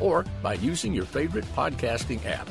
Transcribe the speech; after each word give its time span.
or 0.00 0.24
by 0.42 0.54
using 0.54 0.92
your 0.92 1.04
favorite 1.04 1.44
podcasting 1.54 2.24
app. 2.26 2.48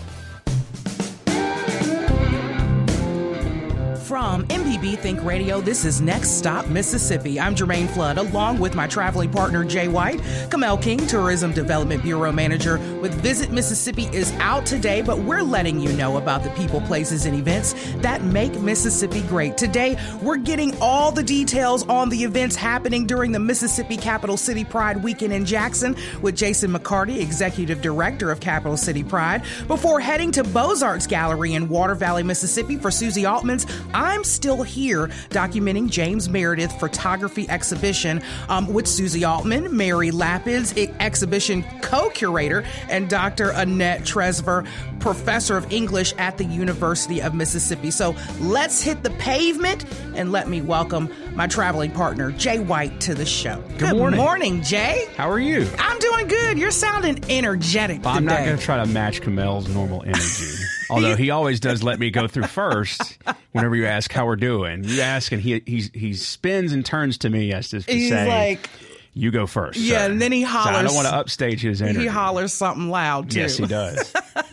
From 4.07 4.47
MPB 4.47 4.99
Think 4.99 5.21
Radio, 5.21 5.59
this 5.59 5.83
is 5.83 5.99
Next 5.99 6.37
Stop 6.37 6.67
Mississippi. 6.67 7.41
I'm 7.41 7.53
Jermaine 7.53 7.89
Flood, 7.89 8.17
along 8.17 8.57
with 8.57 8.73
my 8.73 8.87
traveling 8.87 9.29
partner 9.29 9.65
Jay 9.65 9.89
White. 9.89 10.21
Kamel 10.49 10.77
King, 10.77 11.05
Tourism 11.07 11.51
Development 11.51 12.01
Bureau 12.01 12.31
Manager 12.31 12.77
with 13.01 13.13
Visit 13.15 13.51
Mississippi, 13.51 14.03
is 14.13 14.31
out 14.35 14.65
today, 14.65 15.01
but 15.01 15.19
we're 15.19 15.41
letting 15.41 15.81
you 15.81 15.91
know 15.91 16.15
about 16.15 16.41
the 16.43 16.49
people, 16.51 16.79
places, 16.79 17.25
and 17.25 17.37
events 17.37 17.73
that 17.97 18.23
make 18.23 18.57
Mississippi 18.61 19.23
great. 19.23 19.57
Today, 19.57 19.97
we're 20.21 20.37
getting 20.37 20.73
all 20.79 21.11
the 21.11 21.21
details 21.23 21.85
on 21.89 22.07
the 22.07 22.23
events 22.23 22.55
happening 22.55 23.07
during 23.07 23.33
the 23.33 23.39
Mississippi 23.39 23.97
Capital 23.97 24.37
City 24.37 24.63
Pride 24.63 25.03
weekend 25.03 25.33
in 25.33 25.43
Jackson 25.43 25.97
with 26.21 26.33
Jason 26.33 26.71
McCarty, 26.71 27.19
Executive 27.19 27.81
Director 27.81 28.31
of 28.31 28.39
Capital 28.39 28.77
City 28.77 29.03
Pride, 29.03 29.43
before 29.67 29.99
heading 29.99 30.31
to 30.31 30.45
Beaux-Arts 30.45 31.07
Gallery 31.07 31.55
in 31.55 31.67
Water 31.67 31.93
Valley, 31.93 32.23
Mississippi 32.23 32.77
for 32.77 32.89
Susie 32.89 33.25
Altman's 33.25 33.65
I'm 33.97 34.23
Still 34.23 34.61
Here, 34.61 35.07
documenting 35.31 35.89
James 35.89 36.29
Meredith 36.29 36.71
photography 36.79 37.49
exhibition 37.49 38.21
um, 38.47 38.71
with 38.71 38.85
Susie 38.85 39.25
Altman, 39.25 39.75
Mary 39.75 40.11
Lapides, 40.11 40.77
exhibition 40.99 41.65
co 41.81 42.11
curator, 42.11 42.63
and 42.89 43.09
Dr. 43.09 43.49
Annette 43.49 44.01
Trefzer, 44.01 44.67
professor 44.99 45.57
of 45.57 45.71
English 45.73 46.13
at 46.19 46.37
the 46.37 46.45
University 46.45 47.23
of 47.23 47.33
Mississippi. 47.33 47.89
So 47.89 48.15
let's 48.39 48.83
hit 48.83 49.01
the 49.01 49.09
pavement 49.11 49.83
and 50.15 50.31
let 50.31 50.47
me 50.47 50.61
welcome 50.61 51.11
my 51.33 51.47
traveling 51.47 51.89
partner, 51.89 52.31
Jay 52.33 52.59
White, 52.59 53.01
to 53.01 53.15
the 53.15 53.25
show. 53.25 53.63
Good, 53.67 53.79
good 53.79 53.97
morning. 53.97 54.19
morning, 54.19 54.61
Jay. 54.61 55.07
How 55.15 55.27
are 55.27 55.39
you? 55.39 55.67
I'm 55.79 55.97
doing 55.97 56.27
good. 56.27 56.59
You're 56.59 56.69
sounding 56.69 57.23
energetic 57.31 58.05
I'm 58.05 58.25
not 58.25 58.45
going 58.45 58.57
to 58.57 58.63
try 58.63 58.77
to 58.77 58.85
match 58.85 59.21
Kamel's 59.21 59.67
normal 59.69 60.03
energy. 60.03 60.53
Although 60.89 61.15
he 61.15 61.31
always 61.31 61.59
does 61.59 61.83
let 61.83 61.99
me 61.99 62.11
go 62.11 62.27
through 62.27 62.43
first 62.43 63.17
whenever 63.57 63.75
you 63.75 63.85
ask 63.85 64.11
how 64.11 64.25
we're 64.25 64.35
doing. 64.37 64.83
You 64.85 65.01
ask 65.01 65.31
and 65.31 65.41
he 65.41 65.61
he 65.65 65.81
he 65.93 66.13
spins 66.13 66.71
and 66.71 66.85
turns 66.85 67.17
to 67.19 67.29
me 67.29 67.51
as 67.53 67.69
to, 67.69 67.81
to 67.81 67.91
He's 67.91 68.09
say, 68.09 68.27
like, 68.27 68.69
"You 69.13 69.31
go 69.31 69.45
first. 69.47 69.79
Yeah, 69.79 70.05
sir. 70.05 70.11
and 70.11 70.21
then 70.21 70.31
he 70.31 70.43
So 70.43 70.47
hollers. 70.49 70.77
I 70.77 70.83
don't 70.83 70.95
want 70.95 71.07
to 71.07 71.13
upstage 71.15 71.61
his 71.61 71.81
energy. 71.81 72.01
He 72.01 72.05
hollers 72.07 72.53
something 72.53 72.89
loud 72.89 73.31
too. 73.31 73.39
Yes, 73.41 73.57
he 73.57 73.65
does. 73.65 74.13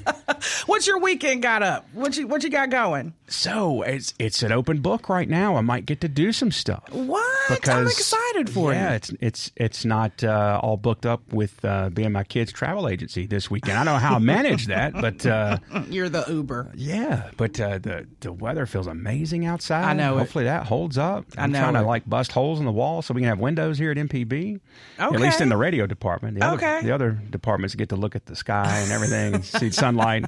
What's 0.67 0.87
your 0.87 0.99
weekend 0.99 1.43
got 1.43 1.63
up? 1.63 1.87
What 1.93 2.17
you 2.17 2.27
what 2.27 2.43
you 2.43 2.51
got 2.51 2.71
going? 2.71 3.15
so 3.27 3.81
it's 3.83 4.13
it's 4.19 4.43
an 4.43 4.53
open 4.53 4.81
book 4.81 5.09
right 5.09 5.29
now. 5.29 5.57
I 5.57 5.61
might 5.63 5.87
get 5.87 6.01
to 6.03 6.09
do 6.09 6.31
some 6.33 6.51
stuff. 6.53 6.85
What? 6.93 7.25
Because 7.49 7.75
I'm 7.75 7.87
excited 7.87 8.51
for 8.51 8.73
it. 8.73 8.77
yeah, 8.77 8.91
you. 8.91 8.97
it's 8.97 9.13
it's 9.21 9.53
it's 9.57 9.85
not 9.85 10.23
uh, 10.23 10.61
all 10.63 10.77
booked 10.77 11.07
up 11.07 11.21
with 11.33 11.65
uh, 11.65 11.89
being 11.91 12.13
my 12.13 12.23
kid's 12.25 12.53
travel 12.53 12.89
agency 12.89 13.27
this 13.27 13.51
weekend. 13.51 13.79
I 13.79 13.85
don't 13.85 13.95
know 13.95 13.99
how 13.99 14.17
I 14.17 14.19
manage 14.21 14.67
that, 14.67 14.93
but 14.93 15.25
uh, 15.27 15.59
You're 15.89 16.09
the 16.11 16.25
Uber. 16.29 16.73
yeah, 16.75 17.31
but 17.37 17.59
uh, 17.61 17.79
the 17.79 18.07
the 18.21 18.33
weather 18.33 18.67
feels 18.67 18.87
amazing 18.87 19.47
outside. 19.47 19.85
I 19.85 19.93
know 19.95 20.17
it. 20.17 20.21
Hopefully 20.21 20.45
that 20.45 20.67
holds 20.67 20.99
up. 20.99 21.25
I 21.39 21.43
I'm 21.45 21.53
know 21.53 21.61
trying 21.61 21.77
it. 21.77 21.81
to 21.81 21.87
like 21.87 22.09
bust 22.09 22.33
holes 22.33 22.59
in 22.61 22.67
the 22.67 22.73
wall 22.73 23.01
so 23.03 23.15
we 23.15 23.21
can 23.23 23.29
have 23.29 23.39
windows 23.41 23.79
here 23.79 23.91
at 23.91 23.97
MPB. 23.97 24.61
Okay. 25.01 25.15
At 25.15 25.21
least 25.21 25.41
in 25.41 25.49
the 25.49 25.57
radio 25.57 25.87
department. 25.87 26.39
The 26.39 26.53
Okay. 26.55 26.79
Other, 26.79 26.83
the 26.87 26.95
other 26.95 27.11
departments 27.31 27.75
get 27.75 27.89
to 27.89 27.97
look 27.97 28.15
at 28.15 28.27
the 28.27 28.37
sky 28.37 28.81
and 28.81 28.93
everything, 28.93 29.35
and 29.35 29.45
see 29.45 29.71
sunlight, 29.71 30.25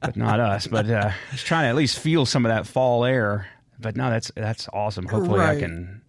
but 0.00 0.16
not 0.16 0.40
us. 0.40 0.66
But 0.66 0.88
uh, 0.90 1.10
just 1.32 1.46
trying 1.46 1.64
to 1.64 1.68
at 1.68 1.76
least 1.76 1.98
feel 1.98 2.26
some 2.26 2.44
of 2.46 2.50
that 2.50 2.66
fall 2.66 3.04
air. 3.04 3.46
But 3.78 3.96
no, 3.96 4.10
that's 4.10 4.30
that's 4.34 4.68
awesome. 4.72 5.06
Hopefully 5.06 5.38
Right. 5.40 5.56
I 5.56 5.60
can. 5.60 6.00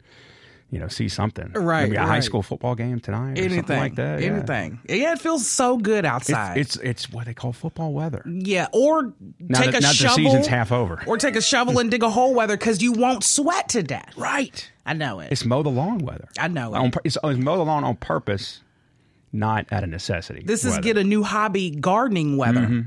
You 0.72 0.80
know, 0.80 0.88
see 0.90 1.08
something. 1.08 1.52
Right, 1.54 1.84
Maybe 1.84 1.96
a 1.96 2.02
high 2.06 2.20
school 2.20 2.42
football 2.42 2.74
game 2.76 3.00
tonight, 3.00 3.38
or 3.38 3.42
Anything 3.44 3.58
something 3.60 3.78
like 3.78 3.96
that. 3.96 4.20
yeah. 4.20 4.28
Anything. 4.32 4.80
Yeah. 4.90 5.14
it 5.14 5.22
feels 5.22 5.48
so 5.48 5.78
good 5.78 6.04
outside. 6.06 6.58
It's, 6.58 6.76
it's 6.76 6.84
it's 7.06 7.10
what 7.12 7.28
they 7.28 7.34
call 7.36 7.54
football 7.54 7.94
weather. 7.94 8.24
yeah, 8.26 8.68
or 8.74 9.14
Now 9.40 9.60
take 9.62 9.72
that, 9.72 9.78
a 9.78 9.82
now 9.82 9.92
shovel. 9.92 10.18
the 10.18 10.24
season's 10.24 10.48
half 10.48 10.72
over. 10.74 11.02
Or 11.06 11.18
take 11.18 11.36
a 11.38 11.42
shovel 11.42 11.80
and 11.80 11.90
dig 11.92 12.02
a 12.04 12.10
hole 12.10 12.34
weather 12.34 12.58
because 12.58 12.82
you 12.82 12.92
won't 12.92 13.24
sweat 13.24 13.70
to 13.70 13.84
death. 13.84 14.12
Right. 14.18 14.70
I 14.86 14.94
know 14.94 15.20
it. 15.22 15.32
It's 15.32 15.46
mow 15.46 15.62
the 15.64 15.70
lawn 15.70 16.00
weather. 16.00 16.28
I 16.38 16.48
know 16.50 16.74
it. 16.74 16.78
On 16.80 16.92
It's, 17.06 17.16
it's 17.24 17.40
mow 17.40 17.58
the 17.58 17.64
lawn 17.64 17.84
on 17.86 17.96
purpose, 17.96 18.60
not 19.36 19.72
out 19.72 19.84
of 19.84 19.90
necessity. 19.90 20.44
this 20.46 20.66
is 20.66 20.78
get 20.80 20.98
a 20.98 21.04
new 21.04 21.24
hobby 21.24 21.72
gardening 21.72 22.38
weather. 22.38 22.62
Mm-hmm. 22.62 22.82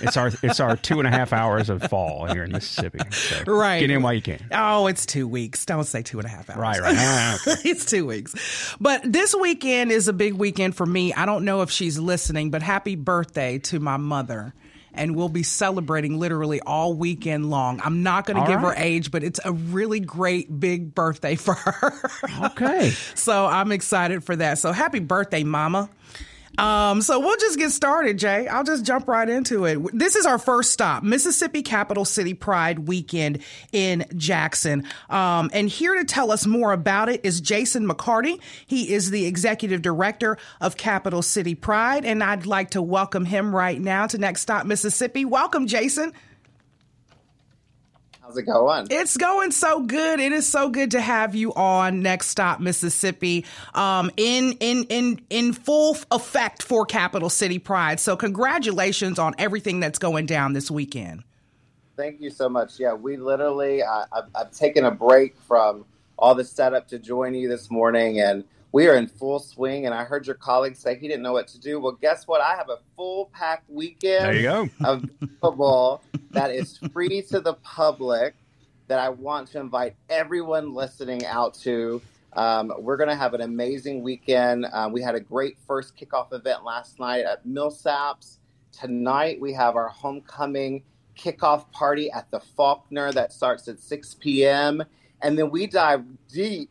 It's 0.00 0.16
our 0.16 0.30
it's 0.42 0.60
our 0.60 0.76
two 0.76 0.98
and 1.00 1.08
a 1.08 1.10
half 1.10 1.32
hours 1.32 1.68
of 1.68 1.82
fall 1.82 2.26
here 2.26 2.44
in 2.44 2.52
Mississippi. 2.52 3.00
So 3.10 3.42
Right. 3.46 3.80
Get 3.80 3.90
in 3.90 4.02
while 4.02 4.12
you 4.14 4.22
can. 4.22 4.46
Oh, 4.52 4.86
it's 4.86 5.06
two 5.06 5.26
weeks. 5.26 5.64
Don't 5.66 5.84
say 5.84 6.02
two 6.02 6.18
and 6.18 6.26
a 6.26 6.30
half 6.30 6.48
hours. 6.48 6.58
Right, 6.58 6.80
right. 6.80 6.96
Ah, 6.96 7.38
it's 7.64 7.84
two 7.84 8.06
weeks. 8.06 8.76
But 8.80 9.02
this 9.10 9.34
weekend 9.34 9.90
is 9.90 10.06
a 10.08 10.12
big 10.12 10.34
weekend 10.34 10.76
for 10.76 10.86
me. 10.86 11.12
I 11.12 11.26
don't 11.26 11.44
know 11.44 11.62
if 11.62 11.70
she's 11.70 11.98
listening, 11.98 12.50
but 12.50 12.62
happy 12.62 12.94
birthday 12.94 13.58
to 13.60 13.80
my 13.80 13.96
mother. 13.96 14.54
And 14.94 15.14
we'll 15.14 15.28
be 15.28 15.42
celebrating 15.42 16.18
literally 16.18 16.60
all 16.60 16.94
weekend 16.94 17.50
long. 17.50 17.80
I'm 17.84 18.02
not 18.02 18.26
going 18.26 18.42
to 18.42 18.48
give 18.50 18.60
her 18.60 18.74
age, 18.76 19.10
but 19.10 19.22
it's 19.22 19.38
a 19.44 19.52
really 19.52 20.00
great 20.00 20.58
big 20.58 20.94
birthday 20.94 21.36
for 21.36 21.54
her. 21.54 22.10
Okay. 22.46 22.90
so 23.14 23.46
I'm 23.46 23.70
excited 23.70 24.24
for 24.24 24.34
that. 24.36 24.58
So 24.58 24.72
happy 24.72 24.98
birthday, 24.98 25.44
mama. 25.44 25.88
Um, 26.58 27.02
so 27.02 27.20
we'll 27.20 27.36
just 27.36 27.56
get 27.56 27.70
started, 27.70 28.18
Jay. 28.18 28.48
I'll 28.48 28.64
just 28.64 28.84
jump 28.84 29.06
right 29.06 29.28
into 29.28 29.64
it. 29.64 29.78
This 29.96 30.16
is 30.16 30.26
our 30.26 30.38
first 30.38 30.72
stop, 30.72 31.04
Mississippi 31.04 31.62
Capital 31.62 32.04
City 32.04 32.34
Pride 32.34 32.80
Weekend 32.80 33.38
in 33.72 34.04
Jackson. 34.16 34.84
Um, 35.08 35.50
and 35.52 35.68
here 35.68 35.94
to 35.94 36.04
tell 36.04 36.32
us 36.32 36.46
more 36.46 36.72
about 36.72 37.08
it 37.08 37.20
is 37.24 37.40
Jason 37.40 37.88
McCarty. 37.88 38.40
He 38.66 38.92
is 38.92 39.10
the 39.10 39.26
executive 39.26 39.82
director 39.82 40.36
of 40.60 40.76
Capital 40.76 41.22
City 41.22 41.54
Pride, 41.54 42.04
and 42.04 42.24
I'd 42.24 42.44
like 42.44 42.70
to 42.70 42.82
welcome 42.82 43.24
him 43.24 43.54
right 43.54 43.80
now 43.80 44.08
to 44.08 44.18
Next 44.18 44.40
Stop 44.42 44.66
Mississippi. 44.66 45.24
Welcome, 45.24 45.68
Jason. 45.68 46.12
How's 48.28 48.36
it 48.36 48.42
going? 48.42 48.88
It's 48.90 49.16
going 49.16 49.52
so 49.52 49.80
good. 49.80 50.20
It 50.20 50.32
is 50.32 50.46
so 50.46 50.68
good 50.68 50.90
to 50.90 51.00
have 51.00 51.34
you 51.34 51.54
on 51.54 52.02
Next 52.02 52.26
Stop 52.26 52.60
Mississippi, 52.60 53.46
um, 53.74 54.10
in 54.18 54.52
in 54.60 54.84
in 54.90 55.22
in 55.30 55.54
full 55.54 55.96
effect 56.10 56.62
for 56.62 56.84
Capital 56.84 57.30
City 57.30 57.58
Pride. 57.58 57.98
So 57.98 58.18
congratulations 58.18 59.18
on 59.18 59.34
everything 59.38 59.80
that's 59.80 59.98
going 59.98 60.26
down 60.26 60.52
this 60.52 60.70
weekend. 60.70 61.24
Thank 61.96 62.20
you 62.20 62.28
so 62.28 62.50
much. 62.50 62.78
Yeah, 62.78 62.92
we 62.92 63.16
literally, 63.16 63.82
uh, 63.82 64.04
I've, 64.12 64.24
I've 64.34 64.50
taken 64.50 64.84
a 64.84 64.90
break 64.90 65.34
from 65.48 65.86
all 66.18 66.34
the 66.34 66.44
setup 66.44 66.86
to 66.88 66.98
join 66.98 67.34
you 67.34 67.48
this 67.48 67.70
morning, 67.70 68.20
and 68.20 68.44
we 68.72 68.86
are 68.86 68.94
in 68.94 69.08
full 69.08 69.38
swing. 69.38 69.86
And 69.86 69.94
I 69.94 70.04
heard 70.04 70.26
your 70.26 70.36
colleague 70.36 70.76
say 70.76 70.98
he 70.98 71.08
didn't 71.08 71.22
know 71.22 71.32
what 71.32 71.48
to 71.48 71.60
do. 71.60 71.80
Well, 71.80 71.92
guess 71.92 72.26
what? 72.26 72.40
I 72.40 72.56
have 72.56 72.68
a 72.68 72.78
full 72.96 73.30
packed 73.32 73.68
weekend 73.70 74.24
There 74.24 74.34
you 74.34 74.42
go. 74.42 74.68
of 74.84 75.04
football 75.40 76.02
that 76.30 76.50
is 76.50 76.78
free 76.92 77.22
to 77.22 77.40
the 77.40 77.54
public 77.54 78.34
that 78.88 78.98
I 78.98 79.08
want 79.08 79.48
to 79.52 79.60
invite 79.60 79.96
everyone 80.08 80.74
listening 80.74 81.24
out 81.26 81.54
to. 81.54 82.00
Um, 82.34 82.72
we're 82.78 82.96
going 82.96 83.08
to 83.08 83.16
have 83.16 83.34
an 83.34 83.40
amazing 83.40 84.02
weekend. 84.02 84.66
Uh, 84.66 84.88
we 84.90 85.02
had 85.02 85.14
a 85.14 85.20
great 85.20 85.56
first 85.66 85.96
kickoff 85.96 86.32
event 86.32 86.64
last 86.64 87.00
night 87.00 87.24
at 87.24 87.46
Millsaps. 87.46 88.38
Tonight 88.72 89.40
we 89.40 89.52
have 89.54 89.76
our 89.76 89.88
homecoming 89.88 90.82
kickoff 91.18 91.70
party 91.72 92.10
at 92.10 92.30
the 92.30 92.40
Faulkner 92.40 93.12
that 93.12 93.32
starts 93.32 93.66
at 93.68 93.80
6 93.80 94.16
p.m. 94.20 94.82
And 95.20 95.38
then 95.38 95.50
we 95.50 95.66
dive 95.66 96.04
deep 96.28 96.70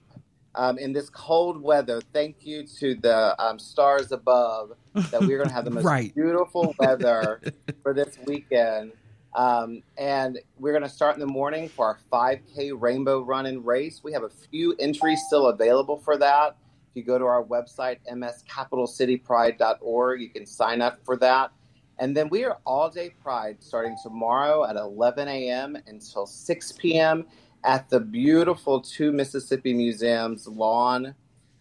um, 0.55 0.77
in 0.77 0.93
this 0.93 1.09
cold 1.09 1.61
weather. 1.61 2.01
Thank 2.13 2.45
you 2.45 2.65
to 2.79 2.95
the 2.95 3.35
um, 3.43 3.59
stars 3.59 4.11
above 4.11 4.71
that 5.11 5.25
we're 5.25 5.37
going 5.37 5.49
to 5.49 5.55
have 5.55 5.65
the 5.65 5.71
most 5.75 5.85
Right. 5.85 6.13
beautiful 6.15 6.75
weather 6.79 7.41
for 7.83 7.93
this 7.93 8.17
weekend. 8.25 8.93
Um, 9.35 9.83
and 9.97 10.39
we're 10.57 10.71
going 10.73 10.83
to 10.83 10.89
start 10.89 11.15
in 11.15 11.19
the 11.21 11.25
morning 11.27 11.71
for 11.75 11.85
our 11.85 11.99
5K 12.11 12.71
rainbow 12.79 13.21
run 13.21 13.45
and 13.45 13.63
race. 13.65 14.01
We 14.03 14.11
have 14.13 14.23
a 14.23 14.29
few 14.51 14.75
entries 14.79 15.21
still 15.27 15.47
available 15.47 15.99
for 15.99 16.17
that. 16.17 16.57
If 16.91 16.95
you 16.95 17.03
go 17.03 17.17
to 17.19 17.25
our 17.25 17.43
website, 17.43 17.97
mscapitalcitypride.org, 18.11 20.21
you 20.21 20.29
can 20.29 20.45
sign 20.45 20.81
up 20.81 20.99
for 21.05 21.15
that. 21.17 21.51
And 21.99 22.15
then 22.17 22.29
we 22.29 22.43
are 22.45 22.57
all 22.65 22.89
day 22.89 23.11
pride 23.21 23.57
starting 23.61 23.95
tomorrow 24.03 24.65
at 24.65 24.75
11 24.75 25.27
a.m. 25.27 25.77
until 25.87 26.25
6 26.25 26.71
p.m. 26.73 27.25
at 27.67 27.89
the 27.89 27.99
beautiful 27.99 28.79
Two 28.79 29.11
Mississippi 29.11 29.73
Museums 29.73 30.47
lawn. 30.47 31.13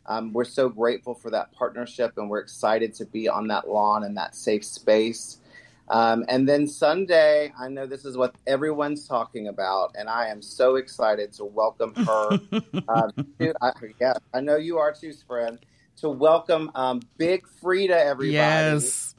Um, 0.06 0.32
we're 0.32 0.44
so 0.44 0.68
grateful 0.68 1.14
for 1.14 1.30
that 1.32 1.52
partnership, 1.52 2.12
and 2.16 2.30
we're 2.30 2.38
excited 2.38 2.94
to 2.94 3.04
be 3.04 3.28
on 3.28 3.48
that 3.48 3.68
lawn 3.68 4.04
and 4.04 4.16
that 4.16 4.36
safe 4.36 4.64
space. 4.64 5.38
Um, 5.88 6.24
and 6.28 6.48
then 6.48 6.68
Sunday, 6.68 7.52
I 7.58 7.68
know 7.68 7.86
this 7.86 8.04
is 8.04 8.16
what 8.16 8.36
everyone's 8.46 9.08
talking 9.08 9.48
about, 9.48 9.96
and 9.98 10.08
I 10.08 10.28
am 10.28 10.42
so 10.42 10.76
excited 10.76 11.32
to 11.34 11.44
welcome 11.44 11.92
her. 11.96 12.40
um, 12.88 13.10
to, 13.40 13.52
I, 13.60 13.72
yeah, 14.00 14.14
I 14.32 14.40
know 14.40 14.56
you 14.56 14.78
are 14.78 14.92
too, 14.92 15.12
friend. 15.26 15.58
To 16.02 16.10
welcome 16.10 16.70
um, 16.76 17.00
Big 17.18 17.44
Freedia, 17.60 17.96
everybody. 17.96 18.32
Yes. 18.34 19.15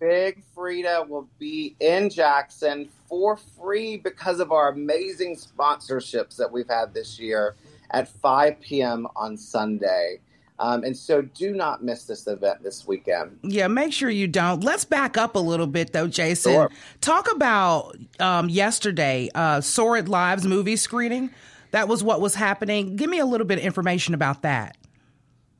Big 0.00 0.42
Freedia 0.56 1.06
will 1.06 1.28
be 1.38 1.74
in 1.80 2.10
Jackson 2.10 2.88
for 3.08 3.36
free 3.36 3.96
because 3.96 4.40
of 4.40 4.52
our 4.52 4.70
amazing 4.70 5.36
sponsorships 5.36 6.36
that 6.36 6.50
we've 6.50 6.68
had 6.68 6.94
this 6.94 7.18
year 7.18 7.56
at 7.90 8.08
5 8.08 8.60
p.m. 8.60 9.08
on 9.16 9.36
Sunday. 9.36 10.20
Um, 10.60 10.82
and 10.82 10.96
so 10.96 11.22
do 11.22 11.52
not 11.54 11.84
miss 11.84 12.04
this 12.04 12.26
event 12.26 12.62
this 12.62 12.86
weekend. 12.86 13.38
Yeah, 13.42 13.68
make 13.68 13.92
sure 13.92 14.10
you 14.10 14.26
don't. 14.26 14.64
Let's 14.64 14.84
back 14.84 15.16
up 15.16 15.36
a 15.36 15.40
little 15.40 15.68
bit 15.68 15.92
though, 15.92 16.08
Jason. 16.08 16.52
Sure. 16.52 16.70
Talk 17.00 17.30
about 17.32 17.96
um, 18.18 18.48
yesterday, 18.48 19.30
uh, 19.34 19.60
Sordid 19.60 20.08
Lives 20.08 20.46
movie 20.46 20.76
screening. 20.76 21.30
That 21.70 21.86
was 21.86 22.02
what 22.02 22.20
was 22.20 22.34
happening. 22.34 22.96
Give 22.96 23.08
me 23.08 23.18
a 23.18 23.26
little 23.26 23.46
bit 23.46 23.58
of 23.58 23.64
information 23.64 24.14
about 24.14 24.42
that. 24.42 24.76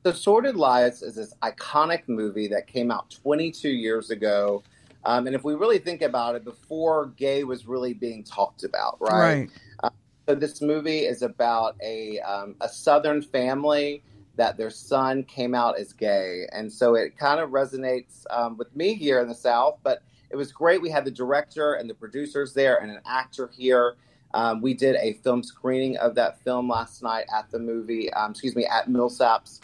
So 0.05 0.13
Sordid 0.13 0.55
Lives 0.55 1.01
is 1.01 1.15
this 1.15 1.33
iconic 1.43 2.07
movie 2.07 2.47
that 2.47 2.67
came 2.67 2.89
out 2.89 3.09
22 3.09 3.67
years 3.67 4.11
ago. 4.11 4.63
Um, 5.03 5.27
and 5.27 5.35
if 5.35 5.43
we 5.43 5.55
really 5.55 5.77
think 5.77 6.01
about 6.01 6.35
it, 6.35 6.45
before 6.45 7.07
gay 7.17 7.43
was 7.43 7.67
really 7.67 7.93
being 7.93 8.23
talked 8.23 8.63
about, 8.63 8.95
right? 9.01 9.11
Right. 9.11 9.49
Uh, 9.83 9.89
so 10.27 10.35
this 10.35 10.61
movie 10.61 10.99
is 10.99 11.21
about 11.21 11.75
a, 11.83 12.19
um, 12.19 12.55
a 12.61 12.69
Southern 12.69 13.21
family 13.21 14.01
that 14.37 14.55
their 14.55 14.69
son 14.69 15.21
came 15.23 15.53
out 15.53 15.77
as 15.77 15.91
gay. 15.91 16.47
And 16.53 16.71
so 16.71 16.95
it 16.95 17.17
kind 17.17 17.41
of 17.41 17.49
resonates 17.49 18.23
um, 18.29 18.55
with 18.55 18.73
me 18.73 18.93
here 18.93 19.19
in 19.19 19.27
the 19.27 19.35
South, 19.35 19.79
but 19.83 20.01
it 20.29 20.37
was 20.37 20.53
great. 20.53 20.81
We 20.81 20.89
had 20.89 21.03
the 21.03 21.11
director 21.11 21.73
and 21.73 21.89
the 21.89 21.93
producers 21.93 22.53
there 22.53 22.77
and 22.77 22.89
an 22.89 23.01
actor 23.05 23.49
here. 23.53 23.95
Um, 24.33 24.61
we 24.61 24.73
did 24.73 24.95
a 24.95 25.13
film 25.23 25.43
screening 25.43 25.97
of 25.97 26.15
that 26.15 26.41
film 26.41 26.69
last 26.69 27.03
night 27.03 27.25
at 27.35 27.51
the 27.51 27.59
movie, 27.59 28.13
um, 28.13 28.31
excuse 28.31 28.55
me, 28.55 28.65
at 28.65 28.87
Millsaps. 28.87 29.59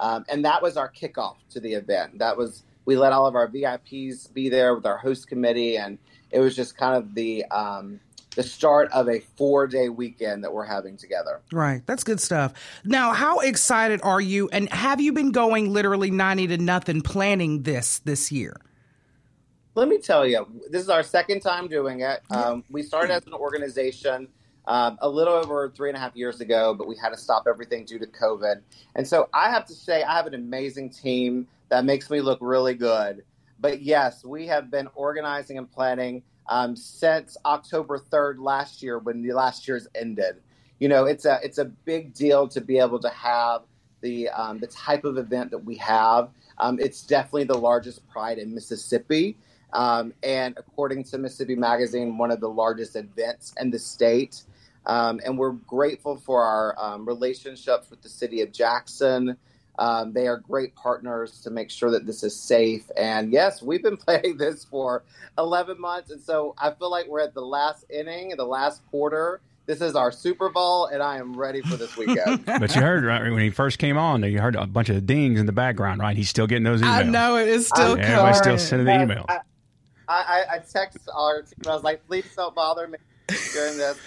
Um, 0.00 0.24
and 0.28 0.44
that 0.44 0.62
was 0.62 0.76
our 0.76 0.90
kickoff 0.90 1.36
to 1.50 1.60
the 1.60 1.74
event. 1.74 2.18
That 2.18 2.36
was, 2.36 2.64
we 2.86 2.96
let 2.96 3.12
all 3.12 3.26
of 3.26 3.36
our 3.36 3.46
VIPs 3.46 4.32
be 4.32 4.48
there 4.48 4.74
with 4.74 4.86
our 4.86 4.96
host 4.96 5.28
committee. 5.28 5.76
And 5.76 5.98
it 6.30 6.40
was 6.40 6.56
just 6.56 6.76
kind 6.76 6.96
of 6.96 7.14
the, 7.14 7.44
um, 7.46 8.00
the 8.34 8.42
start 8.42 8.90
of 8.92 9.08
a 9.08 9.20
four 9.36 9.66
day 9.66 9.90
weekend 9.90 10.42
that 10.42 10.52
we're 10.52 10.64
having 10.64 10.96
together. 10.96 11.42
Right. 11.52 11.82
That's 11.84 12.02
good 12.02 12.18
stuff. 12.18 12.54
Now, 12.82 13.12
how 13.12 13.40
excited 13.40 14.00
are 14.02 14.20
you? 14.20 14.48
And 14.48 14.72
have 14.72 15.00
you 15.00 15.12
been 15.12 15.32
going 15.32 15.70
literally 15.70 16.10
90 16.10 16.46
to 16.48 16.58
nothing 16.58 17.02
planning 17.02 17.62
this 17.62 17.98
this 18.00 18.32
year? 18.32 18.56
Let 19.74 19.88
me 19.88 19.98
tell 19.98 20.26
you, 20.26 20.46
this 20.68 20.82
is 20.82 20.88
our 20.88 21.02
second 21.02 21.40
time 21.40 21.68
doing 21.68 22.00
it. 22.00 22.20
Um, 22.30 22.64
we 22.70 22.82
started 22.82 23.12
as 23.12 23.26
an 23.26 23.34
organization 23.34 24.28
um, 24.70 24.96
a 25.00 25.08
little 25.08 25.34
over 25.34 25.68
three 25.68 25.88
and 25.88 25.96
a 25.96 26.00
half 26.00 26.14
years 26.14 26.40
ago, 26.40 26.72
but 26.72 26.86
we 26.86 26.94
had 26.96 27.08
to 27.08 27.16
stop 27.16 27.46
everything 27.48 27.84
due 27.84 27.98
to 27.98 28.06
COVID. 28.06 28.60
And 28.94 29.06
so 29.06 29.28
I 29.34 29.50
have 29.50 29.66
to 29.66 29.74
say, 29.74 30.04
I 30.04 30.14
have 30.14 30.28
an 30.28 30.34
amazing 30.34 30.90
team 30.90 31.48
that 31.70 31.84
makes 31.84 32.08
me 32.08 32.20
look 32.20 32.38
really 32.40 32.74
good. 32.74 33.24
But 33.58 33.82
yes, 33.82 34.24
we 34.24 34.46
have 34.46 34.70
been 34.70 34.88
organizing 34.94 35.58
and 35.58 35.68
planning 35.68 36.22
um, 36.48 36.76
since 36.76 37.36
October 37.44 37.98
3rd 37.98 38.36
last 38.38 38.80
year 38.80 39.00
when 39.00 39.22
the 39.22 39.32
last 39.32 39.66
year's 39.66 39.88
ended. 39.96 40.36
You 40.78 40.88
know, 40.88 41.04
it's 41.04 41.24
a 41.24 41.40
it's 41.42 41.58
a 41.58 41.64
big 41.64 42.14
deal 42.14 42.46
to 42.48 42.60
be 42.60 42.78
able 42.78 43.00
to 43.00 43.10
have 43.10 43.62
the 44.02 44.28
um, 44.28 44.60
the 44.60 44.68
type 44.68 45.04
of 45.04 45.18
event 45.18 45.50
that 45.50 45.58
we 45.58 45.74
have. 45.76 46.30
Um, 46.58 46.78
it's 46.78 47.02
definitely 47.02 47.44
the 47.44 47.58
largest 47.58 48.08
pride 48.08 48.38
in 48.38 48.54
Mississippi, 48.54 49.36
um, 49.72 50.14
and 50.22 50.54
according 50.56 51.04
to 51.04 51.18
Mississippi 51.18 51.56
Magazine, 51.56 52.16
one 52.16 52.30
of 52.30 52.40
the 52.40 52.48
largest 52.48 52.94
events 52.94 53.52
in 53.60 53.72
the 53.72 53.78
state. 53.78 54.44
Um, 54.86 55.20
and 55.24 55.38
we're 55.38 55.52
grateful 55.52 56.16
for 56.16 56.42
our 56.42 56.74
um, 56.78 57.06
relationships 57.06 57.90
with 57.90 58.02
the 58.02 58.08
city 58.08 58.40
of 58.40 58.52
Jackson. 58.52 59.36
Um, 59.78 60.12
they 60.12 60.26
are 60.26 60.38
great 60.38 60.74
partners 60.74 61.40
to 61.42 61.50
make 61.50 61.70
sure 61.70 61.90
that 61.92 62.06
this 62.06 62.22
is 62.22 62.38
safe. 62.38 62.90
And 62.96 63.32
yes, 63.32 63.62
we've 63.62 63.82
been 63.82 63.96
playing 64.06 64.36
this 64.36 64.64
for 64.64 65.04
11 65.38 65.80
months. 65.80 66.10
And 66.10 66.20
so 66.20 66.54
I 66.58 66.70
feel 66.72 66.90
like 66.90 67.06
we're 67.06 67.20
at 67.20 67.34
the 67.34 67.40
last 67.42 67.84
inning, 67.90 68.34
the 68.36 68.44
last 68.44 68.82
quarter. 68.90 69.40
This 69.66 69.80
is 69.82 69.94
our 69.94 70.10
Super 70.10 70.48
Bowl, 70.48 70.86
and 70.86 71.00
I 71.00 71.18
am 71.18 71.36
ready 71.36 71.60
for 71.60 71.76
this 71.76 71.96
weekend. 71.96 72.44
But 72.46 72.74
you 72.74 72.80
heard 72.82 73.04
right 73.04 73.22
when 73.22 73.38
he 73.40 73.50
first 73.50 73.78
came 73.78 73.96
on, 73.96 74.20
you 74.24 74.40
heard 74.40 74.56
a 74.56 74.66
bunch 74.66 74.88
of 74.88 75.06
dings 75.06 75.38
in 75.38 75.46
the 75.46 75.52
background, 75.52 76.00
right? 76.00 76.16
He's 76.16 76.28
still 76.28 76.48
getting 76.48 76.64
those 76.64 76.80
emails. 76.82 76.88
I 76.88 77.02
know 77.04 77.36
it 77.36 77.46
is 77.46 77.68
still 77.68 77.90
I'm- 77.92 78.00
Everybody's 78.00 78.38
still 78.38 78.46
current. 78.56 78.60
sending 78.60 78.86
the 78.86 79.14
emails. 79.14 79.26
I, 79.28 79.38
I, 80.08 80.44
I 80.54 80.58
text 80.58 81.08
our 81.14 81.42
team. 81.42 81.52
I 81.68 81.70
was 81.74 81.84
like, 81.84 82.04
please 82.08 82.24
don't 82.34 82.52
bother 82.54 82.88
me 82.88 82.98
during 83.52 83.76
this. 83.76 83.98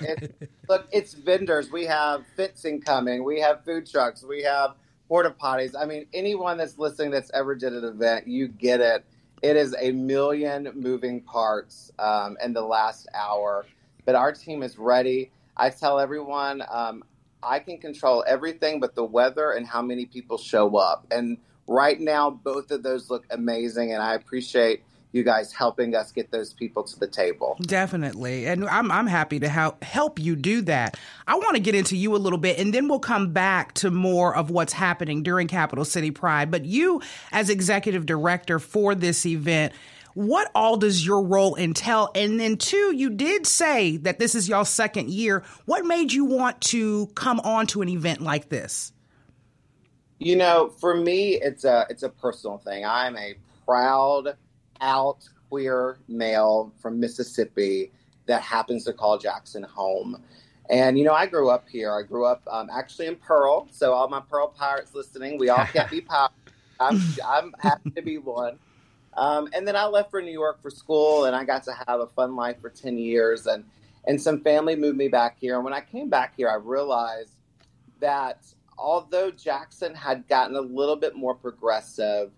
It, 0.00 0.50
look, 0.68 0.86
it's 0.92 1.14
vendors. 1.14 1.70
We 1.70 1.84
have 1.86 2.24
fencing 2.36 2.80
coming. 2.80 3.24
We 3.24 3.40
have 3.40 3.64
food 3.64 3.90
trucks. 3.90 4.22
We 4.22 4.42
have 4.42 4.74
porta 5.08 5.30
potties. 5.30 5.74
I 5.78 5.86
mean, 5.86 6.06
anyone 6.14 6.58
that's 6.58 6.78
listening 6.78 7.10
that's 7.10 7.30
ever 7.34 7.54
did 7.54 7.72
an 7.72 7.84
event, 7.84 8.28
you 8.28 8.48
get 8.48 8.80
it. 8.80 9.04
It 9.42 9.56
is 9.56 9.74
a 9.80 9.92
million 9.92 10.70
moving 10.74 11.22
parts 11.22 11.90
um, 11.98 12.36
in 12.44 12.52
the 12.52 12.62
last 12.62 13.08
hour, 13.14 13.64
but 14.04 14.14
our 14.14 14.32
team 14.32 14.62
is 14.62 14.78
ready. 14.78 15.30
I 15.56 15.70
tell 15.70 15.98
everyone 15.98 16.62
um, 16.70 17.02
I 17.42 17.58
can 17.58 17.78
control 17.78 18.22
everything 18.26 18.80
but 18.80 18.94
the 18.94 19.04
weather 19.04 19.52
and 19.52 19.66
how 19.66 19.80
many 19.80 20.04
people 20.04 20.36
show 20.36 20.76
up. 20.76 21.06
And 21.10 21.38
right 21.66 21.98
now, 21.98 22.30
both 22.30 22.70
of 22.70 22.82
those 22.82 23.08
look 23.08 23.26
amazing, 23.30 23.92
and 23.92 24.02
I 24.02 24.14
appreciate 24.14 24.82
you 25.12 25.24
guys 25.24 25.52
helping 25.52 25.94
us 25.94 26.12
get 26.12 26.30
those 26.30 26.52
people 26.52 26.84
to 26.84 26.98
the 26.98 27.06
table. 27.06 27.56
Definitely. 27.62 28.46
And 28.46 28.68
I'm, 28.68 28.90
I'm 28.90 29.06
happy 29.06 29.40
to 29.40 29.48
help, 29.48 29.82
help 29.82 30.18
you 30.18 30.36
do 30.36 30.62
that. 30.62 30.98
I 31.26 31.34
want 31.34 31.56
to 31.56 31.60
get 31.60 31.74
into 31.74 31.96
you 31.96 32.14
a 32.14 32.18
little 32.18 32.38
bit 32.38 32.58
and 32.58 32.72
then 32.72 32.88
we'll 32.88 33.00
come 33.00 33.32
back 33.32 33.72
to 33.74 33.90
more 33.90 34.34
of 34.34 34.50
what's 34.50 34.72
happening 34.72 35.22
during 35.22 35.48
Capital 35.48 35.84
City 35.84 36.10
Pride. 36.10 36.50
But 36.50 36.64
you, 36.64 37.02
as 37.32 37.50
executive 37.50 38.06
director 38.06 38.58
for 38.58 38.94
this 38.94 39.26
event, 39.26 39.72
what 40.14 40.50
all 40.54 40.76
does 40.76 41.04
your 41.04 41.22
role 41.22 41.56
entail? 41.56 42.10
And 42.14 42.38
then, 42.38 42.56
two, 42.56 42.92
you 42.94 43.10
did 43.10 43.46
say 43.46 43.96
that 43.98 44.18
this 44.18 44.34
is 44.34 44.48
your 44.48 44.64
second 44.64 45.10
year. 45.10 45.44
What 45.66 45.84
made 45.84 46.12
you 46.12 46.24
want 46.24 46.60
to 46.62 47.06
come 47.14 47.40
on 47.40 47.66
to 47.68 47.82
an 47.82 47.88
event 47.88 48.20
like 48.20 48.48
this? 48.48 48.92
You 50.18 50.36
know, 50.36 50.68
for 50.80 50.94
me, 50.94 51.40
it's 51.40 51.64
a 51.64 51.86
it's 51.88 52.02
a 52.02 52.08
personal 52.08 52.58
thing. 52.58 52.84
I'm 52.84 53.16
a 53.16 53.36
proud 53.64 54.36
out 54.80 55.28
queer 55.48 55.98
male 56.08 56.72
from 56.80 57.00
Mississippi 57.00 57.90
that 58.26 58.42
happens 58.42 58.84
to 58.84 58.92
call 58.92 59.18
Jackson 59.18 59.62
home. 59.62 60.22
And 60.70 60.96
you 60.96 61.04
know, 61.04 61.12
I 61.12 61.26
grew 61.26 61.50
up 61.50 61.68
here. 61.68 61.92
I 61.92 62.02
grew 62.02 62.24
up 62.24 62.42
um, 62.48 62.70
actually 62.72 63.06
in 63.06 63.16
Pearl. 63.16 63.66
So 63.72 63.92
all 63.92 64.08
my 64.08 64.20
Pearl 64.20 64.48
pirates 64.48 64.94
listening, 64.94 65.38
we 65.38 65.48
all 65.48 65.64
can't 65.66 65.90
be 65.90 66.00
pirates. 66.00 66.34
I'm 66.78 67.00
I'm 67.26 67.54
happy 67.58 67.90
to 67.90 68.02
be 68.02 68.18
one. 68.18 68.58
Um, 69.14 69.48
and 69.52 69.66
then 69.66 69.74
I 69.74 69.86
left 69.86 70.10
for 70.10 70.22
New 70.22 70.32
York 70.32 70.62
for 70.62 70.70
school, 70.70 71.24
and 71.24 71.34
I 71.34 71.44
got 71.44 71.64
to 71.64 71.72
have 71.72 72.00
a 72.00 72.06
fun 72.06 72.36
life 72.36 72.60
for 72.60 72.70
ten 72.70 72.96
years. 72.96 73.46
And 73.46 73.64
and 74.06 74.20
some 74.20 74.40
family 74.40 74.76
moved 74.76 74.96
me 74.96 75.08
back 75.08 75.36
here. 75.38 75.56
And 75.56 75.64
when 75.64 75.74
I 75.74 75.80
came 75.80 76.08
back 76.08 76.34
here, 76.36 76.48
I 76.48 76.54
realized 76.54 77.34
that 78.00 78.46
although 78.78 79.30
Jackson 79.30 79.94
had 79.94 80.26
gotten 80.28 80.56
a 80.56 80.60
little 80.60 80.96
bit 80.96 81.14
more 81.14 81.34
progressive, 81.34 82.30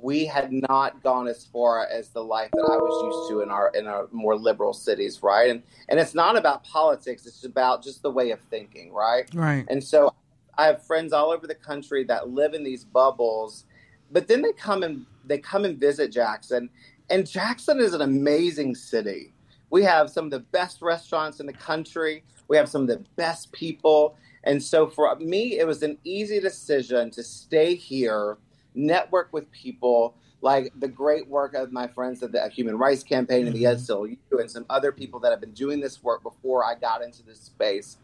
we 0.00 0.24
had 0.26 0.52
not 0.52 1.02
gone 1.02 1.26
as 1.26 1.44
far 1.44 1.86
as 1.86 2.10
the 2.10 2.22
life 2.22 2.50
that 2.52 2.68
I 2.70 2.76
was 2.76 3.04
used 3.04 3.30
to 3.30 3.40
in 3.42 3.50
our 3.50 3.70
in 3.74 3.86
our 3.86 4.08
more 4.12 4.36
liberal 4.36 4.72
cities, 4.72 5.22
right? 5.22 5.50
And 5.50 5.62
and 5.88 5.98
it's 5.98 6.14
not 6.14 6.36
about 6.36 6.64
politics; 6.64 7.26
it's 7.26 7.44
about 7.44 7.82
just 7.82 8.02
the 8.02 8.10
way 8.10 8.30
of 8.30 8.40
thinking, 8.50 8.92
right? 8.92 9.24
Right. 9.34 9.64
And 9.68 9.82
so 9.82 10.14
I 10.56 10.66
have 10.66 10.84
friends 10.86 11.12
all 11.12 11.30
over 11.30 11.46
the 11.46 11.54
country 11.54 12.04
that 12.04 12.30
live 12.30 12.54
in 12.54 12.64
these 12.64 12.84
bubbles, 12.84 13.64
but 14.10 14.28
then 14.28 14.42
they 14.42 14.52
come 14.52 14.82
and 14.82 15.04
they 15.24 15.38
come 15.38 15.64
and 15.64 15.78
visit 15.78 16.12
Jackson, 16.12 16.70
and 17.10 17.28
Jackson 17.28 17.80
is 17.80 17.94
an 17.94 18.02
amazing 18.02 18.74
city. 18.74 19.32
We 19.70 19.82
have 19.84 20.10
some 20.10 20.26
of 20.26 20.30
the 20.30 20.40
best 20.40 20.80
restaurants 20.80 21.40
in 21.40 21.46
the 21.46 21.52
country. 21.52 22.24
We 22.48 22.56
have 22.56 22.68
some 22.68 22.82
of 22.82 22.88
the 22.88 23.04
best 23.16 23.52
people. 23.52 24.16
And 24.44 24.62
so 24.62 24.86
for 24.86 25.14
me, 25.16 25.58
it 25.58 25.66
was 25.66 25.82
an 25.82 25.98
easy 26.04 26.40
decision 26.40 27.10
to 27.10 27.22
stay 27.22 27.74
here, 27.74 28.38
network 28.74 29.32
with 29.32 29.50
people 29.50 30.14
like 30.40 30.72
the 30.78 30.88
great 30.88 31.28
work 31.28 31.54
of 31.54 31.72
my 31.72 31.88
friends 31.88 32.22
at 32.22 32.32
the 32.32 32.48
Human 32.48 32.78
Rights 32.78 33.02
Campaign 33.02 33.46
and 33.46 33.54
the 33.54 33.64
mm-hmm. 33.64 33.92
ACLU 33.92 34.40
and 34.40 34.50
some 34.50 34.64
other 34.70 34.92
people 34.92 35.18
that 35.20 35.30
have 35.30 35.40
been 35.40 35.52
doing 35.52 35.80
this 35.80 36.02
work 36.02 36.22
before 36.22 36.64
I 36.64 36.74
got 36.74 37.02
into 37.02 37.24
this 37.24 37.40
space. 37.40 37.98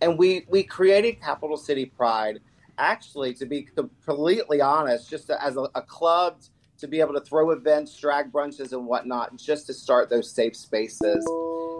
And 0.00 0.18
we, 0.18 0.44
we 0.48 0.62
created 0.62 1.20
Capital 1.20 1.56
City 1.56 1.86
Pride, 1.86 2.40
actually, 2.76 3.34
to 3.34 3.46
be 3.46 3.62
completely 3.62 4.60
honest, 4.60 5.08
just 5.10 5.30
as 5.30 5.56
a, 5.56 5.68
a 5.74 5.82
club 5.82 6.40
to 6.78 6.86
be 6.86 7.00
able 7.00 7.14
to 7.14 7.20
throw 7.20 7.50
events, 7.50 7.96
drag 7.98 8.30
brunches, 8.30 8.72
and 8.72 8.86
whatnot, 8.86 9.36
just 9.36 9.66
to 9.66 9.74
start 9.74 10.10
those 10.10 10.30
safe 10.30 10.54
spaces. 10.56 11.26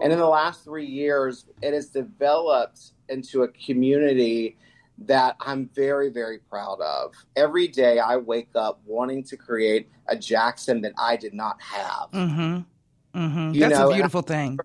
And 0.03 0.13
in 0.13 0.19
the 0.19 0.27
last 0.27 0.65
three 0.65 0.87
years, 0.87 1.47
it 1.63 1.73
has 1.73 1.89
developed 1.89 2.93
into 3.09 3.43
a 3.43 3.49
community 3.49 4.57
that 5.07 5.37
I'm 5.41 5.69
very, 5.75 6.11
very 6.11 6.39
proud 6.39 6.81
of. 6.81 7.15
Every 7.37 7.69
day 7.69 7.99
I 7.99 8.17
wake 8.17 8.51
up 8.55 8.81
wanting 8.85 9.23
to 9.25 9.37
create 9.37 9.89
a 10.09 10.17
Jackson 10.17 10.81
that 10.83 10.93
I 10.99 11.17
did 11.17 11.35
not 11.35 11.61
have. 11.63 12.11
Mm-hmm. 12.13 13.19
Mm-hmm. 13.19 13.59
That's 13.59 13.79
know, 13.79 13.91
a 13.91 13.95
beautiful 13.95 14.21
and 14.21 14.31
I, 14.31 14.35
thing. 14.35 14.59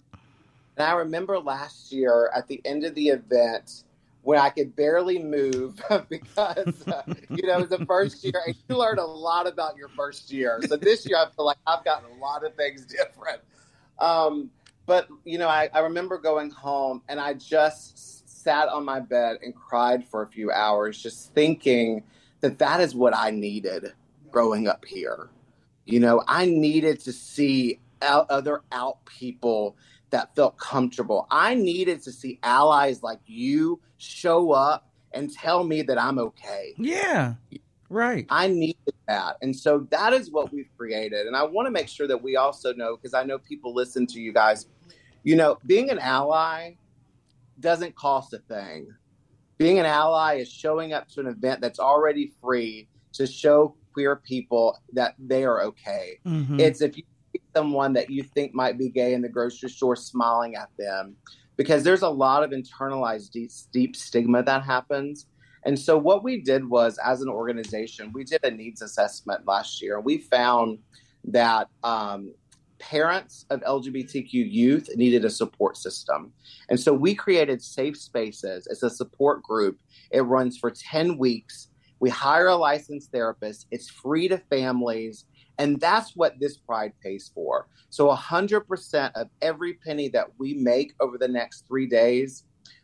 And 0.78 0.88
I 0.88 0.94
remember 0.94 1.40
last 1.40 1.92
year 1.92 2.32
at 2.36 2.48
the 2.48 2.62
end 2.66 2.84
of 2.84 2.96
the 2.96 3.10
event 3.10 3.84
when 4.24 4.40
I 4.40 4.50
could 4.50 4.76
barely 4.76 5.20
move 5.20 5.82
because, 6.10 6.88
uh, 6.88 7.04
you 7.30 7.46
know, 7.46 7.58
it 7.58 7.70
was 7.70 7.70
the 7.70 7.86
first 7.86 8.24
year 8.24 8.42
and 8.46 8.56
you 8.68 8.78
learn 8.78 8.98
a 8.98 9.06
lot 9.06 9.48
about 9.48 9.78
your 9.78 9.90
first 9.90 10.32
year. 10.32 10.62
So 10.68 10.78
this 10.78 11.06
year 11.06 11.18
I 11.18 11.30
feel 11.36 11.46
like 11.46 11.58
I've 11.68 11.84
gotten 11.84 12.10
a 12.18 12.22
lot 12.22 12.44
of 12.44 12.56
things 12.56 12.86
different. 12.86 13.42
Um, 14.00 14.50
but, 14.86 15.08
you 15.26 15.38
know, 15.38 15.48
I, 15.48 15.70
I 15.74 15.80
remember 15.80 16.18
going 16.18 16.50
home 16.50 17.02
and 17.08 17.20
I 17.20 17.34
just 17.34 18.23
sat 18.44 18.68
on 18.68 18.84
my 18.84 19.00
bed 19.00 19.38
and 19.42 19.56
cried 19.56 20.06
for 20.08 20.24
a 20.24 20.28
few 20.28 20.52
hours, 20.52 21.02
just 21.02 21.34
thinking 21.34 22.04
that 22.42 22.60
that 22.60 22.82
is 22.82 22.94
what 22.94 23.16
I 23.16 23.32
needed 23.32 23.94
growing 24.32 24.68
up 24.68 24.84
here. 24.86 25.30
You 25.86 26.00
know, 26.00 26.24
I 26.28 26.46
needed 26.46 27.00
to 27.02 27.14
see 27.14 27.80
out, 28.02 28.30
other 28.30 28.62
out 28.72 29.06
people 29.06 29.78
that 30.10 30.36
felt 30.36 30.58
comfortable. 30.58 31.28
I 31.32 31.56
needed 31.56 32.04
to 32.04 32.12
see 32.12 32.40
allies 32.44 33.02
like 33.02 33.20
you 33.26 33.80
show 33.98 34.52
up 34.52 34.90
and 35.14 35.32
tell 35.32 35.64
me 35.64 35.82
that 35.84 35.98
I'm 35.98 36.20
okay. 36.20 36.74
Yeah. 36.78 37.36
Right. 37.90 38.26
I 38.30 38.48
needed 38.48 38.94
that. 39.08 39.38
And 39.42 39.56
so 39.56 39.88
that 39.92 40.14
is 40.14 40.32
what 40.32 40.52
we've 40.52 40.70
created. 40.78 41.28
And 41.28 41.36
I 41.36 41.44
want 41.44 41.68
to 41.68 41.72
make 41.72 41.88
sure 41.88 42.08
that 42.08 42.22
we 42.22 42.36
also 42.36 42.74
know, 42.74 42.96
because 42.96 43.14
I 43.14 43.24
know 43.24 43.38
people 43.38 43.74
listen 43.74 44.08
to 44.08 44.20
you 44.20 44.34
guys, 44.34 44.68
you 45.24 45.36
know, 45.36 45.60
being 45.66 45.90
an 45.90 46.00
ally 46.00 46.74
doesn't 47.60 47.96
cost 47.96 48.34
a 48.34 48.40
thing. 48.40 48.88
Being 49.58 49.80
an 49.80 49.86
ally 49.86 50.36
is 50.36 50.52
showing 50.52 50.94
up 50.94 51.08
to 51.10 51.22
an 51.22 51.28
event 51.28 51.62
that's 51.62 51.80
already 51.80 52.34
free 52.42 52.88
to 53.14 53.28
show 53.28 53.76
queer 53.94 54.16
people 54.16 54.78
that 54.94 55.16
they 55.20 55.44
are 55.44 55.62
okay. 55.62 56.20
Mm-hmm. 56.26 56.60
It's 56.60 56.82
if 56.82 56.98
you 56.98 57.04
see 57.32 57.42
someone 57.56 57.94
that 57.94 58.10
you 58.10 58.24
think 58.24 58.54
might 58.54 58.78
be 58.78 58.90
gay 58.90 59.14
in 59.14 59.22
the 59.22 59.30
grocery 59.30 59.70
store 59.70 59.96
smiling 59.96 60.56
at 60.56 60.70
them, 60.78 61.16
because 61.56 61.84
there's 61.84 62.02
a 62.02 62.10
lot 62.10 62.44
of 62.44 62.52
internalized 62.52 63.32
deep, 63.32 63.52
deep 63.72 63.96
stigma 63.96 64.44
that 64.44 64.64
happens. 64.64 65.28
And 65.66 65.80
so, 65.80 65.98
what 65.98 66.24
we 66.24 66.42
did 66.42 66.68
was, 66.68 67.00
as 67.04 67.22
an 67.22 67.30
organization, 67.30 68.12
we 68.14 68.24
did 68.26 68.44
a 68.44 68.52
needs 68.52 68.82
assessment 68.82 69.48
last 69.48 69.82
year. 69.82 70.02
We 70.02 70.18
found 70.18 70.80
that 71.26 71.70
um, 71.84 72.34
parents 72.90 73.46
of 73.50 73.62
LGBTQ 73.62 74.32
youth 74.32 74.90
needed 74.96 75.24
a 75.24 75.30
support 75.30 75.78
system. 75.78 76.34
And 76.70 76.80
so 76.80 76.94
we 76.94 77.16
created 77.16 77.62
Safe 77.62 77.98
Spaces 77.98 78.68
as 78.68 78.84
a 78.84 78.90
support 78.90 79.42
group. 79.42 79.80
It 80.12 80.22
runs 80.22 80.58
for 80.58 80.70
10 80.70 81.18
weeks. 81.18 81.70
We 82.00 82.10
hire 82.10 82.48
a 82.48 82.56
licensed 82.56 83.12
therapist, 83.12 83.68
it's 83.72 83.90
free 83.90 84.28
to 84.28 84.38
families. 84.38 85.26
And 85.60 85.80
that's 85.80 86.16
what 86.16 86.40
this 86.40 86.58
Pride 86.58 86.94
pays 87.02 87.32
for. 87.34 87.68
So 87.90 88.08
100% 88.08 89.12
of 89.16 89.30
every 89.42 89.76
penny 89.76 90.10
that 90.10 90.28
we 90.40 90.56
make 90.56 90.94
over 91.00 91.18
the 91.18 91.28
next 91.28 91.68
three 91.68 91.88
days 91.88 92.44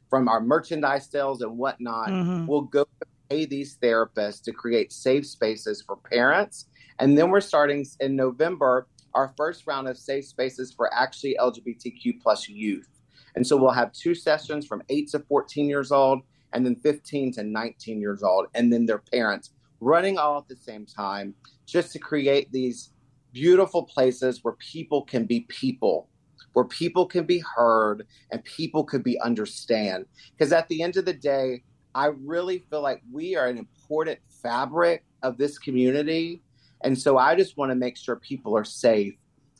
from 0.09 0.29
our 0.29 0.39
merchandise 0.39 1.09
sales 1.09 1.41
and 1.41 1.57
whatnot 1.57 2.09
mm-hmm. 2.09 2.45
will 2.45 2.61
go 2.61 2.83
to 2.83 3.07
pay 3.29 3.45
these 3.45 3.77
therapists 3.81 4.41
to 4.43 4.51
create 4.51 4.93
safe 4.93 5.25
spaces 5.25 5.81
for 5.81 5.97
parents. 5.97 6.67
And 6.99 7.17
then 7.17 7.29
we're 7.31 7.41
starting 7.41 7.85
in 7.99 8.15
November 8.15 8.87
our 9.19 9.33
first 9.35 9.67
round 9.67 9.89
of 9.89 9.97
safe 9.97 10.25
spaces 10.25 10.71
for 10.71 10.93
actually 10.93 11.35
LGBTQ 11.39 12.21
plus 12.21 12.47
youth. 12.47 12.87
And 13.35 13.45
so 13.45 13.57
we'll 13.57 13.71
have 13.71 13.91
two 13.91 14.15
sessions 14.15 14.65
from 14.65 14.81
8 14.87 15.09
to 15.09 15.19
14 15.19 15.67
years 15.67 15.91
old 15.91 16.21
and 16.53 16.65
then 16.65 16.77
15 16.77 17.33
to 17.33 17.43
19 17.43 17.99
years 17.99 18.23
old 18.23 18.47
and 18.55 18.71
then 18.71 18.85
their 18.85 19.03
parents 19.13 19.51
running 19.81 20.17
all 20.17 20.37
at 20.37 20.47
the 20.47 20.55
same 20.55 20.85
time 20.85 21.35
just 21.65 21.91
to 21.91 21.99
create 21.99 22.51
these 22.51 22.91
beautiful 23.33 23.83
places 23.83 24.39
where 24.43 24.55
people 24.55 25.03
can 25.03 25.25
be 25.25 25.41
people 25.41 26.09
where 26.53 26.65
people 26.65 27.05
can 27.05 27.25
be 27.25 27.43
heard 27.55 28.07
and 28.31 28.43
people 28.43 28.83
could 28.83 29.03
be 29.03 29.19
understand 29.21 30.05
because 30.31 30.51
at 30.51 30.67
the 30.69 30.81
end 30.81 30.97
of 30.97 31.05
the 31.05 31.13
day 31.13 31.61
i 31.93 32.07
really 32.25 32.65
feel 32.71 32.81
like 32.81 33.01
we 33.11 33.35
are 33.35 33.45
an 33.45 33.57
important 33.57 34.17
fabric 34.41 35.03
of 35.21 35.37
this 35.37 35.59
community 35.59 36.41
and 36.81 36.97
so 36.97 37.17
I 37.17 37.35
just 37.35 37.57
want 37.57 37.71
to 37.71 37.75
make 37.75 37.97
sure 37.97 38.15
people 38.15 38.55
are 38.57 38.63
safe. 38.63 39.15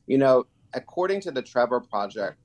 You 0.08 0.18
know, 0.18 0.46
according 0.74 1.22
to 1.22 1.32
the 1.32 1.42
Trevor 1.42 1.82
Project, 1.82 2.38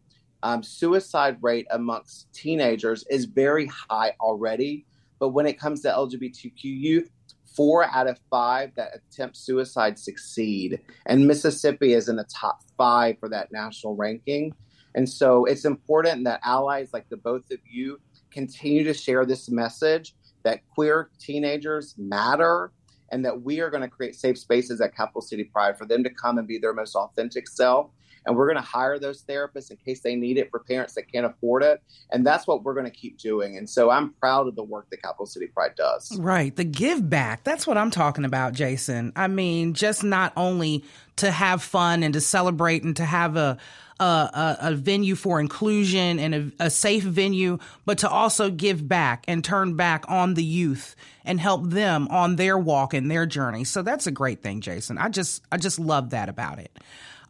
um, 0.43 0.63
suicide 0.63 1.39
rate 1.41 1.67
amongst 1.71 2.33
teenagers 2.35 3.05
is 3.09 3.25
very 3.25 3.67
high 3.67 4.13
already. 4.21 4.85
But 5.19 5.31
when 5.31 5.47
it 5.47 5.59
comes 5.59 5.81
to 5.83 5.89
LGBTQ 5.89 6.65
youth, 6.65 7.11
four 7.57 7.85
out 7.85 8.09
of 8.09 8.19
five 8.31 8.75
that 8.75 8.91
attempt 8.95 9.37
suicide 9.37 9.99
succeed. 9.99 10.81
And 11.07 11.27
Mississippi 11.27 11.95
is 11.95 12.09
in 12.09 12.17
the 12.17 12.25
top 12.25 12.61
five 12.77 13.19
for 13.21 13.29
that 13.29 13.53
national 13.53 13.97
ranking. 13.97 14.55
And 14.95 15.09
so 15.09 15.45
it's 15.45 15.65
important 15.65 16.25
that 16.25 16.41
allies 16.45 16.91
like 16.93 17.09
the 17.09 17.17
both 17.17 17.51
of 17.51 17.59
you 17.65 17.99
continue 18.31 18.85
to 18.85 18.95
share 18.95 19.25
this 19.25 19.49
message 19.49 20.15
that 20.43 20.61
queer 20.69 21.11
teenagers 21.19 21.95
matter 21.97 22.73
and 23.15 23.25
that 23.25 23.43
we 23.43 23.61
are 23.61 23.71
going 23.71 23.81
to 23.81 23.89
create 23.89 24.17
safe 24.17 24.37
spaces 24.37 24.81
at 24.81 24.97
Capital 24.97 25.21
City 25.21 25.45
Pride 25.45 25.79
for 25.79 25.87
them 25.87 26.03
to 26.03 26.11
come 26.11 26.37
and 26.37 26.49
be 26.49 26.59
their 26.59 26.75
most 26.75 26.97
authentic 26.97 27.47
self. 27.47 27.93
And 28.27 28.35
we're 28.35 28.47
going 28.47 28.57
to 28.57 28.69
hire 28.69 28.99
those 28.99 29.23
therapists 29.23 29.71
in 29.71 29.77
case 29.77 30.01
they 30.01 30.17
need 30.17 30.37
it 30.37 30.51
for 30.51 30.59
parents 30.59 30.95
that 30.95 31.05
can't 31.13 31.25
afford 31.25 31.63
it. 31.63 31.81
And 32.11 32.27
that's 32.27 32.49
what 32.49 32.65
we're 32.65 32.75
going 32.75 32.87
to 32.87 32.91
keep 32.91 33.19
doing. 33.19 33.57
And 33.57 33.71
so 33.71 33.89
I'm 33.89 34.15
proud 34.15 34.49
of 34.49 34.57
the 34.57 34.65
work 34.65 34.91
that 34.91 35.01
Capital 35.01 35.27
City 35.27 35.47
Pride 35.47 35.77
does. 35.77 36.11
Right. 36.19 36.57
The 36.57 36.65
give 36.65 37.09
back. 37.09 37.45
That's 37.45 37.69
what 37.69 37.79
I'm 37.79 37.93
talking 37.93 38.25
about, 38.25 38.53
Jason. 38.53 39.13
I 39.15 39.29
mean, 39.29 39.75
just 39.75 40.03
not 40.03 40.33
only 40.37 40.83
to 41.17 41.31
have 41.31 41.63
fun 41.63 42.03
and 42.03 42.15
to 42.15 42.21
celebrate 42.21 42.83
and 42.83 42.97
to 42.97 43.05
have 43.05 43.37
a, 43.37 43.59
a, 44.01 44.05
a, 44.05 44.59
a 44.61 44.75
venue 44.75 45.15
for 45.15 45.41
inclusion 45.41 46.19
and 46.19 46.35
a, 46.35 46.65
a 46.67 46.71
safe 46.71 47.05
venue, 47.05 47.59
but 47.85 47.99
to 47.99 48.09
also 48.09 48.51
give 48.51 48.87
back 48.89 49.25
and 49.29 49.45
turn 49.45 49.77
back 49.77 50.05
on 50.09 50.35
the 50.35 50.45
youth 50.45 50.97
and 51.25 51.41
help 51.41 51.71
them 51.71 52.09
on 52.09 52.37
their 52.37 52.59
walk 52.59 52.95
and 52.95 53.11
their 53.11 53.27
journey. 53.27 53.65
So 53.65 53.83
that's 53.83 54.07
a 54.07 54.11
great 54.11 54.43
thing, 54.43 54.61
Jason. 54.61 54.99
I 54.99 55.09
just 55.09 55.43
I 55.51 55.57
just 55.57 55.79
love 55.79 56.11
that 56.11 56.29
about 56.29 56.59
it. 56.59 56.77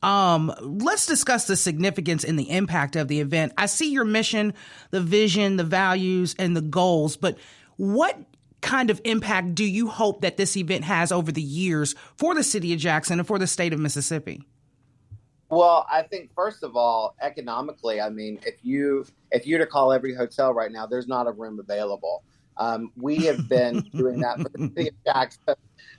Um, 0.02 0.52
let's 0.60 1.06
discuss 1.06 1.46
the 1.46 1.56
significance 1.56 2.24
and 2.24 2.38
the 2.38 2.50
impact 2.50 2.94
of 2.94 3.08
the 3.08 3.20
event. 3.20 3.54
I 3.56 3.66
see 3.66 3.90
your 3.90 4.04
mission, 4.04 4.52
the 4.90 5.00
vision, 5.00 5.56
the 5.56 5.64
values, 5.64 6.34
and 6.38 6.54
the 6.54 6.60
goals, 6.60 7.16
but 7.16 7.38
what 7.76 8.18
kind 8.60 8.90
of 8.90 9.00
impact 9.04 9.54
do 9.54 9.64
you 9.64 9.88
hope 9.88 10.22
that 10.22 10.36
this 10.36 10.56
event 10.56 10.84
has 10.84 11.10
over 11.10 11.32
the 11.32 11.42
years 11.42 11.94
for 12.16 12.34
the 12.34 12.42
city 12.42 12.72
of 12.72 12.80
Jackson 12.80 13.18
and 13.18 13.26
for 13.26 13.38
the 13.38 13.46
state 13.46 13.72
of 13.72 13.80
Mississippi? 13.80 14.42
Well, 15.50 15.86
I 15.90 16.02
think 16.02 16.30
first 16.34 16.62
of 16.62 16.76
all, 16.76 17.14
economically, 17.20 18.00
I 18.00 18.08
mean, 18.08 18.40
if 18.46 18.56
you 18.62 19.06
if 19.30 19.46
you 19.46 19.58
to 19.58 19.66
call 19.66 19.92
every 19.92 20.14
hotel 20.14 20.52
right 20.52 20.72
now, 20.72 20.86
there's 20.86 21.06
not 21.06 21.26
a 21.26 21.32
room 21.32 21.60
available. 21.60 22.24
Um, 22.56 22.92
we 22.96 23.16
have 23.26 23.48
been 23.48 23.80
doing 23.94 24.20
that 24.20 24.40
for 24.40 24.48
the 24.48 24.70
city 24.76 24.88
of 24.88 24.94
Jackson, 25.04 25.54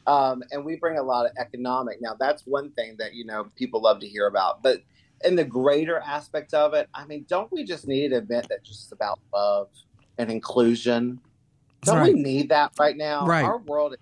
um, 0.08 0.44
and 0.52 0.66
we 0.66 0.78
bring 0.78 0.98
a 0.98 1.04
lot 1.04 1.26
of 1.26 1.34
economic. 1.38 2.02
Now, 2.02 2.16
that's 2.20 2.44
one 2.46 2.72
thing 2.72 2.96
that 2.98 3.14
you 3.14 3.26
know 3.26 3.48
people 3.56 3.82
love 3.82 4.00
to 4.00 4.08
hear 4.08 4.28
about, 4.28 4.64
but 4.64 4.80
in 5.24 5.36
the 5.36 5.44
greater 5.44 6.00
aspect 6.00 6.54
of 6.54 6.74
it, 6.74 6.90
I 6.94 7.06
mean, 7.06 7.26
don't 7.30 7.52
we 7.52 7.64
just 7.64 7.88
need 7.88 8.12
an 8.12 8.24
event 8.24 8.48
that's 8.50 8.68
just 8.68 8.92
about 8.92 9.20
love 9.34 9.70
and 10.18 10.30
inclusion? 10.30 11.20
Don't 11.82 11.98
right. 11.98 12.14
we 12.14 12.22
need 12.22 12.50
that 12.50 12.74
right 12.80 12.98
now? 12.98 13.26
Right. 13.26 13.44
Our 13.44 13.60
world 13.60 13.94
is 13.94 14.00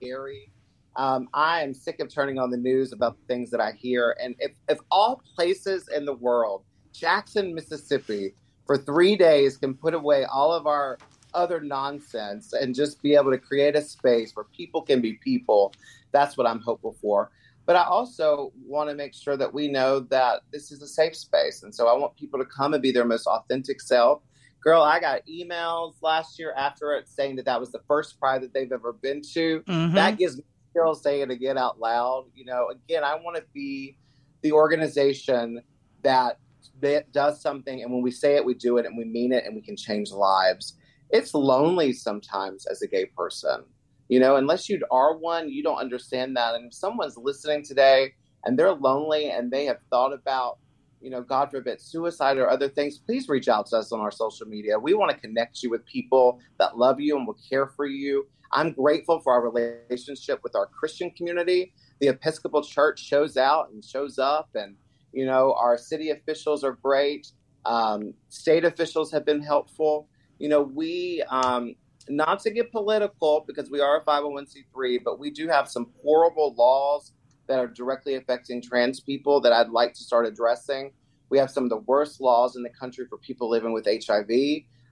scary. 0.00 0.51
Um, 0.96 1.28
I 1.32 1.62
am 1.62 1.72
sick 1.72 2.00
of 2.00 2.08
turning 2.08 2.38
on 2.38 2.50
the 2.50 2.56
news 2.56 2.92
about 2.92 3.16
the 3.16 3.26
things 3.26 3.50
that 3.50 3.60
I 3.60 3.72
hear. 3.72 4.16
And 4.22 4.34
if, 4.38 4.52
if 4.68 4.78
all 4.90 5.22
places 5.34 5.88
in 5.94 6.04
the 6.04 6.14
world, 6.14 6.64
Jackson, 6.92 7.54
Mississippi, 7.54 8.34
for 8.66 8.76
three 8.76 9.16
days 9.16 9.56
can 9.56 9.74
put 9.74 9.94
away 9.94 10.24
all 10.24 10.52
of 10.52 10.66
our 10.66 10.98
other 11.34 11.60
nonsense 11.60 12.52
and 12.52 12.74
just 12.74 13.02
be 13.02 13.14
able 13.14 13.30
to 13.30 13.38
create 13.38 13.74
a 13.74 13.82
space 13.82 14.32
where 14.34 14.44
people 14.56 14.82
can 14.82 15.00
be 15.00 15.14
people, 15.14 15.72
that's 16.12 16.36
what 16.36 16.46
I'm 16.46 16.60
hopeful 16.60 16.96
for. 17.00 17.30
But 17.64 17.76
I 17.76 17.84
also 17.84 18.52
want 18.66 18.90
to 18.90 18.96
make 18.96 19.14
sure 19.14 19.36
that 19.36 19.52
we 19.52 19.68
know 19.68 20.00
that 20.00 20.40
this 20.52 20.72
is 20.72 20.82
a 20.82 20.88
safe 20.88 21.16
space. 21.16 21.62
And 21.62 21.74
so 21.74 21.86
I 21.86 21.96
want 21.96 22.16
people 22.16 22.38
to 22.40 22.44
come 22.44 22.74
and 22.74 22.82
be 22.82 22.92
their 22.92 23.04
most 23.04 23.26
authentic 23.26 23.80
self. 23.80 24.22
Girl, 24.62 24.82
I 24.82 25.00
got 25.00 25.22
emails 25.26 25.94
last 26.02 26.38
year 26.38 26.54
after 26.56 26.92
it 26.94 27.08
saying 27.08 27.36
that 27.36 27.44
that 27.46 27.58
was 27.58 27.72
the 27.72 27.80
first 27.88 28.18
pride 28.18 28.42
that 28.42 28.52
they've 28.52 28.70
ever 28.70 28.92
been 28.92 29.22
to. 29.32 29.60
Mm-hmm. 29.60 29.94
That 29.94 30.18
gives 30.18 30.36
me 30.36 30.44
still 30.72 30.94
say 30.94 31.20
it 31.20 31.30
again 31.30 31.56
out 31.58 31.78
loud. 31.78 32.26
You 32.34 32.46
know, 32.46 32.70
again, 32.70 33.04
I 33.04 33.14
want 33.16 33.36
to 33.36 33.44
be 33.54 33.96
the 34.42 34.52
organization 34.52 35.62
that 36.02 36.38
that 36.80 37.12
does 37.12 37.40
something, 37.40 37.82
and 37.82 37.92
when 37.92 38.02
we 38.02 38.10
say 38.10 38.36
it, 38.36 38.44
we 38.44 38.54
do 38.54 38.78
it, 38.78 38.86
and 38.86 38.96
we 38.96 39.04
mean 39.04 39.32
it, 39.32 39.44
and 39.44 39.54
we 39.54 39.62
can 39.62 39.76
change 39.76 40.10
lives. 40.10 40.76
It's 41.10 41.34
lonely 41.34 41.92
sometimes 41.92 42.66
as 42.66 42.82
a 42.82 42.88
gay 42.88 43.06
person, 43.06 43.64
you 44.08 44.18
know, 44.18 44.36
unless 44.36 44.68
you 44.68 44.80
are 44.90 45.16
one, 45.16 45.50
you 45.50 45.62
don't 45.62 45.76
understand 45.78 46.36
that. 46.36 46.54
And 46.54 46.66
if 46.66 46.74
someone's 46.74 47.16
listening 47.16 47.64
today 47.64 48.14
and 48.44 48.58
they're 48.58 48.72
lonely 48.72 49.30
and 49.30 49.50
they 49.50 49.66
have 49.66 49.78
thought 49.90 50.12
about 50.12 50.58
you 51.02 51.10
know, 51.10 51.20
God 51.20 51.50
forbid, 51.50 51.80
suicide 51.80 52.38
or 52.38 52.48
other 52.48 52.68
things, 52.68 52.98
please 52.98 53.28
reach 53.28 53.48
out 53.48 53.66
to 53.66 53.76
us 53.78 53.92
on 53.92 54.00
our 54.00 54.12
social 54.12 54.46
media. 54.46 54.78
We 54.78 54.94
want 54.94 55.10
to 55.10 55.16
connect 55.16 55.62
you 55.62 55.68
with 55.68 55.84
people 55.84 56.38
that 56.58 56.78
love 56.78 57.00
you 57.00 57.16
and 57.16 57.26
will 57.26 57.38
care 57.50 57.66
for 57.66 57.86
you. 57.86 58.26
I'm 58.52 58.72
grateful 58.72 59.20
for 59.20 59.32
our 59.32 59.50
relationship 59.50 60.40
with 60.42 60.54
our 60.54 60.66
Christian 60.66 61.10
community. 61.10 61.72
The 62.00 62.08
Episcopal 62.08 62.62
Church 62.62 63.02
shows 63.02 63.36
out 63.36 63.70
and 63.70 63.84
shows 63.84 64.18
up, 64.18 64.50
and, 64.54 64.76
you 65.12 65.24
know, 65.24 65.54
our 65.54 65.78
city 65.78 66.10
officials 66.10 66.62
are 66.62 66.72
great. 66.82 67.28
Um, 67.64 68.14
state 68.28 68.64
officials 68.64 69.10
have 69.12 69.24
been 69.24 69.42
helpful. 69.42 70.08
You 70.38 70.48
know, 70.48 70.62
we, 70.62 71.22
um, 71.30 71.74
not 72.08 72.40
to 72.40 72.50
get 72.50 72.72
political 72.72 73.44
because 73.46 73.70
we 73.70 73.80
are 73.80 74.00
a 74.00 74.04
501c3, 74.04 74.98
but 75.04 75.18
we 75.18 75.30
do 75.30 75.48
have 75.48 75.68
some 75.68 75.90
horrible 76.02 76.54
laws 76.54 77.12
that 77.46 77.58
are 77.58 77.68
directly 77.68 78.16
affecting 78.16 78.60
trans 78.60 79.00
people 79.00 79.40
that 79.40 79.52
I'd 79.52 79.70
like 79.70 79.94
to 79.94 80.02
start 80.02 80.26
addressing. 80.26 80.92
We 81.30 81.38
have 81.38 81.50
some 81.50 81.64
of 81.64 81.70
the 81.70 81.78
worst 81.78 82.20
laws 82.20 82.56
in 82.56 82.62
the 82.62 82.70
country 82.70 83.06
for 83.08 83.18
people 83.18 83.48
living 83.48 83.72
with 83.72 83.86
HIV. 83.86 84.28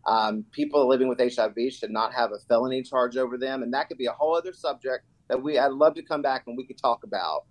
Um, 0.07 0.45
people 0.53 0.89
living 0.89 1.09
with 1.09 1.19
HIV 1.19 1.73
should 1.73 1.91
not 1.91 2.15
have 2.15 2.33
a 2.33 2.39
felony 2.49 2.83
charge 2.83 3.17
over 3.17 3.37
them, 3.37 3.63
and 3.63 3.73
that 3.75 3.89
could 3.89 3.99
be 3.99 4.07
a 4.07 4.13
whole 4.13 4.37
other 4.37 4.53
subject 4.53 5.05
that 5.29 5.41
we 5.41 5.59
I'd 5.59 5.73
love 5.73 5.95
to 5.95 6.03
come 6.03 6.23
back 6.23 6.45
and 6.47 6.57
we 6.57 6.67
could 6.67 6.79
talk 6.79 7.05
about. 7.05 7.45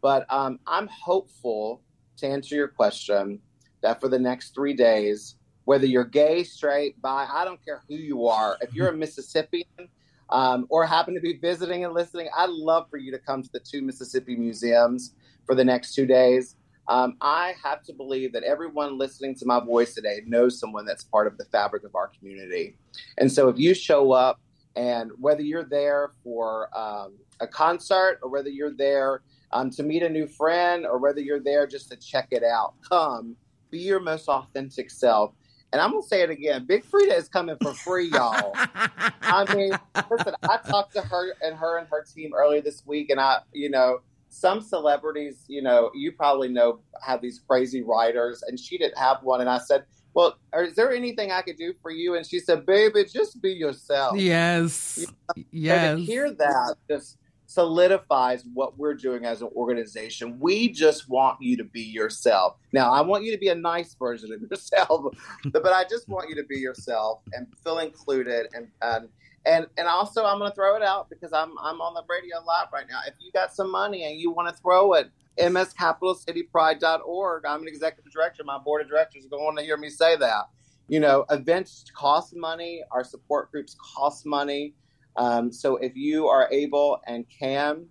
But 0.00 0.26
um, 0.30 0.58
I'm 0.66 0.88
hopeful 0.88 1.82
to 2.18 2.26
answer 2.26 2.54
your 2.54 2.68
question 2.68 3.40
that 3.82 4.00
for 4.00 4.08
the 4.08 4.18
next 4.18 4.54
three 4.54 4.74
days, 4.74 5.36
whether 5.64 5.86
you're 5.86 6.04
gay, 6.04 6.44
straight, 6.44 7.00
bi, 7.00 7.26
I 7.30 7.44
don't 7.44 7.62
care 7.64 7.82
who 7.88 7.94
you 7.94 8.26
are. 8.26 8.56
If 8.60 8.74
you're 8.74 8.88
a 8.88 8.96
Mississippian 8.96 9.88
um, 10.28 10.66
or 10.68 10.86
happen 10.86 11.14
to 11.14 11.20
be 11.20 11.38
visiting 11.38 11.84
and 11.84 11.94
listening, 11.94 12.28
I'd 12.36 12.50
love 12.50 12.88
for 12.90 12.98
you 12.98 13.10
to 13.12 13.18
come 13.18 13.42
to 13.42 13.50
the 13.52 13.60
two 13.60 13.82
Mississippi 13.82 14.36
museums 14.36 15.14
for 15.46 15.54
the 15.54 15.64
next 15.64 15.94
two 15.94 16.06
days. 16.06 16.56
Um, 16.88 17.16
I 17.20 17.54
have 17.62 17.82
to 17.84 17.92
believe 17.92 18.32
that 18.32 18.42
everyone 18.42 18.98
listening 18.98 19.34
to 19.36 19.46
my 19.46 19.60
voice 19.60 19.94
today 19.94 20.20
knows 20.26 20.58
someone 20.58 20.84
that's 20.84 21.04
part 21.04 21.26
of 21.26 21.38
the 21.38 21.44
fabric 21.46 21.84
of 21.84 21.94
our 21.94 22.10
community. 22.18 22.76
And 23.18 23.30
so 23.30 23.48
if 23.48 23.58
you 23.58 23.74
show 23.74 24.12
up, 24.12 24.40
and 24.76 25.12
whether 25.18 25.40
you're 25.40 25.64
there 25.64 26.10
for 26.24 26.68
um, 26.76 27.16
a 27.40 27.46
concert 27.46 28.18
or 28.22 28.28
whether 28.28 28.48
you're 28.48 28.74
there 28.74 29.22
um, 29.52 29.70
to 29.70 29.84
meet 29.84 30.02
a 30.02 30.08
new 30.08 30.26
friend 30.26 30.84
or 30.84 30.98
whether 30.98 31.20
you're 31.20 31.38
there 31.38 31.64
just 31.64 31.90
to 31.92 31.96
check 31.96 32.26
it 32.32 32.42
out, 32.42 32.74
come 32.88 33.36
be 33.70 33.78
your 33.78 34.00
most 34.00 34.28
authentic 34.28 34.90
self 34.90 35.32
and 35.74 35.82
I'm 35.82 35.90
gonna 35.90 36.04
say 36.04 36.22
it 36.22 36.30
again. 36.30 36.66
Big 36.66 36.84
Freedia 36.84 37.18
is 37.18 37.28
coming 37.28 37.56
for 37.60 37.74
free, 37.74 38.08
y'all. 38.08 38.52
I 39.22 39.44
mean, 39.56 39.76
listen, 40.08 40.34
I 40.44 40.58
talked 40.58 40.94
to 40.94 41.00
her 41.00 41.34
and 41.42 41.56
her 41.56 41.78
and 41.78 41.88
her 41.88 42.04
team 42.04 42.30
earlier 42.32 42.60
this 42.60 42.86
week, 42.86 43.10
and 43.10 43.18
I, 43.20 43.40
you 43.52 43.68
know, 43.70 43.98
some 44.34 44.60
celebrities, 44.60 45.44
you 45.46 45.62
know, 45.62 45.90
you 45.94 46.12
probably 46.12 46.48
know 46.48 46.80
have 47.02 47.22
these 47.22 47.40
crazy 47.48 47.82
writers, 47.82 48.42
and 48.42 48.58
she 48.58 48.76
didn't 48.76 48.98
have 48.98 49.18
one. 49.22 49.40
And 49.40 49.48
I 49.48 49.58
said, 49.58 49.84
Well, 50.12 50.36
is 50.54 50.74
there 50.74 50.92
anything 50.92 51.30
I 51.30 51.42
could 51.42 51.56
do 51.56 51.72
for 51.80 51.90
you? 51.90 52.16
And 52.16 52.26
she 52.26 52.40
said, 52.40 52.66
Baby, 52.66 53.04
just 53.04 53.40
be 53.40 53.52
yourself. 53.52 54.18
Yes. 54.18 54.98
You 54.98 55.06
know? 55.06 55.44
Yes. 55.50 55.90
And 55.90 55.98
to 55.98 56.04
hear 56.04 56.32
that 56.32 56.74
just 56.90 57.18
solidifies 57.54 58.44
what 58.52 58.78
we're 58.78 58.94
doing 58.94 59.24
as 59.24 59.42
an 59.42 59.48
organization. 59.54 60.38
We 60.40 60.68
just 60.68 61.08
want 61.08 61.40
you 61.40 61.56
to 61.56 61.64
be 61.64 61.82
yourself. 61.82 62.56
Now, 62.72 62.92
I 62.92 63.00
want 63.00 63.24
you 63.24 63.32
to 63.32 63.38
be 63.38 63.48
a 63.48 63.54
nice 63.54 63.94
version 63.94 64.32
of 64.32 64.40
yourself, 64.50 65.14
but 65.52 65.72
I 65.72 65.84
just 65.84 66.08
want 66.08 66.28
you 66.28 66.34
to 66.36 66.44
be 66.44 66.58
yourself 66.58 67.20
and 67.32 67.46
feel 67.62 67.78
included 67.78 68.48
and 68.54 68.68
and 68.82 69.08
and, 69.46 69.66
and 69.76 69.86
also 69.86 70.24
I'm 70.24 70.38
going 70.38 70.50
to 70.50 70.54
throw 70.54 70.74
it 70.74 70.82
out 70.82 71.10
because 71.10 71.34
I'm 71.34 71.52
I'm 71.62 71.80
on 71.80 71.94
the 71.94 72.02
radio 72.08 72.38
live 72.46 72.68
right 72.72 72.86
now. 72.88 73.00
If 73.06 73.14
you 73.20 73.30
got 73.32 73.54
some 73.54 73.70
money 73.70 74.04
and 74.04 74.18
you 74.18 74.30
want 74.30 74.48
to 74.48 74.54
throw 74.60 74.94
it 74.94 75.10
mscapitalcitypride.org. 75.38 77.46
I'm 77.46 77.62
an 77.62 77.68
executive 77.68 78.12
director. 78.12 78.42
My 78.44 78.58
board 78.58 78.82
of 78.82 78.88
directors 78.88 79.26
are 79.26 79.28
going 79.28 79.56
to 79.56 79.62
hear 79.62 79.76
me 79.76 79.90
say 79.90 80.16
that. 80.16 80.48
You 80.88 80.98
know, 81.00 81.24
events 81.30 81.84
cost 81.94 82.34
money. 82.36 82.82
Our 82.90 83.04
support 83.04 83.50
groups 83.50 83.74
cost 83.78 84.26
money. 84.26 84.74
Um, 85.16 85.52
so 85.52 85.76
if 85.76 85.94
you 85.94 86.28
are 86.28 86.48
able 86.50 87.00
and 87.06 87.24
can, 87.28 87.86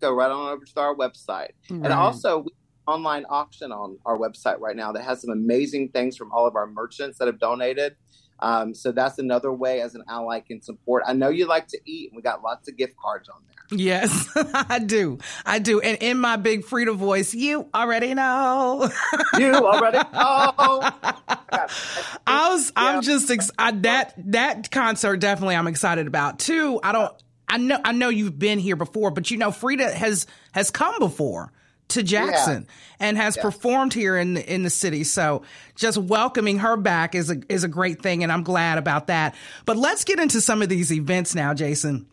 go 0.00 0.12
right 0.12 0.30
on 0.30 0.52
over 0.52 0.64
to 0.64 0.80
our 0.80 0.94
website. 0.94 1.50
Right. 1.70 1.82
And 1.84 1.92
also, 1.92 2.38
we 2.38 2.50
have 2.52 2.86
an 2.86 2.94
online 2.94 3.24
auction 3.28 3.72
on 3.72 3.98
our 4.04 4.18
website 4.18 4.60
right 4.60 4.76
now 4.76 4.92
that 4.92 5.02
has 5.02 5.22
some 5.22 5.30
amazing 5.30 5.90
things 5.90 6.16
from 6.16 6.30
all 6.32 6.46
of 6.46 6.56
our 6.56 6.66
merchants 6.66 7.18
that 7.18 7.26
have 7.26 7.38
donated. 7.38 7.96
Um, 8.40 8.74
so 8.74 8.92
that's 8.92 9.18
another 9.18 9.52
way 9.52 9.80
as 9.80 9.94
an 9.94 10.04
ally 10.08 10.40
can 10.40 10.62
support. 10.62 11.02
I 11.06 11.12
know 11.12 11.28
you 11.28 11.46
like 11.46 11.68
to 11.68 11.78
eat, 11.84 12.10
and 12.10 12.16
we 12.16 12.22
got 12.22 12.42
lots 12.42 12.68
of 12.68 12.76
gift 12.76 12.94
cards 12.96 13.28
on 13.28 13.36
there. 13.46 13.78
Yes, 13.78 14.28
I 14.36 14.78
do. 14.78 15.18
I 15.44 15.58
do. 15.58 15.80
And 15.80 15.98
in 16.00 16.18
my 16.18 16.36
big 16.36 16.62
Freedia 16.62 16.94
voice, 16.96 17.34
you 17.34 17.68
already 17.74 18.14
know. 18.14 18.90
you 19.38 19.52
already 19.54 19.98
know. 20.12 20.90
I 22.26 22.48
was. 22.50 22.72
Yeah. 22.76 22.82
I'm 22.82 23.02
just 23.02 23.30
ex- 23.30 23.50
I, 23.58 23.72
that 23.72 24.14
that 24.32 24.70
concert. 24.70 25.18
Definitely, 25.18 25.56
I'm 25.56 25.66
excited 25.66 26.06
about. 26.06 26.38
too. 26.38 26.80
I 26.82 26.92
don't. 26.92 27.12
I 27.48 27.58
know. 27.58 27.78
I 27.84 27.92
know 27.92 28.08
you've 28.08 28.38
been 28.38 28.58
here 28.58 28.76
before, 28.76 29.10
but 29.10 29.30
you 29.30 29.36
know, 29.36 29.50
Freedia 29.50 29.92
has 29.92 30.26
has 30.52 30.70
come 30.70 30.94
before 30.98 31.52
to 31.88 32.02
Jackson 32.02 32.66
yeah. 32.68 33.06
and 33.08 33.16
has 33.16 33.36
yeah. 33.36 33.42
performed 33.42 33.94
here 33.94 34.16
in 34.16 34.34
the, 34.34 34.52
in 34.52 34.62
the 34.62 34.70
city. 34.70 35.04
So 35.04 35.42
just 35.74 35.98
welcoming 35.98 36.58
her 36.58 36.76
back 36.76 37.14
is 37.14 37.30
a 37.30 37.40
is 37.48 37.64
a 37.64 37.68
great 37.68 38.02
thing, 38.02 38.22
and 38.22 38.30
I'm 38.30 38.42
glad 38.42 38.78
about 38.78 39.06
that. 39.08 39.34
But 39.64 39.76
let's 39.76 40.04
get 40.04 40.18
into 40.18 40.40
some 40.40 40.62
of 40.62 40.68
these 40.68 40.92
events 40.92 41.34
now, 41.34 41.54
Jason. 41.54 42.06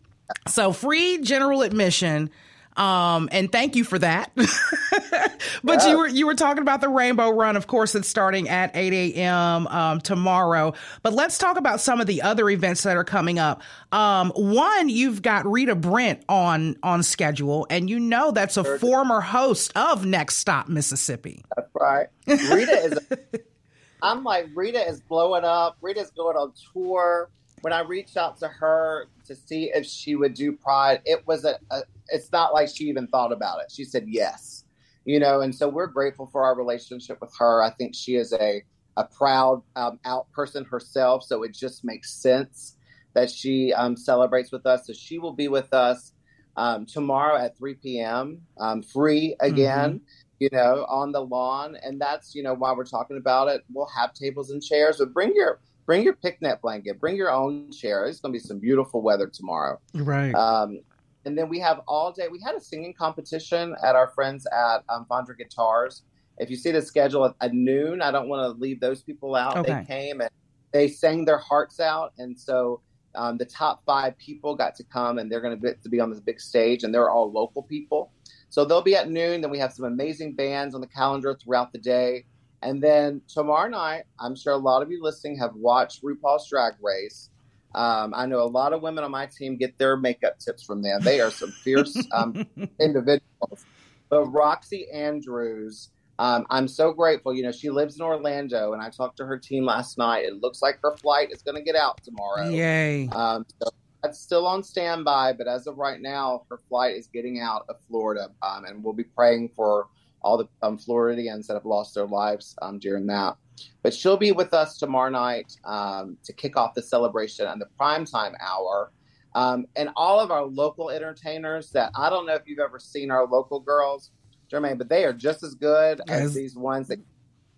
So 0.48 0.72
free 0.72 1.18
general 1.18 1.62
admission. 1.62 2.30
Um, 2.76 3.28
and 3.32 3.50
thank 3.50 3.76
you 3.76 3.84
for 3.84 3.98
that. 3.98 4.30
but 4.36 5.82
yeah. 5.82 5.88
you 5.88 5.98
were 5.98 6.08
you 6.08 6.26
were 6.26 6.34
talking 6.34 6.62
about 6.62 6.80
the 6.80 6.88
Rainbow 6.88 7.30
Run. 7.30 7.56
Of 7.56 7.66
course, 7.66 7.94
it's 7.94 8.08
starting 8.08 8.48
at 8.48 8.74
8 8.74 8.92
a.m. 8.92 9.66
Um, 9.66 10.00
tomorrow. 10.00 10.74
But 11.02 11.14
let's 11.14 11.38
talk 11.38 11.56
about 11.56 11.80
some 11.80 12.00
of 12.00 12.06
the 12.06 12.22
other 12.22 12.48
events 12.50 12.82
that 12.82 12.96
are 12.96 13.04
coming 13.04 13.38
up. 13.38 13.62
Um, 13.92 14.30
one, 14.34 14.88
you've 14.88 15.22
got 15.22 15.46
Rita 15.50 15.74
Brent 15.74 16.22
on 16.28 16.76
on 16.82 17.02
schedule, 17.02 17.66
and 17.70 17.88
you 17.88 17.98
know 17.98 18.30
that's 18.30 18.56
a 18.56 18.64
sure. 18.64 18.78
former 18.78 19.20
host 19.20 19.72
of 19.76 20.04
Next 20.04 20.36
Stop 20.36 20.68
Mississippi. 20.68 21.44
That's 21.56 21.70
right. 21.74 22.06
Rita 22.26 22.72
is. 22.72 22.98
A, 23.10 23.18
I'm 24.02 24.24
like 24.24 24.48
Rita 24.54 24.86
is 24.86 25.00
blowing 25.00 25.44
up. 25.44 25.78
Rita's 25.80 26.10
going 26.10 26.36
on 26.36 26.52
tour 26.72 27.30
when 27.66 27.72
I 27.72 27.80
reached 27.80 28.16
out 28.16 28.38
to 28.38 28.48
her 28.48 29.08
to 29.26 29.34
see 29.34 29.72
if 29.74 29.86
she 29.86 30.14
would 30.14 30.34
do 30.34 30.52
Pride, 30.52 31.00
it 31.04 31.26
was 31.26 31.44
a, 31.44 31.58
a, 31.70 31.82
it's 32.08 32.30
not 32.32 32.52
like 32.52 32.68
she 32.68 32.84
even 32.84 33.06
thought 33.08 33.32
about 33.32 33.60
it. 33.60 33.70
She 33.70 33.84
said 33.84 34.04
yes, 34.06 34.64
you 35.04 35.20
know, 35.20 35.40
and 35.40 35.54
so 35.54 35.68
we're 35.68 35.86
grateful 35.86 36.26
for 36.26 36.44
our 36.44 36.56
relationship 36.56 37.18
with 37.20 37.34
her. 37.38 37.62
I 37.62 37.70
think 37.70 37.94
she 37.94 38.16
is 38.16 38.32
a 38.32 38.62
a 38.98 39.04
proud 39.04 39.62
um, 39.76 39.98
out 40.04 40.30
person 40.32 40.64
herself, 40.64 41.22
so 41.24 41.42
it 41.42 41.52
just 41.52 41.84
makes 41.84 42.14
sense 42.14 42.76
that 43.14 43.30
she 43.30 43.72
um, 43.72 43.96
celebrates 43.96 44.52
with 44.52 44.66
us. 44.66 44.86
So 44.86 44.92
she 44.92 45.18
will 45.18 45.32
be 45.32 45.48
with 45.48 45.72
us 45.74 46.12
um, 46.56 46.86
tomorrow 46.86 47.36
at 47.36 47.56
3 47.58 47.74
p.m. 47.74 48.40
Um, 48.58 48.82
free 48.82 49.36
again. 49.40 49.90
Mm-hmm 49.90 50.04
you 50.38 50.48
know, 50.52 50.84
on 50.88 51.12
the 51.12 51.20
lawn. 51.20 51.76
And 51.82 52.00
that's, 52.00 52.34
you 52.34 52.42
know, 52.42 52.54
why 52.54 52.72
we're 52.72 52.84
talking 52.84 53.16
about 53.16 53.48
it, 53.48 53.62
we'll 53.72 53.88
have 53.96 54.12
tables 54.12 54.50
and 54.50 54.62
chairs, 54.62 54.98
but 54.98 55.12
bring 55.12 55.34
your 55.34 55.60
bring 55.86 56.02
your 56.02 56.14
picnic 56.14 56.60
blanket, 56.60 56.98
bring 57.00 57.16
your 57.16 57.30
own 57.30 57.70
chair. 57.70 58.06
It's 58.06 58.20
going 58.20 58.32
to 58.32 58.38
be 58.38 58.44
some 58.44 58.58
beautiful 58.58 59.02
weather 59.02 59.28
tomorrow. 59.28 59.80
Right. 59.94 60.34
Um, 60.34 60.80
and 61.26 61.36
then 61.36 61.48
we 61.48 61.58
have 61.58 61.80
all 61.86 62.12
day. 62.12 62.28
We 62.30 62.40
had 62.40 62.54
a 62.54 62.60
singing 62.60 62.94
competition 62.94 63.74
at 63.84 63.94
our 63.96 64.08
friends 64.08 64.46
at 64.46 64.78
um, 64.88 65.06
Fondren 65.10 65.36
Guitars. 65.36 66.02
If 66.38 66.50
you 66.50 66.56
see 66.56 66.70
the 66.70 66.80
schedule 66.80 67.24
at, 67.24 67.34
at 67.40 67.52
noon, 67.52 68.00
I 68.00 68.10
don't 68.10 68.28
want 68.28 68.42
to 68.42 68.60
leave 68.60 68.80
those 68.80 69.02
people 69.02 69.34
out. 69.34 69.56
Okay. 69.58 69.72
They 69.72 69.84
came 69.84 70.20
and 70.20 70.30
they 70.72 70.88
sang 70.88 71.24
their 71.24 71.38
hearts 71.38 71.80
out, 71.80 72.12
and 72.18 72.38
so 72.38 72.80
um, 73.14 73.38
the 73.38 73.44
top 73.44 73.82
five 73.84 74.16
people 74.18 74.54
got 74.54 74.74
to 74.76 74.84
come, 74.84 75.18
and 75.18 75.30
they're 75.30 75.40
going 75.40 75.60
to 75.60 75.74
to 75.74 75.88
be 75.88 76.00
on 76.00 76.10
this 76.10 76.20
big 76.20 76.40
stage, 76.40 76.84
and 76.84 76.94
they're 76.94 77.10
all 77.10 77.30
local 77.32 77.62
people. 77.62 78.12
So 78.48 78.64
they'll 78.64 78.82
be 78.82 78.94
at 78.94 79.10
noon. 79.10 79.40
Then 79.40 79.50
we 79.50 79.58
have 79.58 79.72
some 79.72 79.86
amazing 79.86 80.34
bands 80.34 80.74
on 80.74 80.80
the 80.80 80.86
calendar 80.86 81.36
throughout 81.42 81.72
the 81.72 81.78
day. 81.78 82.24
And 82.62 82.82
then 82.82 83.20
tomorrow 83.28 83.68
night, 83.68 84.04
I'm 84.18 84.34
sure 84.34 84.52
a 84.52 84.56
lot 84.58 84.82
of 84.82 84.90
you 84.90 85.02
listening 85.02 85.38
have 85.38 85.54
watched 85.54 86.02
RuPaul's 86.02 86.48
Drag 86.48 86.74
Race. 86.80 87.30
Um, 87.76 88.14
I 88.16 88.24
know 88.24 88.40
a 88.40 88.48
lot 88.48 88.72
of 88.72 88.80
women 88.80 89.04
on 89.04 89.10
my 89.10 89.26
team 89.26 89.56
get 89.56 89.78
their 89.78 89.96
makeup 89.96 90.38
tips 90.38 90.64
from 90.64 90.82
them. 90.82 91.00
They 91.02 91.20
are 91.20 91.30
some 91.30 91.52
fierce 91.52 91.94
um, 92.12 92.46
individuals. 92.80 93.66
But 94.08 94.24
Roxxxy 94.24 94.84
Andrews, 94.92 95.90
um, 96.18 96.46
I'm 96.48 96.68
so 96.68 96.92
grateful. 96.92 97.34
You 97.34 97.42
know, 97.42 97.52
she 97.52 97.68
lives 97.68 97.96
in 97.96 98.02
Orlando, 98.02 98.72
and 98.72 98.82
I 98.82 98.88
talked 98.88 99.18
to 99.18 99.26
her 99.26 99.38
team 99.38 99.66
last 99.66 99.98
night. 99.98 100.24
It 100.24 100.40
looks 100.40 100.62
like 100.62 100.78
her 100.82 100.96
flight 100.96 101.28
is 101.30 101.42
going 101.42 101.56
to 101.56 101.62
get 101.62 101.76
out 101.76 102.02
tomorrow. 102.02 102.48
Yay! 102.48 103.08
Um, 103.08 103.44
so 103.62 103.68
that's 104.02 104.20
still 104.20 104.46
on 104.46 104.62
standby, 104.62 105.34
but 105.34 105.46
as 105.46 105.66
of 105.66 105.76
right 105.76 106.00
now, 106.00 106.44
her 106.48 106.58
flight 106.70 106.96
is 106.96 107.08
getting 107.08 107.40
out 107.40 107.66
of 107.68 107.76
Florida, 107.88 108.30
um, 108.40 108.64
and 108.64 108.82
we'll 108.82 108.94
be 108.94 109.04
praying 109.04 109.50
for 109.54 109.88
all 110.26 110.36
the 110.36 110.48
um, 110.62 110.76
Floridians 110.76 111.46
that 111.46 111.54
have 111.54 111.64
lost 111.64 111.94
their 111.94 112.06
lives 112.06 112.56
um, 112.60 112.78
during 112.78 113.06
that. 113.06 113.36
But 113.82 113.94
she'll 113.94 114.16
be 114.16 114.32
with 114.32 114.52
us 114.52 114.76
tomorrow 114.76 115.08
night 115.08 115.52
um, 115.64 116.18
to 116.24 116.32
kick 116.32 116.56
off 116.56 116.74
the 116.74 116.82
celebration 116.82 117.46
and 117.46 117.60
the 117.60 117.68
primetime 117.80 118.34
hour. 118.40 118.92
Um, 119.34 119.66
and 119.76 119.90
all 119.96 120.18
of 120.18 120.30
our 120.30 120.44
local 120.44 120.90
entertainers 120.90 121.70
that 121.70 121.92
I 121.96 122.10
don't 122.10 122.26
know 122.26 122.34
if 122.34 122.42
you've 122.46 122.58
ever 122.58 122.78
seen 122.78 123.10
our 123.10 123.26
local 123.26 123.60
girls, 123.60 124.10
Jermaine, 124.52 124.78
but 124.78 124.88
they 124.88 125.04
are 125.04 125.12
just 125.12 125.42
as 125.42 125.54
good 125.54 126.00
as, 126.08 126.22
as 126.22 126.34
these 126.34 126.56
ones 126.56 126.88
that 126.88 126.98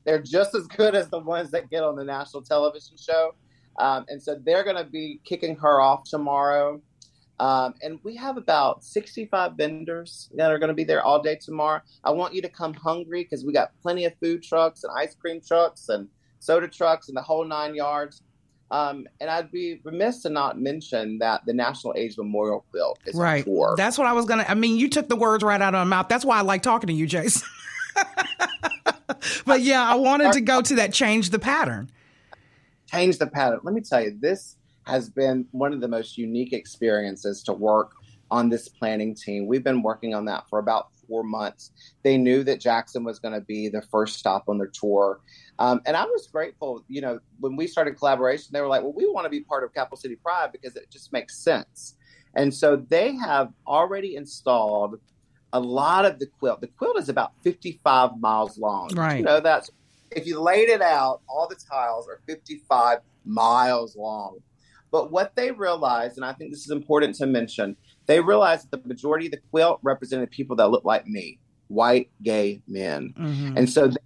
they're 0.04 0.22
just 0.22 0.54
as 0.54 0.66
good 0.66 0.94
as 0.94 1.08
the 1.08 1.18
ones 1.18 1.50
that 1.52 1.70
get 1.70 1.82
on 1.82 1.96
the 1.96 2.04
national 2.04 2.42
television 2.42 2.96
show. 2.96 3.34
Um, 3.78 4.04
and 4.08 4.22
so 4.22 4.40
they're 4.44 4.64
going 4.64 4.76
to 4.76 4.90
be 4.90 5.20
kicking 5.24 5.56
her 5.56 5.80
off 5.80 6.04
tomorrow. 6.04 6.80
Um, 7.40 7.74
and 7.82 8.00
we 8.02 8.16
have 8.16 8.36
about 8.36 8.82
65 8.82 9.52
vendors 9.56 10.28
that 10.34 10.50
are 10.50 10.58
going 10.58 10.68
to 10.68 10.74
be 10.74 10.84
there 10.84 11.02
all 11.02 11.22
day 11.22 11.36
tomorrow. 11.36 11.80
I 12.02 12.10
want 12.10 12.34
you 12.34 12.42
to 12.42 12.48
come 12.48 12.74
hungry 12.74 13.22
because 13.22 13.44
we 13.44 13.52
got 13.52 13.70
plenty 13.80 14.04
of 14.06 14.14
food 14.20 14.42
trucks 14.42 14.82
and 14.82 14.92
ice 14.96 15.14
cream 15.14 15.40
trucks 15.46 15.88
and 15.88 16.08
soda 16.40 16.68
trucks 16.68 17.08
and 17.08 17.16
the 17.16 17.22
whole 17.22 17.44
nine 17.44 17.74
yards. 17.74 18.22
Um, 18.70 19.06
and 19.20 19.30
I'd 19.30 19.50
be 19.50 19.80
remiss 19.84 20.22
to 20.22 20.30
not 20.30 20.60
mention 20.60 21.18
that 21.20 21.46
the 21.46 21.54
National 21.54 21.94
AIDS 21.96 22.18
Memorial 22.18 22.66
Quilt 22.70 22.98
is 23.06 23.14
right. 23.14 23.44
tour. 23.44 23.74
That's 23.76 23.96
what 23.96 24.06
I 24.06 24.12
was 24.12 24.26
gonna. 24.26 24.44
I 24.46 24.54
mean, 24.54 24.76
you 24.76 24.90
took 24.90 25.08
the 25.08 25.16
words 25.16 25.42
right 25.42 25.60
out 25.60 25.74
of 25.74 25.86
my 25.86 25.96
mouth. 25.96 26.08
That's 26.08 26.24
why 26.24 26.36
I 26.36 26.42
like 26.42 26.62
talking 26.62 26.88
to 26.88 26.92
you, 26.92 27.06
Jason. 27.06 27.48
but 29.46 29.62
yeah, 29.62 29.88
I 29.88 29.94
wanted 29.94 30.34
to 30.34 30.42
go 30.42 30.60
to 30.60 30.74
that 30.76 30.92
change 30.92 31.30
the 31.30 31.38
pattern. 31.38 31.90
Change 32.90 33.16
the 33.16 33.26
pattern. 33.26 33.60
Let 33.62 33.74
me 33.74 33.80
tell 33.80 34.02
you, 34.02 34.18
this 34.20 34.57
has 34.88 35.10
been 35.10 35.46
one 35.52 35.72
of 35.72 35.80
the 35.80 35.88
most 35.88 36.18
unique 36.18 36.52
experiences 36.52 37.42
to 37.44 37.52
work 37.52 37.92
on 38.30 38.48
this 38.48 38.68
planning 38.68 39.14
team. 39.14 39.46
We've 39.46 39.64
been 39.64 39.82
working 39.82 40.14
on 40.14 40.24
that 40.26 40.48
for 40.48 40.58
about 40.58 40.88
four 41.08 41.22
months. 41.22 41.72
They 42.02 42.16
knew 42.16 42.44
that 42.44 42.60
Jackson 42.60 43.04
was 43.04 43.18
going 43.18 43.34
to 43.34 43.40
be 43.40 43.68
the 43.68 43.82
first 43.82 44.18
stop 44.18 44.44
on 44.48 44.58
their 44.58 44.68
tour. 44.68 45.20
Um, 45.58 45.80
and 45.86 45.96
I 45.96 46.04
was 46.04 46.28
grateful, 46.30 46.84
you 46.88 47.00
know, 47.00 47.18
when 47.40 47.56
we 47.56 47.66
started 47.66 47.96
collaboration, 47.96 48.50
they 48.52 48.60
were 48.60 48.68
like, 48.68 48.82
well, 48.82 48.92
we 48.92 49.10
want 49.10 49.24
to 49.24 49.30
be 49.30 49.40
part 49.40 49.64
of 49.64 49.72
Capital 49.74 49.96
City 49.96 50.16
Pride 50.16 50.50
because 50.52 50.76
it 50.76 50.90
just 50.90 51.12
makes 51.12 51.38
sense. 51.42 51.96
And 52.34 52.52
so 52.52 52.76
they 52.76 53.16
have 53.16 53.52
already 53.66 54.16
installed 54.16 55.00
a 55.52 55.60
lot 55.60 56.04
of 56.04 56.18
the 56.18 56.26
quilt. 56.26 56.60
The 56.60 56.68
quilt 56.68 56.98
is 56.98 57.08
about 57.08 57.32
55 57.42 58.18
miles 58.20 58.58
long. 58.58 58.90
Right. 58.94 59.18
You 59.18 59.24
know, 59.24 59.40
that's 59.40 59.70
if 60.10 60.26
you 60.26 60.40
laid 60.40 60.68
it 60.68 60.82
out, 60.82 61.20
all 61.28 61.48
the 61.48 61.56
tiles 61.56 62.08
are 62.08 62.20
55 62.26 62.98
miles 63.24 63.96
long. 63.96 64.38
But 64.90 65.10
what 65.10 65.36
they 65.36 65.50
realized, 65.50 66.16
and 66.16 66.24
I 66.24 66.32
think 66.32 66.50
this 66.50 66.64
is 66.64 66.70
important 66.70 67.14
to 67.16 67.26
mention, 67.26 67.76
they 68.06 68.20
realized 68.20 68.70
that 68.70 68.82
the 68.82 68.88
majority 68.88 69.26
of 69.26 69.32
the 69.32 69.40
quilt 69.50 69.80
represented 69.82 70.30
people 70.30 70.56
that 70.56 70.70
looked 70.70 70.86
like 70.86 71.06
me, 71.06 71.38
white 71.68 72.10
gay 72.22 72.62
men. 72.66 73.14
Mm-hmm. 73.18 73.58
And 73.58 73.68
so 73.68 73.88
they 73.88 73.96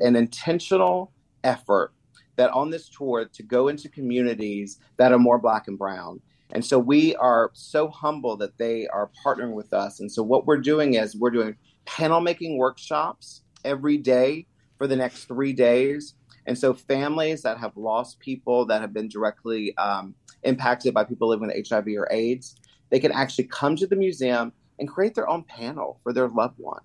an 0.00 0.16
intentional 0.16 1.12
effort 1.44 1.92
that 2.36 2.50
on 2.50 2.70
this 2.70 2.88
tour 2.88 3.24
to 3.24 3.42
go 3.42 3.68
into 3.68 3.88
communities 3.88 4.78
that 4.98 5.12
are 5.12 5.18
more 5.18 5.38
black 5.38 5.68
and 5.68 5.78
brown. 5.78 6.20
And 6.52 6.64
so 6.64 6.78
we 6.78 7.16
are 7.16 7.50
so 7.54 7.88
humble 7.88 8.36
that 8.36 8.56
they 8.58 8.86
are 8.88 9.10
partnering 9.24 9.54
with 9.54 9.72
us. 9.72 10.00
And 10.00 10.10
so 10.10 10.22
what 10.22 10.46
we're 10.46 10.58
doing 10.58 10.94
is 10.94 11.16
we're 11.16 11.30
doing 11.30 11.56
panel 11.86 12.20
making 12.20 12.58
workshops 12.58 13.42
every 13.64 13.96
day 13.96 14.46
for 14.78 14.86
the 14.86 14.96
next 14.96 15.24
three 15.24 15.52
days. 15.52 16.14
And 16.46 16.56
so 16.56 16.72
families 16.74 17.42
that 17.42 17.58
have 17.58 17.76
lost 17.76 18.20
people 18.20 18.66
that 18.66 18.80
have 18.80 18.92
been 18.92 19.08
directly 19.08 19.76
um, 19.76 20.14
impacted 20.42 20.94
by 20.94 21.04
people 21.04 21.28
living 21.28 21.48
with 21.48 21.68
HIV 21.68 21.88
or 21.96 22.08
AIDS, 22.10 22.56
they 22.90 23.00
can 23.00 23.12
actually 23.12 23.44
come 23.44 23.76
to 23.76 23.86
the 23.86 23.96
museum 23.96 24.52
and 24.78 24.88
create 24.88 25.14
their 25.14 25.28
own 25.28 25.42
panel 25.44 26.00
for 26.02 26.12
their 26.12 26.28
loved 26.28 26.58
one. 26.58 26.82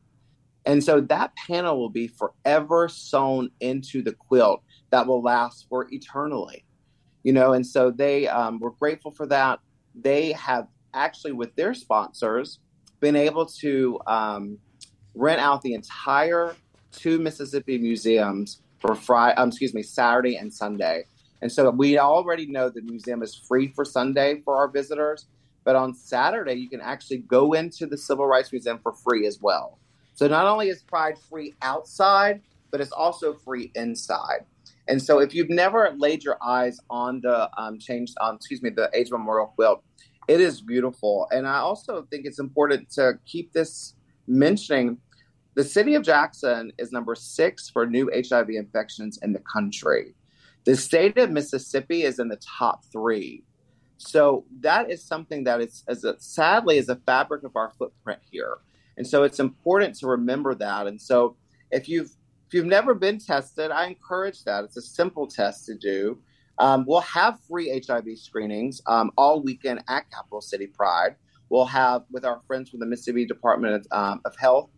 And 0.65 0.83
so 0.83 1.01
that 1.01 1.33
panel 1.35 1.79
will 1.79 1.89
be 1.89 2.07
forever 2.07 2.87
sewn 2.87 3.49
into 3.59 4.01
the 4.01 4.13
quilt 4.13 4.61
that 4.91 5.07
will 5.07 5.21
last 5.21 5.67
for 5.69 5.87
eternally. 5.91 6.65
You 7.23 7.33
know, 7.33 7.53
and 7.53 7.65
so 7.65 7.91
they 7.91 8.27
um, 8.27 8.59
were 8.59 8.71
grateful 8.71 9.11
for 9.11 9.25
that. 9.27 9.59
They 9.95 10.31
have 10.33 10.67
actually, 10.93 11.33
with 11.33 11.55
their 11.55 11.73
sponsors, 11.73 12.59
been 12.99 13.15
able 13.15 13.45
to 13.45 13.99
um, 14.07 14.57
rent 15.13 15.41
out 15.41 15.61
the 15.61 15.73
entire 15.73 16.55
two 16.91 17.19
Mississippi 17.19 17.77
museums 17.77 18.61
for 18.79 18.95
Friday, 18.95 19.35
um, 19.37 19.49
excuse 19.49 19.73
me, 19.73 19.83
Saturday 19.83 20.37
and 20.37 20.53
Sunday. 20.53 21.05
And 21.41 21.51
so 21.51 21.69
we 21.69 21.97
already 21.97 22.45
know 22.45 22.69
the 22.69 22.81
museum 22.81 23.23
is 23.23 23.35
free 23.35 23.67
for 23.67 23.83
Sunday 23.83 24.41
for 24.45 24.55
our 24.57 24.67
visitors, 24.67 25.25
but 25.63 25.75
on 25.75 25.93
Saturday 25.93 26.53
you 26.53 26.69
can 26.69 26.81
actually 26.81 27.19
go 27.19 27.53
into 27.53 27.85
the 27.85 27.97
Civil 27.97 28.27
Rights 28.27 28.51
Museum 28.51 28.79
for 28.81 28.93
free 28.93 29.25
as 29.25 29.39
well. 29.41 29.79
So 30.13 30.27
not 30.27 30.45
only 30.45 30.69
is 30.69 30.83
Pride 30.83 31.17
free 31.29 31.55
outside, 31.61 32.41
but 32.69 32.81
it's 32.81 32.91
also 32.91 33.33
free 33.33 33.71
inside. 33.75 34.45
And 34.87 35.01
so 35.01 35.19
if 35.19 35.33
you've 35.33 35.49
never 35.49 35.93
laid 35.97 36.23
your 36.23 36.37
eyes 36.43 36.79
on 36.89 37.21
the 37.21 37.49
um, 37.59 37.79
change, 37.79 38.13
um, 38.19 38.35
excuse 38.35 38.61
me, 38.61 38.69
the 38.69 38.89
AIDS 38.93 39.11
Memorial 39.11 39.47
quilt, 39.47 39.83
it 40.27 40.41
is 40.41 40.61
beautiful. 40.61 41.27
And 41.31 41.47
I 41.47 41.57
also 41.57 42.07
think 42.09 42.25
it's 42.25 42.39
important 42.39 42.89
to 42.91 43.19
keep 43.25 43.53
this 43.53 43.95
mentioning. 44.27 44.97
The 45.55 45.63
city 45.63 45.95
of 45.95 46.03
Jackson 46.03 46.71
is 46.77 46.91
number 46.91 47.15
six 47.15 47.69
for 47.69 47.85
new 47.85 48.09
HIV 48.13 48.49
infections 48.49 49.19
in 49.21 49.33
the 49.33 49.39
country. 49.39 50.13
The 50.63 50.75
state 50.75 51.17
of 51.17 51.31
Mississippi 51.31 52.03
is 52.03 52.19
in 52.19 52.27
the 52.27 52.39
top 52.57 52.83
three. 52.91 53.43
So 53.97 54.45
that 54.61 54.89
is 54.89 55.03
something 55.03 55.43
that 55.43 55.61
is, 55.61 55.83
as 55.87 56.03
a, 56.03 56.19
sadly, 56.19 56.77
is 56.77 56.89
a 56.89 56.95
fabric 56.95 57.43
of 57.43 57.55
our 57.55 57.71
footprint 57.77 58.19
here. 58.29 58.57
And 58.97 59.07
so 59.07 59.23
it's 59.23 59.39
important 59.39 59.95
to 59.99 60.07
remember 60.07 60.55
that. 60.55 60.87
And 60.87 61.01
so 61.01 61.35
if 61.71 61.87
you've 61.87 62.11
if 62.47 62.55
you've 62.55 62.65
never 62.65 62.93
been 62.93 63.17
tested, 63.17 63.71
I 63.71 63.85
encourage 63.85 64.43
that. 64.43 64.65
It's 64.65 64.75
a 64.75 64.81
simple 64.81 65.25
test 65.25 65.65
to 65.67 65.75
do. 65.75 66.19
Um, 66.57 66.83
we'll 66.85 66.99
have 66.99 67.39
free 67.47 67.81
HIV 67.87 68.17
screenings 68.17 68.81
um, 68.87 69.09
all 69.17 69.41
weekend 69.41 69.81
at 69.87 70.11
Capital 70.11 70.41
City 70.41 70.67
Pride. 70.67 71.15
We'll 71.47 71.65
have 71.65 72.03
with 72.11 72.25
our 72.25 72.41
friends 72.47 72.69
from 72.69 72.81
the 72.81 72.85
Mississippi 72.85 73.25
Department 73.25 73.75
of, 73.75 73.87
um, 73.91 74.21
of 74.25 74.35
Health 74.35 74.69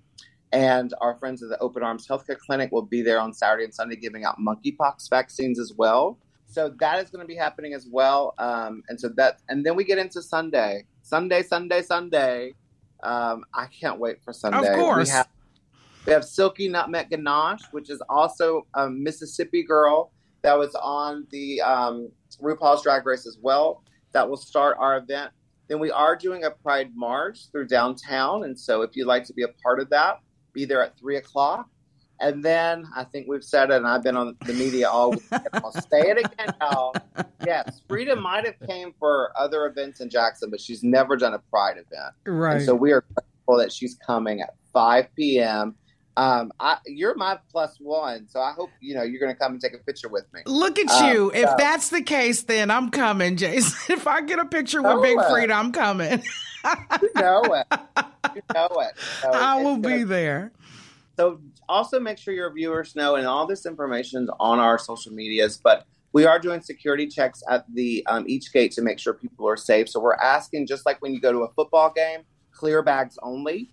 and 0.54 0.94
our 1.02 1.16
friends 1.16 1.42
at 1.42 1.50
the 1.50 1.58
Open 1.60 1.84
Arms 1.84 2.08
Healthcare 2.08 2.38
Clinic 2.38 2.72
will 2.72 2.84
be 2.86 3.02
there 3.02 3.20
on 3.20 3.34
Saturday 3.34 3.66
and 3.66 3.74
Sunday 3.74 3.96
giving 3.96 4.24
out 4.24 4.38
monkeypox 4.40 5.10
vaccines 5.10 5.60
as 5.60 5.74
well. 5.76 6.20
So 6.46 6.72
that 6.80 7.04
is 7.04 7.10
going 7.10 7.22
to 7.22 7.28
be 7.28 7.36
happening 7.36 7.74
as 7.74 7.88
well. 7.92 8.36
Um, 8.38 8.84
and 8.88 9.00
so 9.00 9.10
that, 9.18 9.40
and 9.50 9.66
then 9.66 9.76
we 9.76 9.84
get 9.84 9.98
into 9.98 10.22
Sunday, 10.22 10.86
Sunday, 11.02 11.42
Sunday, 11.42 11.82
Sunday. 11.82 12.54
Um, 13.02 13.44
I 13.56 13.66
can't 13.66 14.00
wait 14.00 14.22
for 14.24 14.32
Sunday. 14.32 14.70
Of 14.70 14.76
course. 14.76 15.08
We 15.10 15.12
have, 15.12 15.28
we 16.06 16.14
have 16.14 16.24
Silky 16.24 16.70
Nutmeg 16.70 17.10
Ganache, 17.10 17.64
which 17.72 17.90
is 17.90 18.02
also 18.08 18.68
a 18.76 18.88
Mississippi 18.88 19.64
girl 19.64 20.12
that 20.44 20.58
was 20.58 20.76
on 20.76 21.26
the 21.32 21.62
um, 21.62 22.12
RuPaul's 22.40 22.84
Drag 22.84 23.08
Race 23.08 23.26
as 23.26 23.40
well. 23.42 23.84
That 24.12 24.30
will 24.30 24.38
start 24.38 24.78
our 24.80 24.98
event. 24.98 25.32
Then 25.68 25.80
we 25.80 25.90
are 25.90 26.16
doing 26.16 26.44
a 26.44 26.52
Pride 26.52 26.92
March 26.94 27.50
through 27.52 27.68
downtown. 27.68 28.44
And 28.44 28.60
so 28.60 28.84
if 28.84 28.96
you'd 28.96 29.08
like 29.08 29.24
to 29.24 29.34
be 29.34 29.42
a 29.42 29.48
part 29.64 29.80
of 29.80 29.90
that, 29.90 30.20
be 30.54 30.66
there 30.66 30.84
at 30.84 30.98
three 30.98 31.18
o'clock. 31.18 31.68
And 32.20 32.44
then 32.44 32.86
I 32.96 33.04
think 33.04 33.28
we've 33.28 33.44
said 33.44 33.70
it, 33.72 33.76
and 33.76 33.88
I've 33.88 34.04
been 34.04 34.16
on 34.16 34.38
the 34.46 34.54
media 34.54 34.88
all 34.88 35.12
week. 35.12 35.24
I'll 35.54 35.72
say 35.92 36.02
it 36.10 36.20
again. 36.20 36.54
Yes, 37.46 37.82
Freedia 37.90 38.18
might 38.20 38.46
have 38.46 38.56
came 38.68 38.94
for 38.98 39.32
other 39.38 39.66
events 39.66 40.00
in 40.00 40.10
Jackson, 40.10 40.50
but 40.50 40.62
she's 40.62 40.84
never 40.84 41.18
done 41.18 41.34
a 41.34 41.40
Pride 41.40 41.74
event. 41.78 42.14
Right. 42.26 42.58
And 42.58 42.66
so 42.66 42.76
we 42.76 42.94
are 42.94 43.04
grateful 43.14 43.58
that 43.58 43.74
she's 43.74 43.96
coming 44.06 44.40
at 44.42 44.54
5 44.72 45.08
p.m. 45.16 45.76
Um, 46.16 46.54
I, 46.60 46.78
you're 46.86 47.16
my 47.16 47.40
plus 47.52 47.76
one, 47.80 48.28
so 48.30 48.40
I 48.40 48.54
hope 48.54 48.70
you 48.80 48.94
know 48.96 49.02
you're 49.02 49.20
going 49.20 49.34
to 49.34 49.38
come 49.38 49.54
and 49.54 49.60
take 49.60 49.74
a 49.74 49.80
picture 49.80 50.08
with 50.08 50.32
me. 50.32 50.42
Look 50.46 50.78
at 50.80 50.90
Um, 50.92 51.12
you. 51.12 51.32
If 51.34 51.50
that's 51.58 51.90
the 51.90 52.04
case, 52.04 52.44
then 52.44 52.70
I'm 52.72 52.90
coming, 52.92 53.36
Jason. 53.36 53.74
If 53.98 54.06
I 54.08 54.22
get 54.22 54.38
a 54.40 54.46
picture 54.46 54.82
with 54.82 54.92
Know 54.96 55.02
Big 55.02 55.18
it. 55.18 55.26
Freedia, 55.26 55.56
I'm 55.56 55.72
coming. 55.74 56.22
You 57.02 57.10
know 57.16 57.42
it. 57.42 58.06
You 58.36 58.42
know 58.54 58.70
it. 58.80 58.98
So 59.22 59.30
I 59.34 59.62
will 59.62 59.78
be 59.78 60.04
there. 60.04 60.52
So 61.18 61.40
also 61.70 62.00
make 62.00 62.18
sure 62.18 62.34
your 62.34 62.52
viewers 62.52 62.96
know, 62.96 63.16
and 63.16 63.28
all 63.28 63.46
this 63.46 63.66
information 63.66 64.24
is 64.24 64.30
on 64.40 64.60
our 64.60 64.80
social 64.80 65.12
medias. 65.12 65.60
But 65.64 65.86
we 66.12 66.26
are 66.26 66.40
doing 66.40 66.62
security 66.62 67.08
checks 67.08 67.44
at 67.50 67.66
the 67.74 68.06
um, 68.08 68.26
each 68.28 68.54
gate 68.54 68.72
to 68.74 68.82
make 68.82 69.00
sure 69.00 69.14
people 69.14 69.48
are 69.48 69.58
safe. 69.58 69.90
So 69.90 70.00
we're 70.00 70.16
asking, 70.16 70.68
just 70.68 70.86
like 70.86 71.02
when 71.02 71.14
you 71.14 71.20
go 71.20 71.32
to 71.32 71.40
a 71.40 71.52
football 71.54 71.92
game, 71.96 72.22
clear 72.52 72.82
bags 72.84 73.18
only 73.22 73.72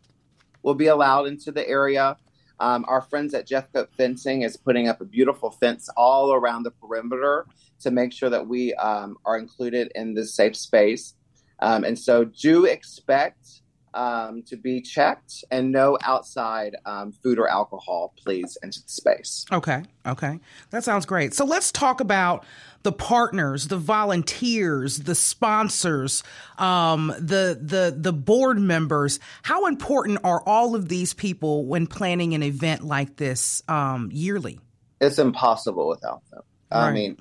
will 0.63 0.75
be 0.75 0.87
allowed 0.87 1.27
into 1.27 1.53
the 1.53 1.67
area. 1.69 2.17
Um, 2.59 2.85
our 2.89 3.01
friends 3.01 3.33
at 3.33 3.49
Jeffcoat 3.49 3.89
Fencing 3.97 4.43
is 4.43 4.57
putting 4.57 4.89
up 4.89 5.01
a 5.01 5.05
beautiful 5.05 5.51
fence 5.51 5.89
all 5.97 6.33
around 6.35 6.65
the 6.65 6.71
perimeter 6.71 7.47
to 7.81 7.91
make 7.91 8.13
sure 8.13 8.29
that 8.29 8.47
we 8.47 8.75
um, 8.75 9.17
are 9.25 9.39
included 9.39 9.91
in 9.95 10.13
this 10.13 10.35
safe 10.35 10.55
space. 10.55 11.15
Um, 11.61 11.85
and 11.85 11.99
so 11.99 12.25
do 12.25 12.67
expect 12.67 13.63
um, 13.95 14.43
to 14.45 14.57
be 14.57 14.81
checked 14.81 15.45
and 15.51 15.73
no 15.73 15.99
outside 16.03 16.77
um, 16.85 17.13
food 17.13 17.39
or 17.39 17.49
alcohol, 17.49 18.15
please, 18.17 18.57
into 18.63 18.83
the 18.83 18.89
space. 18.89 19.45
Okay. 19.53 19.83
Okay. 20.07 20.39
That 20.71 20.85
sounds 20.85 21.07
great. 21.07 21.35
So 21.35 21.45
let's 21.45 21.73
talk 21.73 22.01
about 22.01 22.45
the 22.83 22.93
partners, 22.93 23.69
the 23.69 23.77
volunteers, 23.77 24.99
the 24.99 25.15
sponsors, 25.15 26.23
um, 26.59 27.09
the 27.19 27.59
the 27.61 27.95
the 27.97 28.13
board 28.13 28.59
members. 28.59 29.21
How 29.43 29.67
important 29.67 30.21
are 30.25 30.43
all 30.47 30.75
of 30.75 30.89
these 30.89 31.13
people 31.13 31.67
when 31.67 31.87
planning 31.87 32.35
an 32.35 32.43
event 32.43 32.83
like 32.83 33.17
this 33.17 33.63
um, 33.69 34.09
yearly? 34.13 34.59
It's 35.01 35.19
impossible 35.19 35.89
without 35.89 36.23
them. 36.31 36.43
I 36.71 36.93
mean, 36.93 37.19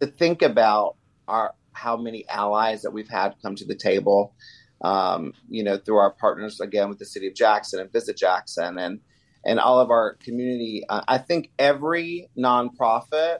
to 0.00 0.06
think 0.06 0.42
about 0.42 0.96
our 1.28 1.54
how 1.72 1.96
many 1.96 2.28
allies 2.28 2.82
that 2.82 2.90
we've 2.90 3.08
had 3.08 3.34
come 3.42 3.56
to 3.56 3.64
the 3.64 3.74
table, 3.74 4.34
um, 4.82 5.32
you 5.48 5.62
know, 5.62 5.76
through 5.76 5.96
our 5.96 6.12
partners 6.12 6.60
again 6.60 6.88
with 6.88 6.98
the 6.98 7.04
city 7.04 7.26
of 7.26 7.34
Jackson 7.34 7.80
and 7.80 7.92
Visit 7.92 8.16
Jackson, 8.16 8.78
and 8.78 9.00
and 9.44 9.58
all 9.58 9.80
of 9.80 9.90
our 9.90 10.14
community. 10.14 10.84
Uh, 10.88 11.02
I 11.08 11.18
think 11.18 11.50
every 11.58 12.28
nonprofit 12.36 13.38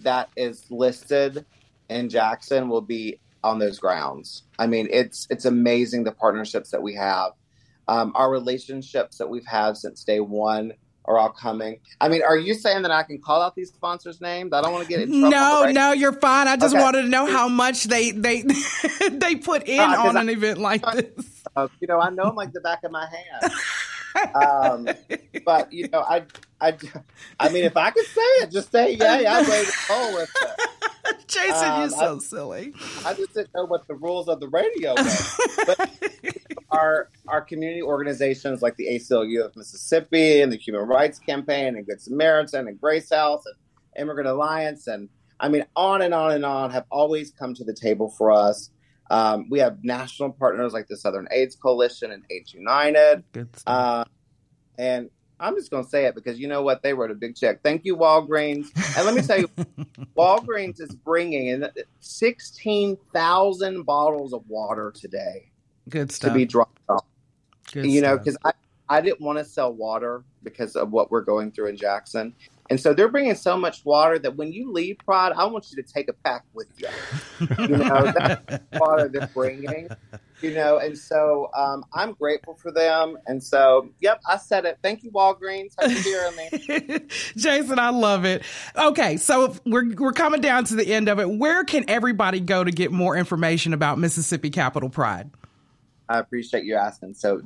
that 0.00 0.28
is 0.36 0.64
listed 0.70 1.44
in 1.88 2.08
Jackson 2.08 2.68
will 2.68 2.80
be 2.80 3.20
on 3.44 3.58
those 3.58 3.78
grounds. 3.78 4.42
I 4.58 4.66
mean, 4.66 4.88
it's 4.90 5.26
it's 5.30 5.44
amazing 5.44 6.04
the 6.04 6.12
partnerships 6.12 6.70
that 6.70 6.82
we 6.82 6.94
have, 6.94 7.32
um, 7.88 8.12
our 8.14 8.30
relationships 8.30 9.18
that 9.18 9.28
we've 9.28 9.46
had 9.46 9.76
since 9.76 10.04
day 10.04 10.20
one 10.20 10.72
are 11.08 11.18
all 11.18 11.30
coming. 11.30 11.78
I 12.00 12.08
mean, 12.08 12.22
are 12.22 12.36
you 12.36 12.54
saying 12.54 12.82
that 12.82 12.90
I 12.90 13.02
can 13.02 13.18
call 13.20 13.40
out 13.42 13.54
these 13.54 13.68
sponsors' 13.70 14.20
names? 14.20 14.52
I 14.52 14.60
don't 14.60 14.72
want 14.72 14.84
to 14.84 14.88
get 14.88 15.02
in 15.02 15.08
trouble. 15.10 15.30
No, 15.30 15.62
right? 15.62 15.74
no, 15.74 15.92
you're 15.92 16.12
fine. 16.12 16.48
I 16.48 16.56
just 16.56 16.74
Okay. 16.74 16.82
wanted 16.82 17.02
to 17.02 17.08
know 17.08 17.26
how 17.26 17.48
much 17.48 17.84
they 17.84 18.10
they 18.10 18.42
they 19.10 19.36
put 19.36 19.68
in 19.68 19.80
Uh, 19.80 19.96
on 20.04 20.16
I- 20.16 20.20
an 20.22 20.28
event 20.28 20.58
like 20.58 20.82
this. 20.92 21.42
Uh, 21.54 21.68
you 21.80 21.86
know, 21.88 22.00
I 22.00 22.10
know 22.10 22.24
them 22.26 22.34
like 22.36 22.52
the 22.52 22.60
back 22.60 22.82
of 22.84 22.90
my 22.90 23.06
hand. 23.06 23.52
um, 24.34 24.88
but 25.44 25.72
you 25.72 25.88
know, 25.88 26.00
I, 26.00 26.24
I, 26.60 26.76
I 27.38 27.48
mean, 27.50 27.64
if 27.64 27.76
I 27.76 27.90
could 27.90 28.06
say 28.06 28.20
it, 28.42 28.50
just 28.50 28.72
say 28.72 28.94
yeah, 28.94 29.20
yeah, 29.20 29.38
I'm 29.38 29.48
ready 29.48 29.66
to 29.66 29.72
roll 29.90 30.14
with 30.14 30.30
it. 30.42 30.60
Jason, 31.26 31.68
Um, 31.70 31.80
you're 31.80 31.90
so 31.90 32.16
I- 32.16 32.18
silly. 32.18 32.72
I 33.04 33.14
just 33.14 33.34
didn't 33.34 33.50
know 33.54 33.64
what 33.66 33.86
the 33.88 33.94
rules 33.94 34.28
of 34.28 34.40
the 34.40 34.48
radio 34.48 34.94
were. 34.94 35.64
but 35.66 35.90
our 36.70 37.10
our 37.28 37.40
community 37.42 37.82
organizations 37.82 38.62
like 38.62 38.76
the 38.76 38.86
ACLU 38.88 39.44
of 39.44 39.54
Mississippi 39.56 40.40
and 40.42 40.52
the 40.52 40.56
Human 40.56 40.82
Rights 40.82 41.18
Campaign 41.18 41.76
and 41.76 41.86
Good 41.86 42.00
Samaritan 42.00 42.68
and 42.68 42.80
Grace 42.80 43.10
House 43.10 43.44
and 43.46 43.54
Immigrant 43.98 44.28
Alliance 44.28 44.86
and 44.86 45.08
I 45.40 45.48
mean 45.48 45.64
on 45.76 46.02
and 46.02 46.12
on 46.14 46.32
and 46.32 46.44
on 46.44 46.70
have 46.70 46.84
always 46.90 47.30
come 47.30 47.54
to 47.54 47.64
the 47.64 47.74
table 47.74 48.10
for 48.10 48.32
us. 48.32 48.70
Um, 49.10 49.48
we 49.50 49.60
have 49.60 49.84
national 49.84 50.32
partners 50.32 50.72
like 50.72 50.88
the 50.88 50.96
Southern 50.96 51.28
AIDS 51.30 51.54
Coalition 51.54 52.10
and 52.10 52.24
AIDS 52.30 52.52
United. 52.52 53.22
Uh, 53.66 54.04
and 54.78 55.10
I'm 55.38 55.54
just 55.54 55.70
going 55.70 55.84
to 55.84 55.90
say 55.90 56.06
it 56.06 56.14
because 56.14 56.38
you 56.38 56.48
know 56.48 56.62
what? 56.62 56.82
They 56.82 56.94
wrote 56.94 57.10
a 57.10 57.14
big 57.14 57.36
check. 57.36 57.62
Thank 57.62 57.84
you, 57.84 57.96
Walgreens. 57.96 58.68
And 58.96 59.04
let 59.04 59.14
me 59.14 59.22
tell 59.22 59.38
you, 59.38 59.48
Walgreens 60.16 60.80
is 60.80 60.94
bringing 60.94 61.48
in 61.48 61.68
16,000 62.00 63.82
bottles 63.82 64.32
of 64.32 64.48
water 64.48 64.92
today 64.92 65.50
Good 65.88 66.10
stuff. 66.10 66.32
to 66.32 66.34
be 66.34 66.46
dropped 66.46 66.80
off. 66.88 67.04
Good 67.72 67.86
you 67.86 68.00
know, 68.00 68.16
because 68.16 68.38
I, 68.44 68.52
I 68.88 69.00
didn't 69.00 69.20
want 69.20 69.38
to 69.38 69.44
sell 69.44 69.72
water 69.72 70.24
because 70.42 70.76
of 70.76 70.90
what 70.92 71.10
we're 71.10 71.22
going 71.22 71.52
through 71.52 71.66
in 71.66 71.76
Jackson. 71.76 72.34
And 72.70 72.80
so 72.80 72.94
they're 72.94 73.08
bringing 73.08 73.34
so 73.34 73.56
much 73.56 73.84
water 73.84 74.18
that 74.18 74.36
when 74.36 74.52
you 74.52 74.72
leave 74.72 74.98
Pride, 74.98 75.32
I 75.36 75.44
want 75.44 75.70
you 75.70 75.82
to 75.82 75.92
take 75.92 76.08
a 76.08 76.12
pack 76.12 76.44
with 76.54 76.68
you. 76.78 76.88
You 77.58 77.76
know, 77.76 78.12
that's 78.16 78.62
water 78.80 79.08
they're 79.08 79.30
bringing. 79.34 79.88
You 80.42 80.54
know, 80.54 80.78
and 80.78 80.98
so 80.98 81.50
um, 81.56 81.84
I'm 81.94 82.12
grateful 82.12 82.54
for 82.54 82.70
them. 82.70 83.16
And 83.26 83.42
so, 83.42 83.88
yep, 84.00 84.20
I 84.28 84.36
said 84.36 84.66
it. 84.66 84.78
Thank 84.82 85.02
you, 85.02 85.10
Walgreens. 85.10 85.72
You're 85.80 85.90
hearing 85.90 86.36
me. 86.36 87.00
Jason, 87.36 87.78
I 87.78 87.88
love 87.88 88.24
it. 88.26 88.42
Okay, 88.76 89.16
so 89.16 89.56
we're 89.64 89.94
we're 89.94 90.12
coming 90.12 90.42
down 90.42 90.64
to 90.64 90.74
the 90.74 90.92
end 90.92 91.08
of 91.08 91.18
it. 91.18 91.30
Where 91.30 91.64
can 91.64 91.88
everybody 91.88 92.40
go 92.40 92.62
to 92.62 92.70
get 92.70 92.92
more 92.92 93.16
information 93.16 93.72
about 93.72 93.98
Mississippi 93.98 94.50
Capital 94.50 94.90
Pride? 94.90 95.30
I 96.08 96.18
appreciate 96.18 96.64
you 96.64 96.74
asking. 96.76 97.14
So 97.14 97.40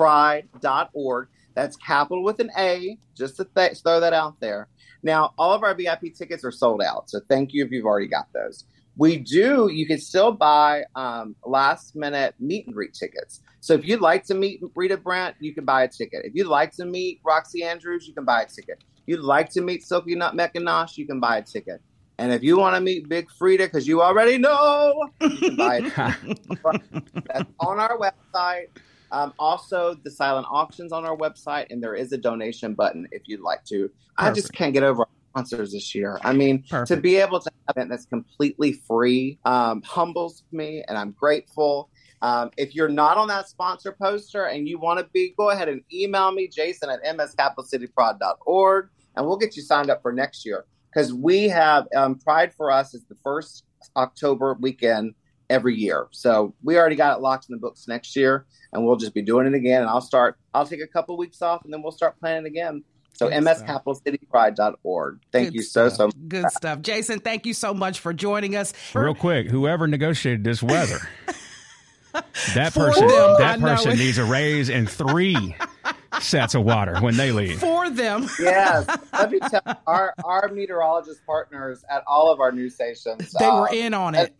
www.mscapitalcitypride.org. 0.00 1.28
That's 1.54 1.76
capital 1.76 2.22
with 2.22 2.40
an 2.40 2.50
A, 2.56 2.96
just 3.16 3.36
to 3.36 3.46
th- 3.56 3.78
throw 3.82 4.00
that 4.00 4.12
out 4.12 4.38
there. 4.40 4.68
Now, 5.02 5.32
all 5.38 5.52
of 5.52 5.62
our 5.62 5.74
VIP 5.74 6.14
tickets 6.16 6.44
are 6.44 6.52
sold 6.52 6.82
out. 6.82 7.10
So 7.10 7.20
thank 7.28 7.52
you 7.52 7.64
if 7.64 7.70
you've 7.70 7.86
already 7.86 8.06
got 8.06 8.28
those. 8.32 8.64
We 8.96 9.16
do, 9.16 9.70
you 9.72 9.86
can 9.86 9.98
still 9.98 10.32
buy 10.32 10.84
um, 10.94 11.34
last 11.44 11.96
minute 11.96 12.34
meet 12.38 12.66
and 12.66 12.74
greet 12.74 12.92
tickets. 12.92 13.40
So 13.60 13.74
if 13.74 13.86
you'd 13.86 14.00
like 14.00 14.24
to 14.24 14.34
meet 14.34 14.60
Rita 14.74 14.96
Brent, 14.96 15.36
you 15.40 15.54
can 15.54 15.64
buy 15.64 15.84
a 15.84 15.88
ticket. 15.88 16.24
If 16.24 16.34
you'd 16.34 16.48
like 16.48 16.72
to 16.72 16.84
meet 16.84 17.20
Roxxxy 17.22 17.62
Andrews, 17.62 18.06
you 18.06 18.14
can 18.14 18.24
buy 18.24 18.42
a 18.42 18.46
ticket. 18.46 18.82
If 18.96 19.04
you'd 19.06 19.20
like 19.20 19.50
to 19.50 19.60
meet 19.60 19.82
Silky 19.84 20.14
Nutmeg 20.14 20.52
Ganache, 20.52 20.98
you 20.98 21.06
can 21.06 21.20
buy 21.20 21.38
a 21.38 21.42
ticket. 21.42 21.80
And 22.18 22.32
if 22.32 22.42
you 22.42 22.58
want 22.58 22.74
to 22.74 22.82
meet 22.82 23.08
Big 23.08 23.28
Freedia, 23.30 23.60
because 23.60 23.88
you 23.88 24.02
already 24.02 24.36
know, 24.36 25.08
you 25.22 25.30
can 25.38 25.56
buy 25.56 25.76
it. 26.24 27.24
That's 27.26 27.50
on 27.60 27.80
our 27.80 27.96
website. 27.96 28.66
Um, 29.12 29.32
also, 29.38 29.94
the 29.94 30.10
silent 30.10 30.46
auctions 30.50 30.92
on 30.92 31.04
our 31.04 31.16
website, 31.16 31.66
and 31.70 31.82
there 31.82 31.94
is 31.94 32.12
a 32.12 32.18
donation 32.18 32.74
button 32.74 33.08
if 33.10 33.22
you'd 33.26 33.40
like 33.40 33.64
to. 33.66 33.90
I 34.16 34.32
just 34.32 34.52
can't 34.52 34.72
get 34.72 34.82
over 34.82 35.06
sponsors 35.30 35.72
this 35.72 35.94
year. 35.94 36.18
I 36.22 36.32
mean, 36.32 36.64
to 36.86 36.96
be 36.96 37.16
able 37.16 37.40
to 37.40 37.50
have 37.50 37.76
an 37.76 37.80
event 37.80 37.90
that's 37.90 38.06
completely 38.06 38.72
free 38.72 39.38
um, 39.44 39.82
humbles 39.82 40.44
me, 40.52 40.84
and 40.88 40.96
I'm 40.96 41.12
grateful. 41.12 41.90
Um, 42.22 42.50
if 42.56 42.74
you're 42.74 42.88
not 42.88 43.16
on 43.16 43.28
that 43.28 43.48
sponsor 43.48 43.92
poster 43.92 44.44
and 44.44 44.68
you 44.68 44.78
want 44.78 44.98
to 45.00 45.06
be, 45.12 45.32
go 45.36 45.50
ahead 45.50 45.68
and 45.68 45.82
email 45.92 46.30
me, 46.32 46.48
Jason 46.48 46.90
at 46.90 47.02
mscapitalcitypride.org, 47.04 48.88
and 49.16 49.26
we'll 49.26 49.38
get 49.38 49.56
you 49.56 49.62
signed 49.62 49.90
up 49.90 50.02
for 50.02 50.12
next 50.12 50.44
year. 50.44 50.66
Because 50.92 51.14
we 51.14 51.48
have 51.48 51.86
um, 51.96 52.16
Pride 52.16 52.52
for 52.52 52.70
us 52.70 52.94
is 52.94 53.04
the 53.04 53.14
first 53.22 53.64
October 53.96 54.56
weekend 54.60 55.14
every 55.50 55.74
year. 55.74 56.06
So 56.12 56.54
we 56.62 56.78
already 56.78 56.96
got 56.96 57.18
it 57.18 57.20
locked 57.20 57.46
in 57.50 57.54
the 57.54 57.60
books 57.60 57.86
next 57.86 58.16
year, 58.16 58.46
and 58.72 58.86
we'll 58.86 58.96
just 58.96 59.12
be 59.12 59.20
doing 59.20 59.46
it 59.46 59.54
again. 59.54 59.82
And 59.82 59.90
I'll 59.90 60.00
start, 60.00 60.38
I'll 60.54 60.66
take 60.66 60.80
a 60.80 60.86
couple 60.86 61.18
weeks 61.18 61.42
off, 61.42 61.64
and 61.64 61.72
then 61.72 61.82
we'll 61.82 61.92
start 61.92 62.18
planning 62.18 62.46
again. 62.46 62.84
So 63.12 63.28
Good 63.28 63.44
mscapitalcitypride.org. 63.44 65.20
Thank 65.30 65.48
Good 65.48 65.54
you 65.54 65.62
so, 65.62 65.90
so 65.90 65.94
stuff. 65.94 66.12
Good 66.28 66.50
stuff. 66.52 66.80
Jason, 66.80 67.18
thank 67.20 67.44
you 67.44 67.52
so 67.52 67.74
much 67.74 68.00
for 68.00 68.14
joining 68.14 68.56
us. 68.56 68.72
Real 68.94 69.14
quick, 69.14 69.50
whoever 69.50 69.86
negotiated 69.86 70.42
this 70.42 70.62
weather, 70.62 71.00
that 72.54 72.72
For 72.72 72.86
person, 72.86 73.08
them, 73.08 73.36
that 73.38 73.60
know 73.60 73.66
person 73.66 73.98
needs 73.98 74.16
a 74.16 74.24
raise 74.24 74.70
and 74.70 74.88
three 74.88 75.54
sets 76.20 76.54
of 76.54 76.64
water 76.64 76.98
when 77.00 77.16
they 77.16 77.30
leave. 77.30 77.60
For 77.60 77.90
them. 77.90 78.26
yes. 78.40 78.86
Let 79.12 79.30
me 79.30 79.38
tell 79.40 79.60
you, 79.66 79.74
our 79.86 80.14
our 80.24 80.48
meteorologist 80.48 81.20
partners 81.26 81.84
at 81.90 82.02
all 82.06 82.32
of 82.32 82.40
our 82.40 82.52
news 82.52 82.74
stations. 82.74 83.32
They 83.38 83.46
were 83.46 83.68
uh, 83.68 83.74
in 83.74 83.92
on 83.92 84.14
it. 84.14 84.34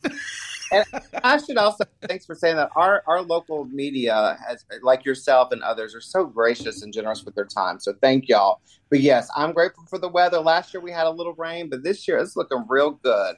And 0.72 0.84
I 1.24 1.38
should 1.38 1.56
also 1.56 1.84
thanks 2.02 2.26
for 2.26 2.34
saying 2.34 2.56
that 2.56 2.70
our 2.76 3.02
our 3.06 3.22
local 3.22 3.64
media 3.66 4.38
has 4.46 4.64
like 4.82 5.04
yourself 5.04 5.52
and 5.52 5.62
others 5.62 5.94
are 5.94 6.00
so 6.00 6.24
gracious 6.24 6.82
and 6.82 6.92
generous 6.92 7.24
with 7.24 7.34
their 7.34 7.44
time. 7.44 7.80
So 7.80 7.94
thank 8.00 8.28
y'all. 8.28 8.60
But 8.88 9.00
yes, 9.00 9.28
I'm 9.36 9.52
grateful 9.52 9.84
for 9.88 9.98
the 9.98 10.08
weather. 10.08 10.38
Last 10.38 10.74
year 10.74 10.80
we 10.80 10.90
had 10.90 11.06
a 11.06 11.10
little 11.10 11.34
rain, 11.34 11.68
but 11.68 11.82
this 11.82 12.06
year 12.08 12.18
it's 12.18 12.36
looking 12.36 12.64
real 12.68 12.92
good. 12.92 13.36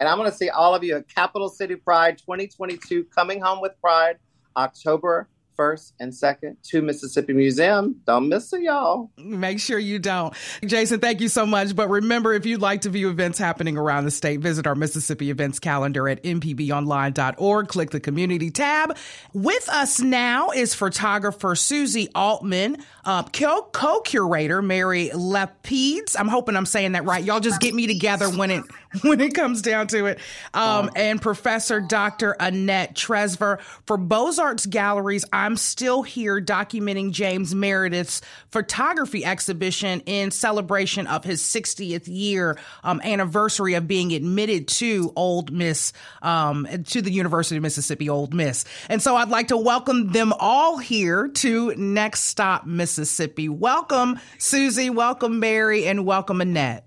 And 0.00 0.08
I'm 0.08 0.18
going 0.18 0.30
to 0.30 0.36
see 0.36 0.48
all 0.48 0.74
of 0.74 0.82
you 0.82 0.96
at 0.96 1.08
Capital 1.08 1.48
City 1.48 1.76
Pride 1.76 2.18
2022 2.18 3.04
coming 3.14 3.40
home 3.40 3.60
with 3.60 3.72
Pride 3.80 4.16
October 4.56 5.28
1st 5.62 5.92
and 6.00 6.12
2nd 6.12 6.56
to 6.62 6.82
Mississippi 6.82 7.32
Museum. 7.32 8.00
Don't 8.06 8.28
miss 8.28 8.52
it, 8.52 8.62
y'all. 8.62 9.10
Make 9.16 9.60
sure 9.60 9.78
you 9.78 9.98
don't. 9.98 10.34
Jason, 10.64 11.00
thank 11.00 11.20
you 11.20 11.28
so 11.28 11.46
much. 11.46 11.76
But 11.76 11.88
remember, 11.88 12.32
if 12.32 12.46
you'd 12.46 12.60
like 12.60 12.82
to 12.82 12.88
view 12.90 13.08
events 13.10 13.38
happening 13.38 13.76
around 13.76 14.04
the 14.04 14.10
state, 14.10 14.40
visit 14.40 14.66
our 14.66 14.74
Mississippi 14.74 15.30
events 15.30 15.58
calendar 15.58 16.08
at 16.08 16.22
mpbonline.org. 16.22 17.68
Click 17.68 17.90
the 17.90 18.00
community 18.00 18.50
tab. 18.50 18.96
With 19.32 19.68
us 19.68 20.00
now 20.00 20.50
is 20.50 20.74
photographer 20.74 21.54
Susie 21.54 22.08
Altman, 22.14 22.78
uh, 23.04 23.22
co- 23.24 23.68
co-curator 23.72 24.62
Mary 24.62 25.10
Lapides. 25.14 26.16
I'm 26.18 26.28
hoping 26.28 26.56
I'm 26.56 26.66
saying 26.66 26.92
that 26.92 27.04
right. 27.04 27.22
Y'all 27.22 27.40
just 27.40 27.60
get 27.60 27.74
me 27.74 27.86
together 27.86 28.28
when 28.28 28.50
it 28.50 28.64
when 29.02 29.20
it 29.20 29.34
comes 29.34 29.62
down 29.62 29.86
to 29.88 30.06
it. 30.06 30.18
Um, 30.54 30.90
and 30.96 31.20
Professor 31.20 31.80
Dr. 31.80 32.36
Annette 32.38 32.94
Trefzer 32.94 33.60
for 33.86 33.96
Beaux 33.96 34.32
Arts 34.40 34.66
Galleries. 34.66 35.24
I'm 35.32 35.51
still 35.56 36.02
here 36.02 36.40
documenting 36.40 37.12
James 37.12 37.54
Meredith's 37.54 38.20
photography 38.50 39.24
exhibition 39.24 40.00
in 40.06 40.30
celebration 40.30 41.06
of 41.06 41.24
his 41.24 41.42
60th 41.42 42.04
year 42.06 42.58
um, 42.84 43.00
anniversary 43.02 43.74
of 43.74 43.86
being 43.88 44.12
admitted 44.12 44.68
to 44.68 45.12
Ole 45.16 45.46
Miss, 45.50 45.92
um, 46.22 46.66
to 46.86 47.02
the 47.02 47.12
University 47.12 47.56
of 47.56 47.62
Mississippi 47.62 48.08
Ole 48.08 48.28
Miss. 48.28 48.64
And 48.88 49.02
so 49.02 49.16
I'd 49.16 49.28
like 49.28 49.48
to 49.48 49.56
welcome 49.56 50.12
them 50.12 50.32
all 50.38 50.78
here 50.78 51.28
to 51.28 51.74
Next 51.76 52.20
Stop 52.24 52.66
Mississippi. 52.66 53.48
Welcome, 53.48 54.18
Susie. 54.38 54.90
Welcome, 54.90 55.40
Mary, 55.40 55.86
and 55.86 56.04
welcome, 56.06 56.40
Annette. 56.40 56.86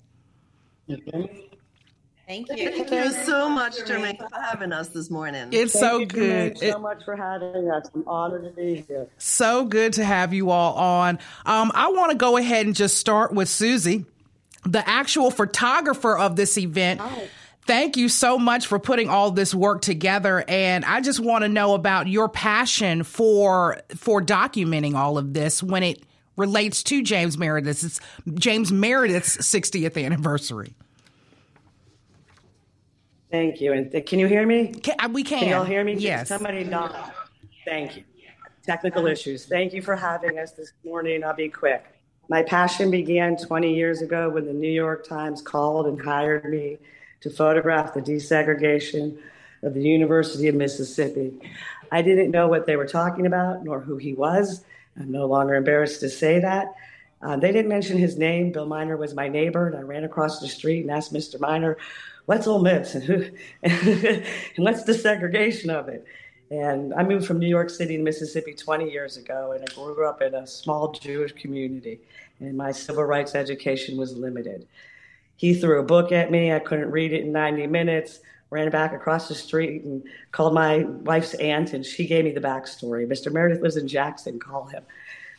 Thank 2.28 2.50
you. 2.50 2.72
Thank 2.72 2.92
you 2.92 3.12
so 3.12 3.48
much, 3.50 3.78
Jermaine, 3.82 4.18
for 4.18 4.30
having 4.42 4.72
us 4.72 4.88
this 4.88 5.12
morning. 5.12 5.50
It's 5.52 5.74
Thank 5.74 5.84
so 5.84 6.00
you, 6.00 6.06
good. 6.08 6.56
Jermaine, 6.56 6.64
It- 6.64 6.72
so 6.74 6.80
much 6.80 7.06
for 7.06 7.16
having 7.16 7.70
us. 7.70 7.88
I'm 7.94 8.08
honored 8.08 8.44
to 8.46 8.50
be 8.50 8.84
here. 8.88 9.08
So 9.20 9.66
good 9.66 9.94
to 9.94 10.04
have 10.04 10.34
you 10.34 10.50
all 10.50 10.74
on. 10.74 11.20
Um, 11.46 11.72
I 11.76 11.90
want 11.90 12.12
to 12.12 12.18
go 12.18 12.38
ahead 12.38 12.66
and 12.66 12.76
just 12.76 12.98
start 12.98 13.32
with 13.32 13.48
Susie, 13.48 14.06
the 14.64 14.88
actual 14.88 15.30
photographer 15.30 16.18
of 16.18 16.36
this 16.36 16.58
event. 16.58 17.00
Thank 17.68 17.98
you 17.98 18.10
so 18.10 18.38
much 18.38 18.68
for 18.68 18.80
putting 18.80 19.10
all 19.10 19.32
this 19.32 19.54
work 19.54 19.82
together, 19.82 20.44
and 20.48 20.86
I 20.86 21.02
just 21.02 21.20
want 21.20 21.44
to 21.44 21.50
know 21.50 21.74
about 21.74 22.08
your 22.08 22.30
passion 22.30 23.04
for 23.04 23.82
for 23.96 24.22
documenting 24.22 24.94
all 24.96 25.18
of 25.18 25.34
this 25.34 25.64
when 25.64 25.82
it 25.82 26.04
relates 26.38 26.84
to 26.84 27.02
James 27.02 27.38
Meredith's 27.40 27.84
it's 27.84 28.00
James 28.36 28.72
Meredith's 28.72 29.38
60th 29.38 30.04
anniversary. 30.04 30.76
Thank 33.36 33.60
you. 33.60 33.74
And 33.74 33.91
th- 33.91 34.06
can 34.06 34.17
you 34.19 34.28
hear 34.28 34.48
me? 34.48 34.67
Can, 34.67 34.95
uh, 34.98 35.10
we 35.12 35.21
can. 35.21 35.39
Can 35.39 35.50
y'all 35.50 35.65
hear 35.65 35.84
me? 35.84 35.95
Yes. 35.95 36.30
Somebody 36.30 36.63
knock. 36.63 36.95
Thank 37.65 37.98
you. 37.98 38.04
Technical 38.63 39.08
issues. 39.08 39.45
Thank 39.45 39.74
you 39.74 39.82
for 39.82 39.93
having 39.93 40.39
us 40.39 40.54
this 40.54 40.71
morning. 40.86 41.21
I'll 41.21 41.36
be 41.36 41.50
quick. 41.50 41.84
My 42.30 42.43
passion 42.43 42.89
began 42.89 43.36
20 43.36 43.76
years 43.76 44.02
ago 44.02 44.30
when 44.30 44.45
the 44.45 44.54
New 44.54 44.71
York 44.71 45.06
Times 45.06 45.41
called 45.41 45.86
and 45.86 46.02
hired 46.02 46.50
me 46.50 46.78
to 47.21 47.30
photograph 47.30 47.93
the 47.93 48.02
desegregation 48.02 49.17
of 49.63 49.74
the 49.74 49.84
University 49.84 50.48
of 50.48 50.56
Mississippi. 50.56 51.38
I 51.91 52.02
didn't 52.04 52.32
know 52.32 52.48
what 52.48 52.65
they 52.65 52.78
were 52.78 52.88
talking 52.88 53.26
about 53.26 53.65
nor 53.65 53.82
who 53.82 53.98
he 53.98 54.13
was. 54.13 54.63
I'm 54.98 55.12
no 55.12 55.26
longer 55.26 55.56
embarrassed 55.56 56.00
to 56.00 56.10
say 56.10 56.39
that. 56.39 56.74
Uh, 57.26 57.36
they 57.36 57.52
didn't 57.52 57.70
mention 57.70 57.98
his 57.98 58.18
name. 58.18 58.52
Bill 58.52 58.68
Miner 58.68 58.98
was 58.98 59.16
my 59.16 59.28
neighbor, 59.28 59.66
and 59.68 59.76
I 59.76 59.82
ran 59.82 60.04
across 60.04 60.40
the 60.40 60.48
street 60.48 60.82
and 60.82 60.92
asked 60.92 61.12
Mr. 61.12 61.40
Miner, 61.40 61.76
"What's 62.28 62.46
Ole 62.46 62.62
Miss 62.62 62.94
and, 62.94 63.04
who, 63.04 63.26
and 63.64 64.24
what's 64.58 64.84
the 64.84 64.94
segregation 64.94 65.72
of 65.72 65.90
it?" 65.90 66.06
And 66.52 66.94
I 66.94 67.02
moved 67.02 67.26
from 67.26 67.40
New 67.40 67.48
York 67.48 67.72
City 67.72 67.98
to 67.98 68.04
Mississippi 68.04 68.54
20 68.54 68.92
years 68.92 69.18
ago, 69.18 69.54
and 69.54 69.64
I 69.68 69.74
grew 69.74 70.08
up 70.08 70.22
in 70.22 70.36
a 70.36 70.46
small 70.46 70.92
Jewish 70.92 71.32
community, 71.32 72.00
and 72.40 72.56
my 72.56 72.72
civil 72.72 73.04
rights 73.04 73.34
education 73.34 73.98
was 73.98 74.16
limited. 74.16 74.68
He 75.36 75.56
threw 75.56 75.80
a 75.80 75.84
book 75.84 76.12
at 76.12 76.30
me. 76.30 76.54
I 76.54 76.60
couldn't 76.60 76.92
read 76.92 77.12
it 77.12 77.24
in 77.24 77.32
90 77.32 77.66
minutes. 77.68 78.20
Ran 78.52 78.70
back 78.70 78.94
across 78.94 79.28
the 79.28 79.36
street 79.36 79.84
and 79.84 80.04
called 80.32 80.54
my 80.54 80.84
wife's 80.84 81.34
aunt, 81.34 81.74
and 81.74 81.84
she 81.84 82.06
gave 82.06 82.24
me 82.24 82.32
the 82.32 82.40
backstory. 82.40 83.08
Mr. 83.08 83.32
Meredith 83.32 83.62
lives 83.62 83.78
in 83.78 83.88
Jackson. 83.88 84.40
Call 84.40 84.66
him. 84.66 84.84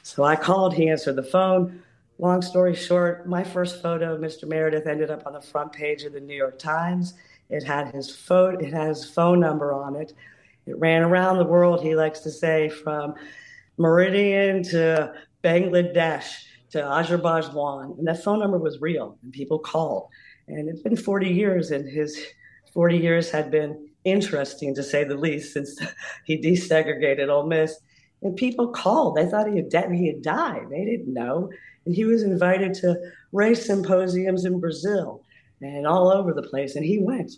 So 0.07 0.23
I 0.23 0.37
called. 0.37 0.73
He 0.73 0.88
answered 0.88 1.16
the 1.16 1.25
phone. 1.25 1.83
Long 2.21 2.40
story 2.40 2.77
short, 2.77 3.29
my 3.29 3.42
first 3.42 3.83
photo 3.83 4.14
of 4.14 4.21
Mr. 4.21 4.47
Meredith 4.47 4.87
ended 4.87 5.11
up 5.11 5.27
on 5.27 5.33
the 5.33 5.40
front 5.40 5.73
page 5.73 6.05
of 6.05 6.12
the 6.12 6.21
New 6.21 6.37
York 6.37 6.61
Times. 6.61 7.14
It 7.51 7.64
had 7.64 7.92
his 7.92 8.14
phone, 8.14 8.64
It 8.64 8.73
has 8.73 9.05
phone 9.05 9.40
number 9.40 9.73
on 9.73 9.97
it. 9.97 10.12
It 10.64 10.79
ran 10.79 11.03
around 11.03 11.38
the 11.38 11.45
world. 11.45 11.83
He 11.83 11.97
likes 11.97 12.21
to 12.21 12.31
say 12.31 12.69
from 12.69 13.14
Meridian 13.79 14.62
to 14.71 15.12
Bangladesh 15.42 16.45
to 16.71 16.85
Azerbaijan, 16.85 17.97
and 17.99 18.07
that 18.07 18.23
phone 18.23 18.38
number 18.38 18.59
was 18.59 18.81
real, 18.81 19.19
and 19.25 19.33
people 19.33 19.59
called. 19.59 20.07
And 20.47 20.69
it's 20.69 20.83
been 20.83 20.97
40 20.97 21.29
years, 21.29 21.73
and 21.73 21.85
his 21.85 22.16
40 22.73 22.97
years 22.97 23.29
had 23.29 23.51
been 23.51 23.88
interesting 24.05 24.73
to 24.77 24.85
say 24.85 25.03
the 25.03 25.16
least 25.16 25.53
since 25.53 25.77
he 26.25 26.40
desegregated 26.40 27.29
Ole 27.29 27.49
Miss. 27.49 27.81
And 28.26 28.36
people 28.36 28.68
called. 28.68 29.16
They 29.16 29.26
thought 29.26 29.48
he 29.48 29.56
had, 29.56 29.68
de- 29.68 29.94
he 29.94 30.08
had 30.08 30.20
died. 30.20 30.66
They 30.68 30.84
didn't 30.84 31.14
know. 31.14 31.48
And 31.84 31.94
he 31.94 32.04
was 32.04 32.24
invited 32.24 32.74
to 32.74 32.96
race 33.30 33.64
symposiums 33.64 34.44
in 34.44 34.58
Brazil 34.58 35.22
and 35.60 35.86
all 35.86 36.10
over 36.10 36.32
the 36.34 36.42
place, 36.42 36.74
and 36.74 36.84
he 36.84 36.98
went. 36.98 37.32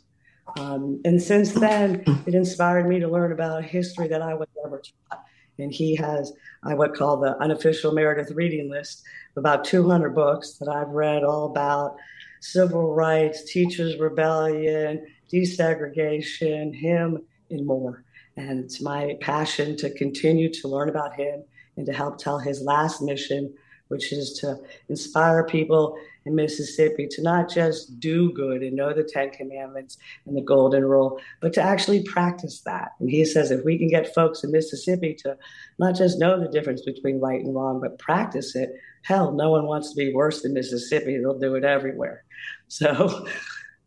Um, 0.59 1.01
and 1.05 1.23
since 1.23 1.53
then, 1.53 2.03
it 2.27 2.35
inspired 2.35 2.89
me 2.89 3.01
to 3.01 3.09
learn 3.09 3.33
about 3.33 3.65
history 3.65 4.09
that 4.09 4.23
I 4.23 4.33
was 4.33 4.49
never 4.63 4.81
taught. 5.11 5.25
And 5.59 5.73
he 5.73 5.95
has 5.97 6.33
I 6.63 6.75
would 6.75 6.95
call 6.95 7.19
the 7.19 7.37
unofficial 7.39 7.93
Meredith 7.93 8.31
reading 8.31 8.71
list 8.71 9.03
about 9.37 9.65
200 9.65 10.15
books 10.15 10.55
that 10.55 10.69
I've 10.69 10.89
read 10.89 11.23
all 11.23 11.47
about 11.47 11.97
civil 12.41 12.95
rights, 12.95 13.45
teachers' 13.45 13.99
rebellion, 13.99 15.07
desegregation, 15.31 16.75
him, 16.75 17.19
and 17.51 17.67
more. 17.67 18.05
And 18.39 18.61
it's 18.65 18.81
my 18.81 19.17
passion 19.21 19.77
to 19.79 19.91
continue 19.91 20.49
to 20.49 20.69
learn 20.69 20.89
about 20.89 21.17
him 21.17 21.43
and 21.77 21.85
to 21.87 21.93
help 21.93 22.19
tell 22.19 22.39
his 22.39 22.63
last 22.63 23.03
mission, 23.03 23.53
which 23.89 24.13
is 24.13 24.35
to 24.35 24.57
inspire 24.89 25.43
people 25.43 25.99
in 26.25 26.37
Mississippi 26.37 27.09
to 27.11 27.23
not 27.23 27.51
just 27.51 27.99
do 27.99 28.33
good 28.33 28.63
and 28.63 28.77
know 28.77 28.95
the 28.95 29.03
Ten 29.03 29.31
Commandments 29.31 29.99
and 30.25 30.37
the 30.37 30.41
Golden 30.41 30.85
Rule, 30.85 31.19
but 31.41 31.53
to 31.55 31.61
actually 31.61 32.05
practice 32.05 32.61
that. 32.61 32.93
And 33.01 33.11
he 33.11 33.25
says 33.25 33.51
if 33.51 33.65
we 33.65 33.77
can 33.77 33.89
get 33.89 34.15
folks 34.15 34.45
in 34.45 34.53
Mississippi 34.53 35.15
to 35.25 35.37
not 35.81 35.97
just 35.97 36.21
know 36.21 36.39
the 36.39 36.49
difference 36.49 36.83
between 36.83 37.19
right 37.19 37.41
and 37.41 37.57
wrong, 37.57 37.81
but 37.81 37.99
practice 37.99 38.55
it, 38.55 38.71
hell, 39.03 39.33
no 39.33 39.51
one 39.51 39.67
wants 39.67 39.91
to 39.91 39.97
be 39.97 40.15
worse 40.15 40.43
than 40.43 40.55
Mississippi. 40.55 41.19
They'll 41.19 41.41
do 41.41 41.57
it 41.57 41.65
everywhere. 41.65 42.23
So 42.71 43.27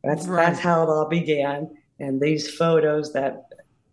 that's 0.03 0.25
right. 0.25 0.47
that's 0.47 0.59
how 0.59 0.81
it 0.81 0.89
all 0.89 1.07
began. 1.07 1.69
And 1.99 2.19
these 2.19 2.51
photos 2.51 3.13
that 3.13 3.50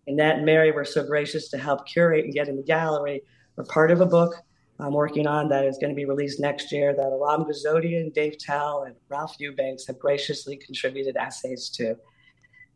Annette 0.09 0.37
and 0.37 0.47
Mary 0.47 0.73
were 0.73 0.85
so 0.85 1.05
gracious 1.05 1.49
to 1.51 1.59
help 1.59 1.87
curate 1.87 2.25
and 2.25 2.35
get 2.35 2.49
in 2.49 2.57
the 2.57 2.63
gallery 2.63 3.23
We're 3.57 3.65
part 3.65 3.91
of 3.91 4.01
a 4.01 4.07
book 4.07 4.35
I'm 4.81 4.93
working 4.93 5.27
on 5.27 5.49
that 5.49 5.65
is 5.65 5.77
going 5.79 5.91
to 5.91 5.97
be 5.97 6.05
released 6.05 6.39
next 6.39 6.71
year 6.71 6.95
that 6.95 7.03
Aram 7.03 7.45
Goudsouzian, 7.45 8.15
Dave 8.15 8.39
Tell, 8.39 8.85
and 8.85 8.95
Ralph 9.09 9.35
Eubanks 9.39 9.87
have 9.89 9.99
graciously 9.99 10.57
contributed 10.57 11.17
essays 11.17 11.69
to. 11.71 11.97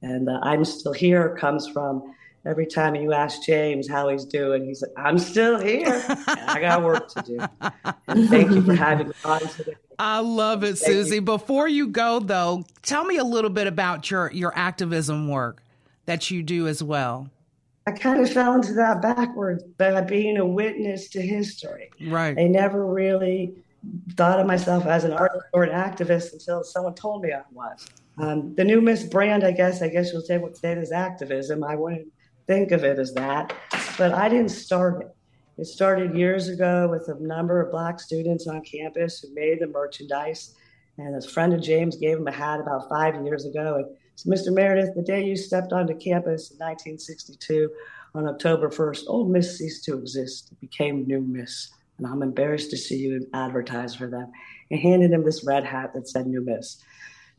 And 0.02 0.28
uh, 0.28 0.40
I'm 0.42 0.64
Still 0.64 0.92
Here 0.92 1.36
comes 1.36 1.68
from 1.68 2.14
every 2.44 2.66
time 2.66 2.96
you 2.96 3.12
ask 3.12 3.42
James 3.44 3.88
how 3.88 4.08
he's 4.08 4.24
doing, 4.24 4.64
he's 4.64 4.82
like, 4.82 4.90
I'm 4.96 5.16
still 5.16 5.60
here. 5.60 6.02
I 6.26 6.58
got 6.60 6.82
work 6.82 7.08
to 7.10 7.22
do. 7.22 7.38
And 8.08 8.28
thank 8.28 8.50
you 8.50 8.62
for 8.62 8.74
having 8.74 9.08
me 9.08 9.14
on 9.24 9.40
today. 9.40 9.76
I 9.96 10.18
love 10.18 10.64
it, 10.64 10.78
thank 10.78 10.78
Susie. 10.78 11.16
You. 11.16 11.22
Before 11.22 11.68
you 11.68 11.86
go, 11.86 12.18
though, 12.18 12.64
tell 12.82 13.04
me 13.04 13.16
a 13.18 13.24
little 13.24 13.50
bit 13.50 13.68
about 13.68 14.10
your, 14.10 14.32
your 14.32 14.52
activism 14.56 15.28
work 15.28 15.62
that 16.06 16.30
you 16.30 16.42
do 16.42 16.66
as 16.66 16.82
well. 16.82 17.30
I 17.86 17.90
kind 17.92 18.20
of 18.20 18.32
fell 18.32 18.54
into 18.54 18.74
that 18.74 19.02
backwards 19.02 19.64
by 19.76 20.00
being 20.02 20.36
a 20.36 20.46
witness 20.46 21.08
to 21.10 21.20
history. 21.20 21.90
Right. 22.06 22.38
I 22.38 22.44
never 22.44 22.86
really 22.86 23.54
thought 24.12 24.38
of 24.38 24.46
myself 24.46 24.86
as 24.86 25.04
an 25.04 25.12
artist 25.12 25.44
or 25.52 25.64
an 25.64 25.70
activist 25.70 26.32
until 26.32 26.62
someone 26.62 26.94
told 26.94 27.22
me 27.22 27.32
I 27.32 27.42
was. 27.52 27.86
Um, 28.18 28.54
the 28.54 28.64
new 28.64 28.80
Miss 28.80 29.02
brand, 29.02 29.42
I 29.42 29.50
guess, 29.50 29.82
I 29.82 29.88
guess 29.88 30.12
you'll 30.12 30.22
say 30.22 30.38
what 30.38 30.56
activism. 30.92 31.64
I 31.64 31.74
wouldn't 31.74 32.08
think 32.46 32.70
of 32.70 32.84
it 32.84 32.98
as 32.98 33.14
that, 33.14 33.52
but 33.98 34.12
I 34.12 34.28
didn't 34.28 34.50
start 34.50 35.02
it. 35.02 35.16
It 35.58 35.66
started 35.66 36.16
years 36.16 36.48
ago 36.48 36.88
with 36.88 37.08
a 37.08 37.22
number 37.22 37.60
of 37.60 37.70
black 37.70 38.00
students 38.00 38.46
on 38.46 38.62
campus 38.62 39.20
who 39.20 39.34
made 39.34 39.60
the 39.60 39.66
merchandise. 39.66 40.54
And 40.98 41.14
a 41.16 41.26
friend 41.26 41.52
of 41.52 41.62
James 41.62 41.96
gave 41.96 42.18
him 42.18 42.26
a 42.26 42.32
hat 42.32 42.60
about 42.60 42.88
five 42.88 43.22
years 43.24 43.44
ago. 43.44 43.76
And 43.76 43.96
so, 44.14 44.30
Mr. 44.30 44.52
Meredith, 44.52 44.94
the 44.94 45.02
day 45.02 45.24
you 45.24 45.36
stepped 45.36 45.72
onto 45.72 45.94
campus 45.94 46.50
in 46.50 46.58
1962, 46.58 47.70
on 48.14 48.28
October 48.28 48.68
1st, 48.68 49.04
Old 49.06 49.30
Miss 49.30 49.58
ceased 49.58 49.84
to 49.84 49.96
exist. 49.96 50.52
It 50.52 50.60
became 50.60 51.06
New 51.06 51.22
Miss. 51.22 51.70
And 51.98 52.06
I'm 52.06 52.22
embarrassed 52.22 52.70
to 52.70 52.76
see 52.76 52.96
you 52.96 53.26
advertise 53.32 53.94
for 53.94 54.06
them. 54.06 54.30
And 54.70 54.80
handed 54.80 55.12
him 55.12 55.24
this 55.24 55.44
red 55.44 55.64
hat 55.64 55.94
that 55.94 56.08
said 56.08 56.26
New 56.26 56.44
Miss. 56.44 56.82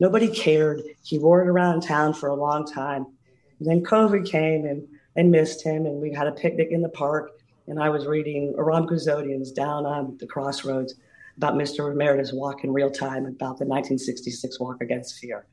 Nobody 0.00 0.28
cared. 0.28 0.82
He 1.02 1.18
wore 1.18 1.42
it 1.42 1.48
around 1.48 1.82
town 1.82 2.12
for 2.12 2.28
a 2.28 2.34
long 2.34 2.66
time. 2.66 3.06
And 3.60 3.68
then 3.68 3.84
COVID 3.84 4.28
came 4.28 4.66
and, 4.66 4.86
and 5.14 5.30
missed 5.30 5.62
him, 5.62 5.86
and 5.86 6.00
we 6.00 6.12
had 6.12 6.26
a 6.26 6.32
picnic 6.32 6.68
in 6.70 6.82
the 6.82 6.88
park. 6.88 7.30
And 7.68 7.80
I 7.80 7.88
was 7.88 8.06
reading 8.06 8.54
Aram 8.58 8.86
Goudsouzian's 8.86 9.52
Down 9.52 9.86
on 9.86 10.16
the 10.18 10.26
Crossroads 10.26 10.94
about 11.36 11.54
Mr. 11.54 11.94
Meredith's 11.94 12.32
walk 12.32 12.64
in 12.64 12.72
real 12.72 12.90
time 12.90 13.26
about 13.26 13.58
the 13.58 13.64
1966 13.64 14.58
Walk 14.58 14.80
Against 14.80 15.18
Fear 15.18 15.46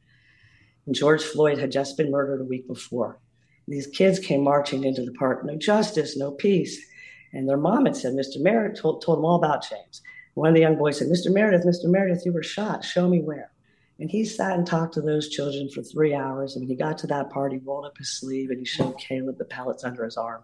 and 0.86 0.96
George 0.96 1.24
Floyd 1.24 1.58
had 1.58 1.72
just 1.72 1.98
been 1.98 2.12
murdered 2.12 2.42
a 2.42 2.46
week 2.46 2.68
before. 2.68 3.20
These 3.68 3.88
kids 3.88 4.20
came 4.20 4.44
marching 4.44 4.84
into 4.84 5.04
the 5.04 5.14
park, 5.14 5.46
no 5.46 5.56
justice, 5.56 6.18
no 6.18 6.32
peace. 6.32 6.80
And 7.34 7.48
their 7.48 7.58
mom 7.58 7.86
had 7.86 7.96
said, 7.96 8.14
Mr. 8.14 8.40
Meredith 8.40 8.82
told, 8.82 9.02
told 9.02 9.20
them 9.20 9.26
all 9.26 9.36
about 9.36 9.68
James. 9.70 10.02
One 10.34 10.50
of 10.50 10.56
the 10.56 10.62
young 10.62 10.78
boys 10.78 10.98
said, 10.98 11.08
Mr. 11.08 11.32
Meredith, 11.32 11.66
Mr. 11.66 11.86
Meredith, 11.86 12.26
you 12.26 12.34
were 12.34 12.44
shot. 12.44 12.84
Show 12.84 13.08
me 13.08 13.22
where. 13.22 13.52
And 14.00 14.10
he 14.10 14.26
sat 14.26 14.58
and 14.58 14.66
talked 14.66 14.96
to 14.96 15.02
those 15.02 15.30
children 15.30 15.70
for 15.70 15.84
three 15.84 16.14
hours. 16.14 16.56
And 16.56 16.64
when 16.64 16.70
he 16.70 16.76
got 16.76 16.98
to 17.00 17.08
that 17.08 17.30
part, 17.30 17.52
he 17.52 17.60
rolled 17.60 17.86
up 17.86 17.98
his 17.98 18.10
sleeve 18.10 18.50
and 18.50 18.60
he 18.60 18.66
showed 18.66 18.98
Caleb 18.98 19.38
the 19.38 19.46
pellets 19.46 19.84
under 19.84 20.04
his 20.04 20.18
arm. 20.18 20.44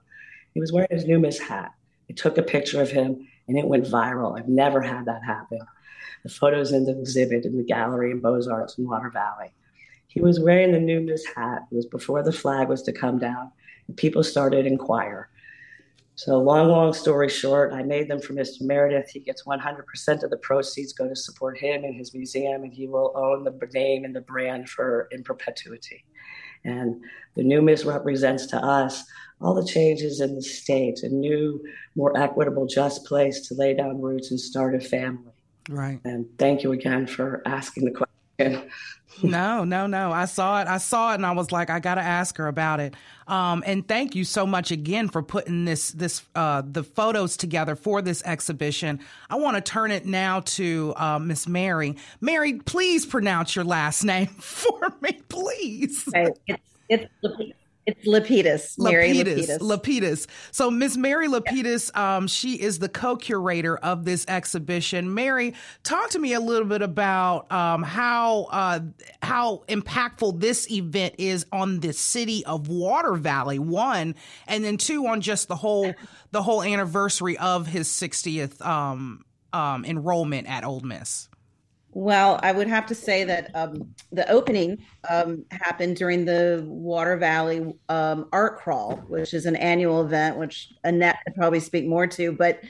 He 0.53 0.59
was 0.59 0.71
wearing 0.71 0.89
his 0.91 1.05
new 1.05 1.19
Miss 1.19 1.39
hat. 1.39 1.71
They 2.07 2.13
took 2.13 2.37
a 2.37 2.43
picture 2.43 2.81
of 2.81 2.91
him 2.91 3.27
and 3.47 3.57
it 3.57 3.67
went 3.67 3.85
viral. 3.85 4.37
I've 4.37 4.47
never 4.47 4.81
had 4.81 5.05
that 5.05 5.23
happen. 5.25 5.59
The 6.23 6.29
photos 6.29 6.71
in 6.71 6.85
the 6.85 6.99
exhibit 6.99 7.45
in 7.45 7.57
the 7.57 7.63
gallery 7.63 8.11
in 8.11 8.19
Beaux 8.19 8.41
Arts 8.49 8.77
in 8.77 8.87
Water 8.87 9.09
Valley. 9.09 9.51
He 10.07 10.21
was 10.21 10.39
wearing 10.39 10.71
the 10.71 10.79
new 10.79 11.01
Miss 11.01 11.25
hat. 11.35 11.63
It 11.71 11.75
was 11.75 11.85
before 11.85 12.23
the 12.23 12.31
flag 12.31 12.69
was 12.69 12.81
to 12.83 12.91
come 12.91 13.19
down. 13.19 13.51
People 13.95 14.23
started 14.23 14.65
inquire. 14.65 15.29
So, 16.15 16.39
long, 16.39 16.69
long 16.69 16.93
story 16.93 17.29
short, 17.29 17.73
I 17.73 17.83
made 17.83 18.07
them 18.07 18.19
for 18.19 18.33
Mr. 18.33 18.61
Meredith. 18.61 19.11
He 19.11 19.19
gets 19.19 19.43
100% 19.43 20.23
of 20.23 20.29
the 20.31 20.37
proceeds 20.37 20.91
go 20.91 21.07
to 21.07 21.15
support 21.15 21.59
him 21.59 21.83
and 21.83 21.95
his 21.95 22.11
museum, 22.13 22.63
and 22.63 22.73
he 22.73 22.87
will 22.87 23.13
own 23.15 23.43
the 23.43 23.55
name 23.71 24.03
and 24.03 24.15
the 24.15 24.21
brand 24.21 24.67
for 24.67 25.07
in 25.11 25.23
perpetuity. 25.23 26.03
And 26.65 27.03
the 27.35 27.43
new 27.43 27.61
Miss 27.61 27.85
represents 27.85 28.47
to 28.47 28.57
us 28.57 29.03
all 29.39 29.53
the 29.53 29.65
changes 29.65 30.19
in 30.19 30.33
the 30.33 30.41
state, 30.41 31.03
a 31.03 31.09
new, 31.09 31.63
more 31.95 32.17
equitable, 32.17 32.65
just 32.65 33.05
place 33.05 33.47
to 33.47 33.53
lay 33.53 33.75
down 33.75 34.01
roots 34.01 34.31
and 34.31 34.39
start 34.39 34.73
a 34.73 34.79
family. 34.79 35.33
Right. 35.69 35.99
And 36.03 36.25
thank 36.39 36.63
you 36.63 36.71
again 36.71 37.05
for 37.05 37.43
asking 37.45 37.85
the 37.85 37.91
question 37.91 38.69
no, 39.23 39.63
no, 39.63 39.87
no. 39.87 40.11
I 40.11 40.25
saw 40.25 40.61
it. 40.61 40.67
I 40.67 40.77
saw 40.77 41.11
it, 41.11 41.15
and 41.15 41.25
I 41.25 41.31
was 41.31 41.51
like, 41.51 41.69
I 41.69 41.79
got 41.79 41.95
to 41.95 42.01
ask 42.01 42.37
her 42.37 42.47
about 42.47 42.79
it. 42.79 42.93
Um, 43.27 43.63
and 43.65 43.87
thank 43.87 44.15
you 44.15 44.23
so 44.23 44.45
much 44.45 44.71
again 44.71 45.09
for 45.09 45.21
putting 45.21 45.65
this 45.65 45.91
this 45.91 46.21
uh, 46.35 46.61
the 46.65 46.83
photos 46.83 47.35
together 47.35 47.75
for 47.75 48.01
this 48.01 48.23
exhibition. 48.23 48.99
I 49.29 49.35
want 49.35 49.55
to 49.57 49.61
turn 49.61 49.91
it 49.91 50.05
now 50.05 50.41
to 50.41 50.93
uh, 50.95 51.19
Miss 51.19 51.47
Mary. 51.47 51.95
Mary, 52.21 52.53
please 52.59 53.05
pronounce 53.05 53.55
your 53.55 53.65
last 53.65 54.03
name 54.03 54.27
for 54.39 54.93
me, 55.01 55.19
please. 55.29 56.07
It's, 56.13 56.39
it's 56.89 57.05
It's 57.87 58.05
Lapides, 58.05 58.77
Mary 58.77 59.13
Lapides. 59.13 59.59
Lapides. 59.59 59.61
Lapides. 59.61 60.27
So 60.51 60.69
Miss 60.69 60.97
Mary 60.97 61.29
Lapides, 61.29 61.95
um, 61.95 62.27
she 62.27 62.55
is 62.55 62.79
the 62.79 62.89
co-curator 62.89 63.77
of 63.77 64.03
this 64.03 64.25
exhibition. 64.27 65.13
Mary, 65.13 65.53
talk 65.83 66.09
to 66.09 66.19
me 66.19 66.33
a 66.33 66.41
little 66.41 66.67
bit 66.67 66.81
about 66.81 67.49
um, 67.49 67.83
how 67.83 68.49
uh, 68.51 68.81
how 69.23 69.63
impactful 69.69 70.41
this 70.41 70.69
event 70.69 71.15
is 71.17 71.45
on 71.53 71.79
the 71.79 71.93
city 71.93 72.45
of 72.45 72.67
Water 72.67 73.13
Valley. 73.13 73.57
One, 73.57 74.15
and 74.47 74.65
then 74.65 74.75
two 74.75 75.07
on 75.07 75.21
just 75.21 75.47
the 75.47 75.55
whole 75.55 75.93
the 76.31 76.43
whole 76.43 76.63
anniversary 76.63 77.37
of 77.37 77.67
his 77.67 77.87
60th 77.87 78.61
um, 78.65 79.23
um, 79.53 79.85
enrollment 79.85 80.49
at 80.49 80.65
Ole 80.65 80.81
Miss. 80.81 81.29
Well, 81.97 82.39
I 82.43 82.51
would 82.51 82.67
have 82.67 82.85
to 82.87 82.95
say 82.95 83.23
that 83.23 83.49
um, 83.55 83.95
the 84.11 84.29
opening 84.29 84.85
um, 85.09 85.43
happened 85.49 85.95
during 85.95 86.25
the 86.25 86.63
Water 86.67 87.17
Valley 87.17 87.73
um, 87.89 88.29
Art 88.31 88.59
Crawl, 88.59 88.97
which 89.07 89.33
is 89.33 89.47
an 89.47 89.55
annual 89.55 90.03
event, 90.05 90.37
which 90.37 90.71
Annette 90.83 91.17
could 91.25 91.33
probably 91.33 91.59
speak 91.59 91.87
more 91.87 92.05
to. 92.05 92.31
But 92.31 92.61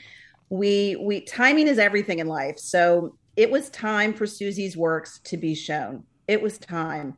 we 0.48 0.96
we 0.96 1.20
timing 1.20 1.68
is 1.68 1.78
everything 1.78 2.20
in 2.20 2.26
life, 2.26 2.58
so 2.58 3.18
it 3.36 3.50
was 3.50 3.68
time 3.68 4.14
for 4.14 4.26
Susie's 4.26 4.78
works 4.78 5.18
to 5.24 5.36
be 5.36 5.54
shown. 5.54 6.04
It 6.26 6.40
was 6.40 6.56
time. 6.56 7.14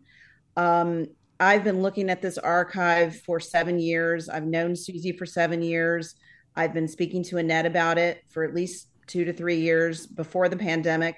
Um, 0.57 1.07
I've 1.39 1.63
been 1.63 1.81
looking 1.81 2.11
at 2.11 2.21
this 2.21 2.39
archive 2.39 3.21
for 3.21 3.39
seven 3.39 3.79
years. 3.79 4.29
I've 4.29 4.47
known 4.47 4.75
Susie 4.75 5.13
for 5.13 5.27
seven 5.27 5.63
years. 5.63 6.17
I've 6.57 6.75
been 6.75 6.89
speaking 6.89 7.23
to 7.27 7.39
Annette 7.39 7.67
about 7.67 7.99
it 7.99 8.25
for 8.31 8.43
at 8.43 8.53
least 8.53 8.89
two 9.07 9.25
to 9.27 9.33
three 9.33 9.61
years 9.61 10.09
before 10.09 10.49
the 10.49 10.57
pandemic 10.57 11.15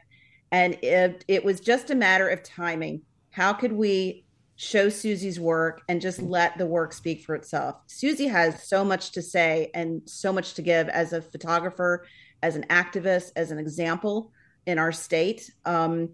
and 0.53 0.75
it, 0.83 1.25
it 1.27 1.45
was 1.45 1.61
just 1.61 1.91
a 1.91 1.95
matter 1.95 2.29
of 2.29 2.43
timing. 2.43 3.03
How 3.31 3.55
could 3.55 3.73
we 3.73 4.27
show 4.57 4.91
Susie's 4.91 5.41
work 5.41 5.81
and 5.89 6.01
just 6.01 6.21
let 6.21 6.59
the 6.59 6.67
work 6.67 6.93
speak 6.93 7.25
for 7.25 7.35
itself? 7.35 7.77
Susie 7.87 8.29
has 8.29 8.69
so 8.69 8.85
much 8.85 9.13
to 9.13 9.23
say 9.23 9.71
and 9.75 10.03
so 10.05 10.31
much 10.31 10.53
to 10.55 10.63
give 10.63 10.91
as 10.91 11.15
a 11.15 11.23
photographer, 11.23 12.05
as 12.43 12.55
an 12.55 12.67
activist, 12.69 13.33
as 13.35 13.51
an 13.51 13.59
example 13.59 14.31
in 14.67 14.79
our 14.79 14.93
state, 14.93 15.51
um, 15.65 16.11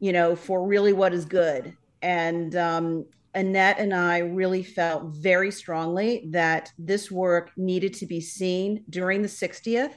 you 0.00 0.12
know, 0.12 0.34
for 0.34 0.66
really 0.66 0.94
what 0.94 1.12
is 1.12 1.26
good. 1.26 1.76
And 2.00 2.56
um, 2.56 3.04
Annette 3.34 3.78
and 3.78 3.92
I 3.92 4.18
really 4.18 4.62
felt 4.62 5.14
very 5.14 5.50
strongly 5.50 6.28
that 6.30 6.72
this 6.78 7.10
work 7.10 7.50
needed 7.58 7.92
to 7.94 8.06
be 8.06 8.22
seen 8.22 8.84
during 8.88 9.20
the 9.20 9.28
60th. 9.28 9.92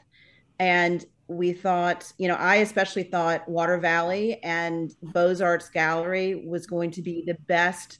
And 0.59 1.05
we 1.29 1.53
thought, 1.53 2.11
you 2.17 2.27
know, 2.27 2.35
I 2.35 2.55
especially 2.57 3.03
thought 3.03 3.47
Water 3.47 3.77
Valley 3.77 4.41
and 4.43 4.91
Beaux 5.01 5.35
Arts 5.41 5.69
Gallery 5.69 6.43
was 6.45 6.65
going 6.65 6.89
to 6.91 7.03
be 7.03 7.23
the 7.25 7.35
best 7.47 7.99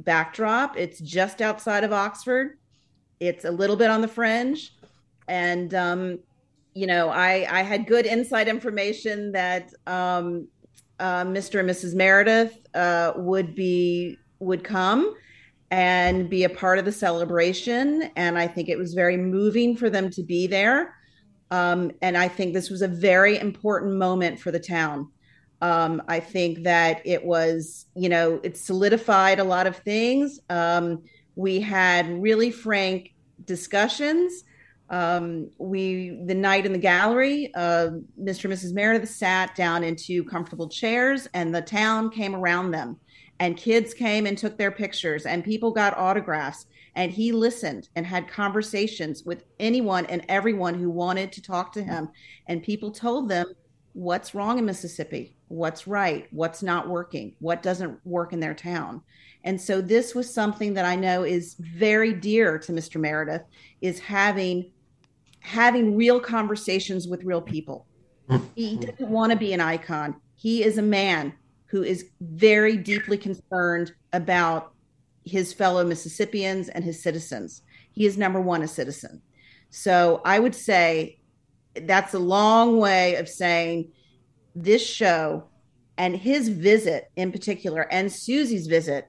backdrop. 0.00 0.76
It's 0.76 1.00
just 1.00 1.40
outside 1.40 1.82
of 1.82 1.94
Oxford. 1.94 2.58
It's 3.20 3.46
a 3.46 3.50
little 3.50 3.74
bit 3.74 3.90
on 3.90 4.02
the 4.02 4.08
fringe, 4.08 4.76
and 5.26 5.74
um, 5.74 6.18
you 6.74 6.86
know, 6.86 7.08
I 7.08 7.46
I 7.50 7.62
had 7.62 7.86
good 7.86 8.04
inside 8.04 8.48
information 8.48 9.32
that 9.32 9.72
um, 9.86 10.46
uh, 11.00 11.24
Mr. 11.24 11.60
and 11.60 11.68
Mrs. 11.68 11.94
Meredith 11.94 12.58
uh, 12.74 13.14
would 13.16 13.54
be 13.54 14.18
would 14.40 14.62
come 14.62 15.14
and 15.70 16.30
be 16.30 16.44
a 16.44 16.50
part 16.50 16.78
of 16.78 16.84
the 16.84 16.92
celebration, 16.92 18.10
and 18.14 18.38
I 18.38 18.46
think 18.46 18.68
it 18.68 18.78
was 18.78 18.92
very 18.92 19.16
moving 19.16 19.74
for 19.74 19.88
them 19.88 20.10
to 20.10 20.22
be 20.22 20.46
there. 20.46 20.94
Um, 21.50 21.92
and 22.02 22.16
I 22.16 22.28
think 22.28 22.52
this 22.52 22.70
was 22.70 22.82
a 22.82 22.88
very 22.88 23.38
important 23.38 23.94
moment 23.94 24.38
for 24.38 24.50
the 24.50 24.60
town. 24.60 25.10
Um, 25.60 26.02
I 26.06 26.20
think 26.20 26.64
that 26.64 27.02
it 27.04 27.24
was, 27.24 27.86
you 27.94 28.08
know, 28.08 28.40
it 28.42 28.56
solidified 28.56 29.40
a 29.40 29.44
lot 29.44 29.66
of 29.66 29.76
things. 29.76 30.40
Um, 30.50 31.02
we 31.34 31.60
had 31.60 32.22
really 32.22 32.50
frank 32.50 33.14
discussions. 33.44 34.44
Um, 34.90 35.50
we, 35.58 36.20
the 36.26 36.34
night 36.34 36.64
in 36.64 36.72
the 36.72 36.78
gallery, 36.78 37.52
uh, 37.54 37.88
Mr. 38.20 38.44
and 38.44 38.54
Mrs. 38.54 38.72
Meredith 38.72 39.08
sat 39.08 39.54
down 39.54 39.84
into 39.84 40.24
comfortable 40.24 40.68
chairs, 40.68 41.28
and 41.34 41.54
the 41.54 41.60
town 41.60 42.10
came 42.10 42.34
around 42.34 42.70
them, 42.70 42.96
and 43.38 43.56
kids 43.56 43.92
came 43.92 44.26
and 44.26 44.38
took 44.38 44.56
their 44.56 44.70
pictures, 44.70 45.26
and 45.26 45.44
people 45.44 45.72
got 45.72 45.96
autographs 45.98 46.66
and 46.98 47.12
he 47.12 47.30
listened 47.30 47.88
and 47.94 48.04
had 48.04 48.26
conversations 48.26 49.22
with 49.22 49.44
anyone 49.60 50.04
and 50.06 50.26
everyone 50.28 50.74
who 50.74 50.90
wanted 50.90 51.30
to 51.30 51.40
talk 51.40 51.72
to 51.72 51.82
him. 51.82 52.08
And 52.48 52.60
people 52.60 52.90
told 52.90 53.28
them 53.28 53.46
what's 53.92 54.34
wrong 54.34 54.58
in 54.58 54.64
Mississippi? 54.64 55.36
What's 55.46 55.86
right? 55.86 56.26
What's 56.32 56.60
not 56.60 56.88
working? 56.88 57.36
What 57.38 57.62
doesn't 57.62 58.04
work 58.04 58.32
in 58.32 58.40
their 58.40 58.52
town? 58.52 59.00
And 59.44 59.60
so 59.60 59.80
this 59.80 60.12
was 60.12 60.34
something 60.34 60.74
that 60.74 60.84
I 60.84 60.96
know 60.96 61.22
is 61.22 61.54
very 61.60 62.12
dear 62.12 62.58
to 62.58 62.72
Mr. 62.72 63.00
Meredith 63.00 63.44
is 63.80 64.00
having 64.00 64.72
having 65.38 65.96
real 65.96 66.18
conversations 66.18 67.06
with 67.06 67.22
real 67.22 67.40
people. 67.40 67.86
He 68.56 68.74
mm-hmm. 68.74 68.80
doesn't 68.80 69.08
want 69.08 69.30
to 69.30 69.38
be 69.38 69.52
an 69.52 69.60
icon. 69.60 70.16
He 70.34 70.64
is 70.64 70.78
a 70.78 70.82
man 70.82 71.32
who 71.66 71.84
is 71.84 72.10
very 72.20 72.76
deeply 72.76 73.16
concerned 73.16 73.92
about 74.12 74.72
his 75.28 75.52
fellow 75.52 75.84
Mississippians 75.84 76.68
and 76.68 76.84
his 76.84 77.02
citizens. 77.02 77.62
He 77.92 78.06
is 78.06 78.18
number 78.18 78.40
one 78.40 78.62
a 78.62 78.68
citizen. 78.68 79.22
So 79.70 80.20
I 80.24 80.38
would 80.38 80.54
say 80.54 81.20
that's 81.74 82.14
a 82.14 82.18
long 82.18 82.78
way 82.78 83.16
of 83.16 83.28
saying 83.28 83.92
this 84.54 84.84
show 84.84 85.44
and 85.96 86.16
his 86.16 86.48
visit 86.48 87.10
in 87.16 87.32
particular, 87.32 87.82
and 87.90 88.10
Susie's 88.10 88.66
visit 88.66 89.08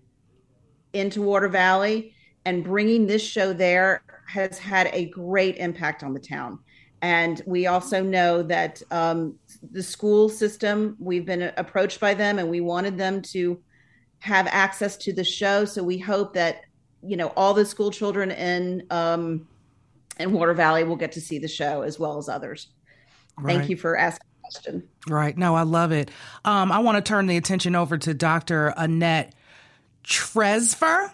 into 0.94 1.22
Water 1.22 1.48
Valley 1.48 2.14
and 2.46 2.64
bringing 2.64 3.06
this 3.06 3.22
show 3.22 3.54
there 3.54 4.02
has 4.28 4.58
had 4.58 4.90
a 4.92 5.06
great 5.06 5.58
impact 5.58 6.04
on 6.04 6.14
the 6.14 6.20
town. 6.20 6.60
And 7.02 7.42
we 7.46 7.68
also 7.68 8.04
know 8.04 8.44
that 8.44 8.82
um, 8.92 9.36
the 9.72 9.84
school 9.84 10.30
system, 10.30 10.98
we've 11.00 11.26
been 11.26 11.54
approached 11.58 12.00
by 12.00 12.14
them 12.14 12.40
and 12.40 12.50
we 12.50 12.60
wanted 12.60 12.98
them 12.98 13.22
to 13.34 13.62
have 14.20 14.48
access 14.48 14.98
to 14.98 15.14
the 15.14 15.24
show. 15.24 15.66
So 15.66 15.84
we 15.84 15.98
hope 15.98 16.34
that 16.34 16.62
you 17.02 17.18
know 17.18 17.28
all 17.36 17.54
the 17.54 17.66
school 17.66 17.92
children 17.92 18.32
in 18.32 18.86
um, 18.90 19.48
in 20.20 20.32
Water 20.34 20.54
Valley 20.54 20.84
will 20.84 20.98
get 20.98 21.14
to 21.14 21.22
see 21.22 21.40
the 21.40 21.48
show 21.48 21.82
as 21.82 22.00
well 22.00 22.18
as 22.18 22.30
others. 22.30 22.68
Right. 23.38 23.58
Thank 23.58 23.70
you 23.70 23.78
for 23.78 23.98
asking 23.98 24.28
the 24.36 24.42
question. 24.42 24.90
Right. 25.08 25.38
No, 25.38 25.56
I 25.56 25.64
love 25.64 25.92
it. 25.92 26.12
Um, 26.44 26.72
I 26.72 26.80
want 26.80 26.98
to 26.98 27.02
turn 27.02 27.28
the 27.28 27.38
attention 27.38 27.76
over 27.76 27.98
to 27.98 28.14
Dr. 28.14 28.74
Annette 28.76 29.34
Trefzer. 30.04 31.12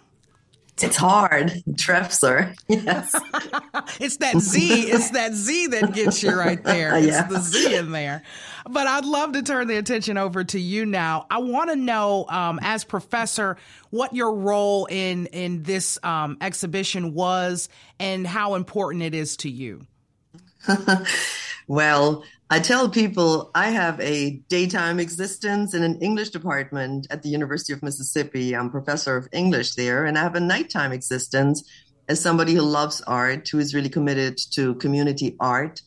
It's 0.81 0.97
hard. 0.97 1.63
Trefler. 1.71 2.55
Yes. 2.67 3.13
it's 3.99 4.17
that 4.17 4.37
Z. 4.39 4.91
It's 4.91 5.11
that 5.11 5.33
Z 5.33 5.67
that 5.67 5.93
gets 5.93 6.21
you 6.21 6.35
right 6.35 6.61
there. 6.63 6.95
It's 6.97 7.07
yeah. 7.07 7.27
the 7.27 7.39
Z 7.39 7.75
in 7.75 7.91
there. 7.91 8.23
But 8.69 8.87
I'd 8.87 9.05
love 9.05 9.33
to 9.33 9.43
turn 9.43 9.67
the 9.67 9.77
attention 9.77 10.17
over 10.17 10.43
to 10.43 10.59
you 10.59 10.85
now. 10.85 11.27
I 11.29 11.37
want 11.37 11.69
to 11.69 11.75
know, 11.75 12.25
um, 12.27 12.59
as 12.61 12.83
professor, 12.83 13.57
what 13.91 14.13
your 14.13 14.33
role 14.33 14.85
in 14.87 15.27
in 15.27 15.63
this 15.63 15.97
um, 16.03 16.37
exhibition 16.41 17.13
was 17.13 17.69
and 17.99 18.25
how 18.27 18.55
important 18.55 19.03
it 19.03 19.13
is 19.13 19.37
to 19.37 19.49
you. 19.49 19.85
well, 21.67 22.23
I 22.47 22.59
tell 22.59 22.89
people 22.89 23.49
I 23.55 23.71
have 23.71 23.99
a 23.99 24.39
daytime 24.49 24.99
existence 24.99 25.73
in 25.73 25.81
an 25.81 25.99
English 25.99 26.29
department 26.29 27.07
at 27.09 27.23
the 27.23 27.29
University 27.29 27.73
of 27.73 27.81
Mississippi. 27.81 28.55
I'm 28.55 28.69
professor 28.69 29.17
of 29.17 29.27
English 29.31 29.73
there, 29.73 30.05
and 30.05 30.15
I 30.15 30.21
have 30.21 30.35
a 30.35 30.39
nighttime 30.39 30.91
existence 30.91 31.67
as 32.07 32.21
somebody 32.21 32.53
who 32.53 32.61
loves 32.61 33.01
art, 33.01 33.49
who 33.49 33.57
is 33.57 33.73
really 33.73 33.89
committed 33.89 34.37
to 34.51 34.75
community 34.75 35.35
art, 35.39 35.81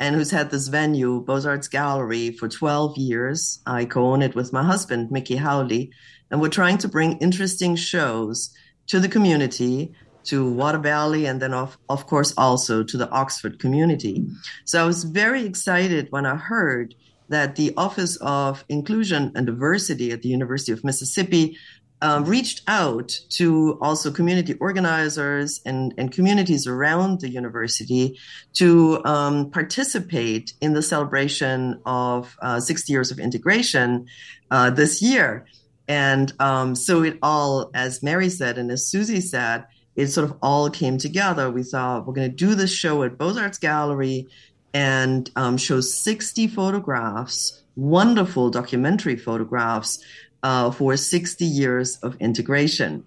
and 0.00 0.16
who's 0.16 0.32
had 0.32 0.50
this 0.50 0.66
venue, 0.66 1.20
Beaux 1.20 1.46
Arts 1.46 1.68
Gallery, 1.68 2.32
for 2.32 2.48
12 2.48 2.98
years. 2.98 3.60
I 3.64 3.84
co 3.84 4.04
own 4.10 4.20
it 4.20 4.34
with 4.34 4.52
my 4.52 4.64
husband, 4.64 5.12
Mickey 5.12 5.36
Howley, 5.36 5.92
and 6.28 6.40
we're 6.40 6.48
trying 6.48 6.78
to 6.78 6.88
bring 6.88 7.18
interesting 7.18 7.76
shows 7.76 8.50
to 8.88 8.98
the 8.98 9.08
community 9.08 9.94
to 10.24 10.50
Water 10.50 10.78
Valley, 10.78 11.26
and 11.26 11.40
then 11.40 11.54
of, 11.54 11.78
of 11.88 12.06
course 12.06 12.32
also 12.36 12.82
to 12.82 12.96
the 12.96 13.08
Oxford 13.10 13.58
community. 13.58 14.26
So 14.64 14.82
I 14.82 14.86
was 14.86 15.04
very 15.04 15.44
excited 15.44 16.08
when 16.10 16.26
I 16.26 16.36
heard 16.36 16.94
that 17.28 17.56
the 17.56 17.72
Office 17.76 18.16
of 18.16 18.64
Inclusion 18.68 19.32
and 19.34 19.46
Diversity 19.46 20.10
at 20.10 20.22
the 20.22 20.28
University 20.28 20.72
of 20.72 20.82
Mississippi 20.82 21.56
um, 22.02 22.24
reached 22.24 22.62
out 22.66 23.14
to 23.30 23.78
also 23.80 24.10
community 24.10 24.54
organizers 24.54 25.60
and, 25.66 25.92
and 25.98 26.12
communities 26.12 26.66
around 26.66 27.20
the 27.20 27.28
university 27.28 28.18
to 28.54 29.04
um, 29.04 29.50
participate 29.50 30.54
in 30.60 30.72
the 30.72 30.82
celebration 30.82 31.80
of 31.84 32.36
uh, 32.40 32.58
60 32.58 32.92
years 32.92 33.10
of 33.10 33.18
integration 33.18 34.06
uh, 34.50 34.70
this 34.70 35.02
year. 35.02 35.46
And 35.88 36.32
um, 36.40 36.74
so 36.74 37.02
it 37.02 37.18
all, 37.22 37.70
as 37.74 38.02
Mary 38.02 38.28
said, 38.28 38.58
and 38.58 38.70
as 38.70 38.86
Susie 38.86 39.20
said, 39.20 39.66
it 39.96 40.08
sort 40.08 40.30
of 40.30 40.36
all 40.42 40.70
came 40.70 40.98
together. 40.98 41.50
We 41.50 41.62
thought 41.62 42.06
we're 42.06 42.14
going 42.14 42.30
to 42.30 42.36
do 42.36 42.54
this 42.54 42.72
show 42.72 43.02
at 43.02 43.18
Beaux 43.18 43.38
Arts 43.38 43.58
Gallery 43.58 44.28
and 44.72 45.30
um, 45.36 45.56
show 45.56 45.80
60 45.80 46.46
photographs, 46.48 47.62
wonderful 47.76 48.50
documentary 48.50 49.16
photographs 49.16 50.02
uh, 50.42 50.70
for 50.70 50.96
60 50.96 51.44
years 51.44 51.96
of 51.98 52.16
integration. 52.20 53.04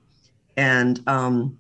And 0.55 1.01
um, 1.07 1.57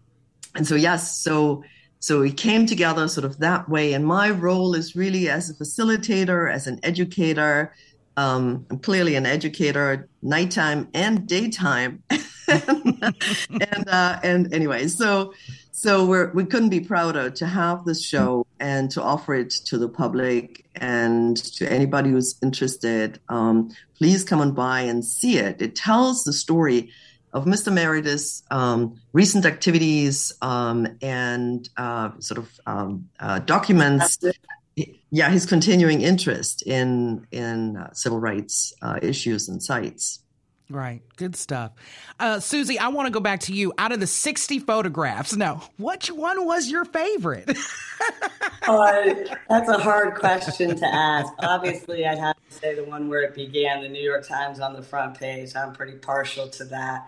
and 0.55 0.67
so 0.67 0.75
yes, 0.75 1.17
so 1.17 1.63
so 1.99 2.19
we 2.19 2.31
came 2.31 2.65
together 2.65 3.07
sort 3.07 3.25
of 3.25 3.39
that 3.39 3.69
way. 3.69 3.93
And 3.93 4.05
my 4.05 4.29
role 4.29 4.75
is 4.75 4.95
really 4.95 5.29
as 5.29 5.49
a 5.49 5.53
facilitator, 5.53 6.51
as 6.51 6.67
an 6.67 6.79
educator. 6.83 7.73
Um, 8.17 8.65
I'm 8.69 8.79
clearly 8.79 9.15
an 9.15 9.25
educator, 9.25 10.09
nighttime 10.21 10.89
and 10.93 11.25
daytime. 11.25 12.03
and 12.47 13.89
uh, 13.89 14.19
and 14.23 14.53
anyway, 14.53 14.87
so 14.87 15.33
so 15.71 16.05
we're 16.05 16.31
we 16.33 16.45
couldn't 16.45 16.69
be 16.69 16.79
prouder 16.79 17.29
to 17.29 17.45
have 17.45 17.85
this 17.85 18.03
show 18.03 18.45
and 18.59 18.89
to 18.91 19.01
offer 19.01 19.33
it 19.33 19.49
to 19.49 19.77
the 19.77 19.89
public 19.89 20.65
and 20.75 21.37
to 21.37 21.71
anybody 21.71 22.09
who's 22.09 22.35
interested. 22.41 23.19
Um, 23.29 23.75
please 23.97 24.23
come 24.23 24.41
on 24.41 24.51
by 24.53 24.81
and 24.81 25.03
see 25.03 25.37
it. 25.37 25.61
It 25.61 25.75
tells 25.75 26.23
the 26.23 26.33
story 26.33 26.89
of 27.33 27.45
Mr. 27.45 27.73
Meredith's 27.73 28.43
um, 28.51 28.99
recent 29.11 29.45
activities 29.45 30.31
um, 30.41 30.87
and 31.01 31.67
uh, 31.77 32.11
sort 32.19 32.37
of 32.37 32.49
um, 32.65 33.09
uh, 33.19 33.39
documents. 33.39 34.19
Yeah, 35.11 35.29
his 35.29 35.45
continuing 35.45 36.01
interest 36.01 36.63
in 36.63 37.27
in 37.31 37.77
uh, 37.77 37.93
civil 37.93 38.19
rights 38.19 38.73
uh, 38.81 38.99
issues 39.01 39.47
and 39.47 39.61
sites. 39.61 40.22
Right. 40.73 41.03
Good 41.17 41.35
stuff. 41.35 41.71
Uh, 42.19 42.39
Susie, 42.39 42.79
I 42.79 42.87
want 42.87 43.05
to 43.05 43.11
go 43.11 43.19
back 43.19 43.41
to 43.41 43.53
you. 43.53 43.73
Out 43.77 43.91
of 43.91 43.99
the 43.99 44.07
60 44.07 44.57
photographs, 44.57 45.35
now, 45.35 45.61
which 45.77 46.09
one 46.09 46.47
was 46.47 46.67
your 46.71 46.83
favorite? 46.83 47.55
oh, 48.67 49.23
that's 49.49 49.69
a 49.69 49.77
hard 49.77 50.15
question 50.15 50.75
to 50.75 50.85
ask. 50.87 51.31
Obviously, 51.37 52.07
I'd 52.07 52.17
have 52.17 52.35
to 52.49 52.55
say 52.57 52.73
the 52.73 52.85
one 52.85 53.07
where 53.07 53.21
it 53.21 53.35
began, 53.35 53.83
the 53.83 53.87
New 53.87 54.01
York 54.01 54.27
Times 54.27 54.59
on 54.59 54.73
the 54.73 54.81
front 54.81 55.19
page. 55.19 55.55
I'm 55.55 55.73
pretty 55.73 55.99
partial 55.99 56.47
to 56.49 56.63
that. 56.65 57.05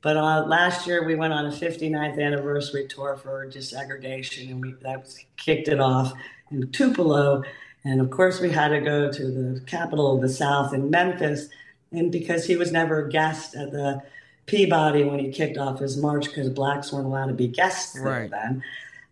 But 0.00 0.16
uh, 0.16 0.46
last 0.46 0.86
year, 0.86 1.04
we 1.04 1.14
went 1.14 1.34
on 1.34 1.44
a 1.44 1.50
59th 1.50 2.18
anniversary 2.18 2.86
tour 2.88 3.18
for 3.22 3.46
desegregation, 3.46 4.50
and 4.50 4.62
we 4.62 4.72
that 4.80 5.06
kicked 5.36 5.68
it 5.68 5.80
off 5.80 6.14
in 6.50 6.72
Tupelo. 6.72 7.42
And 7.84 8.00
of 8.00 8.08
course, 8.08 8.40
we 8.40 8.50
had 8.50 8.68
to 8.68 8.80
go 8.80 9.12
to 9.12 9.24
the 9.26 9.60
capital 9.66 10.14
of 10.14 10.22
the 10.22 10.30
South 10.30 10.72
in 10.72 10.88
Memphis 10.88 11.50
and 11.92 12.10
because 12.10 12.46
he 12.46 12.56
was 12.56 12.72
never 12.72 13.06
a 13.06 13.10
guest 13.10 13.54
at 13.54 13.72
the 13.72 14.02
Peabody 14.46 15.04
when 15.04 15.18
he 15.18 15.30
kicked 15.30 15.58
off 15.58 15.78
his 15.78 15.96
march 15.96 16.26
because 16.26 16.48
blacks 16.48 16.92
weren't 16.92 17.06
allowed 17.06 17.26
to 17.26 17.34
be 17.34 17.46
guests 17.46 17.98
right. 17.98 18.30
then, 18.30 18.62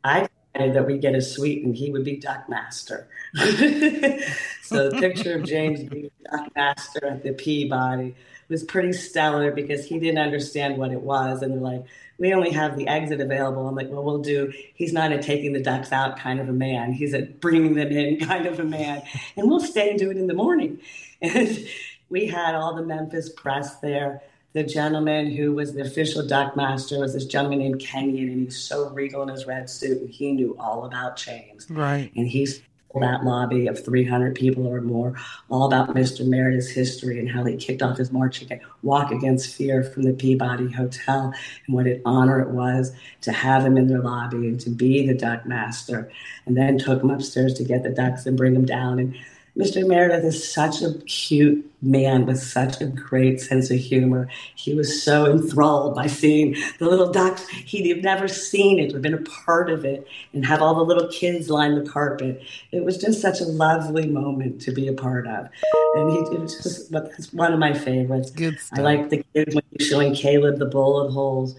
I 0.02 0.28
decided 0.52 0.74
that 0.74 0.86
we'd 0.86 1.00
get 1.00 1.14
a 1.14 1.22
suite 1.22 1.64
and 1.64 1.74
he 1.74 1.90
would 1.90 2.04
be 2.04 2.16
duck 2.16 2.48
master. 2.48 3.08
so 3.34 4.90
the 4.90 4.96
picture 4.98 5.36
of 5.36 5.44
James 5.44 5.84
being 5.84 6.10
duck 6.30 6.48
master 6.56 7.06
at 7.06 7.22
the 7.22 7.32
Peabody 7.32 8.14
was 8.48 8.64
pretty 8.64 8.92
stellar 8.92 9.52
because 9.52 9.86
he 9.86 9.98
didn't 10.00 10.18
understand 10.18 10.76
what 10.76 10.90
it 10.90 11.00
was. 11.00 11.42
And 11.42 11.54
they're 11.54 11.60
like, 11.60 11.84
we 12.18 12.34
only 12.34 12.50
have 12.50 12.76
the 12.76 12.86
exit 12.88 13.20
available. 13.20 13.66
I'm 13.66 13.74
like, 13.74 13.88
well, 13.88 14.02
we'll 14.02 14.18
do. 14.18 14.52
He's 14.74 14.92
not 14.92 15.12
a 15.12 15.22
taking 15.22 15.52
the 15.52 15.62
ducks 15.62 15.92
out 15.92 16.18
kind 16.18 16.40
of 16.40 16.48
a 16.48 16.52
man. 16.52 16.92
He's 16.92 17.14
a 17.14 17.22
bringing 17.22 17.74
them 17.74 17.88
in 17.88 18.18
kind 18.26 18.46
of 18.46 18.60
a 18.60 18.64
man. 18.64 19.02
And 19.36 19.48
we'll 19.48 19.60
stay 19.60 19.90
and 19.90 19.98
do 19.98 20.10
it 20.10 20.16
in 20.16 20.26
the 20.26 20.34
morning. 20.34 20.80
And 21.22 21.66
we 22.10 22.26
had 22.26 22.54
all 22.54 22.74
the 22.74 22.82
Memphis 22.82 23.30
press 23.30 23.76
there. 23.76 24.22
The 24.52 24.64
gentleman 24.64 25.30
who 25.30 25.54
was 25.54 25.74
the 25.74 25.82
official 25.82 26.26
duck 26.26 26.56
master 26.56 26.98
was 26.98 27.14
this 27.14 27.24
gentleman 27.24 27.60
named 27.60 27.80
Kenyon, 27.80 28.28
and 28.28 28.40
he's 28.42 28.58
so 28.58 28.90
regal 28.90 29.22
in 29.22 29.28
his 29.28 29.46
red 29.46 29.70
suit, 29.70 30.00
and 30.00 30.10
he 30.10 30.32
knew 30.32 30.56
all 30.58 30.84
about 30.84 31.16
James. 31.16 31.70
Right. 31.70 32.10
And 32.16 32.26
he's 32.26 32.60
that 32.98 33.24
lobby 33.24 33.68
of 33.68 33.84
300 33.84 34.34
people 34.34 34.66
or 34.66 34.80
more, 34.80 35.14
all 35.48 35.66
about 35.66 35.94
Mr. 35.94 36.26
Meredith's 36.26 36.70
history 36.70 37.20
and 37.20 37.30
how 37.30 37.44
he 37.44 37.56
kicked 37.56 37.82
off 37.82 37.96
his 37.96 38.10
march 38.10 38.42
against 38.42 38.66
Walk 38.82 39.12
Against 39.12 39.54
Fear 39.54 39.84
from 39.84 40.02
the 40.02 40.12
Peabody 40.12 40.72
Hotel 40.72 41.32
and 41.66 41.76
what 41.76 41.86
an 41.86 42.02
honor 42.04 42.40
it 42.40 42.50
was 42.50 42.90
to 43.20 43.30
have 43.30 43.64
him 43.64 43.76
in 43.76 43.86
their 43.86 44.00
lobby 44.00 44.48
and 44.48 44.58
to 44.60 44.70
be 44.70 45.06
the 45.06 45.14
duck 45.14 45.46
master. 45.46 46.10
And 46.46 46.56
then 46.56 46.78
took 46.78 47.02
him 47.02 47.10
upstairs 47.10 47.54
to 47.54 47.64
get 47.64 47.84
the 47.84 47.90
ducks 47.90 48.26
and 48.26 48.36
bring 48.36 48.54
them 48.54 48.66
down. 48.66 48.98
And 48.98 49.16
Mr. 49.56 49.86
Meredith 49.86 50.24
is 50.24 50.52
such 50.52 50.80
a 50.82 50.94
cute 51.06 51.70
man 51.82 52.26
with 52.26 52.40
such 52.40 52.80
a 52.80 52.86
great 52.86 53.40
sense 53.40 53.70
of 53.70 53.78
humor. 53.78 54.28
He 54.54 54.74
was 54.74 55.02
so 55.02 55.30
enthralled 55.30 55.94
by 55.94 56.06
seeing 56.06 56.56
the 56.78 56.88
little 56.88 57.10
ducks. 57.10 57.48
He'd 57.48 58.02
never 58.02 58.28
seen 58.28 58.78
it 58.78 58.94
or 58.94 59.00
been 59.00 59.14
a 59.14 59.22
part 59.22 59.70
of 59.70 59.84
it 59.84 60.06
and 60.32 60.44
have 60.44 60.62
all 60.62 60.74
the 60.74 60.84
little 60.84 61.08
kids 61.08 61.50
line 61.50 61.82
the 61.82 61.88
carpet. 61.90 62.42
It 62.70 62.84
was 62.84 62.98
just 62.98 63.20
such 63.20 63.40
a 63.40 63.44
lovely 63.44 64.06
moment 64.06 64.60
to 64.62 64.72
be 64.72 64.88
a 64.88 64.92
part 64.92 65.26
of. 65.26 65.48
And 65.94 66.10
he, 66.10 66.18
it 66.18 66.40
was 66.40 66.62
just 66.62 66.90
that's 66.90 67.32
one 67.32 67.52
of 67.52 67.58
my 67.58 67.72
favorites. 67.72 68.30
Good 68.30 68.58
stuff. 68.58 68.78
I 68.78 68.82
like 68.82 69.10
the 69.10 69.24
kids 69.34 69.54
when 69.54 69.64
he's 69.76 69.88
showing 69.88 70.14
Caleb 70.14 70.58
the 70.58 70.66
bullet 70.66 71.10
holes. 71.10 71.56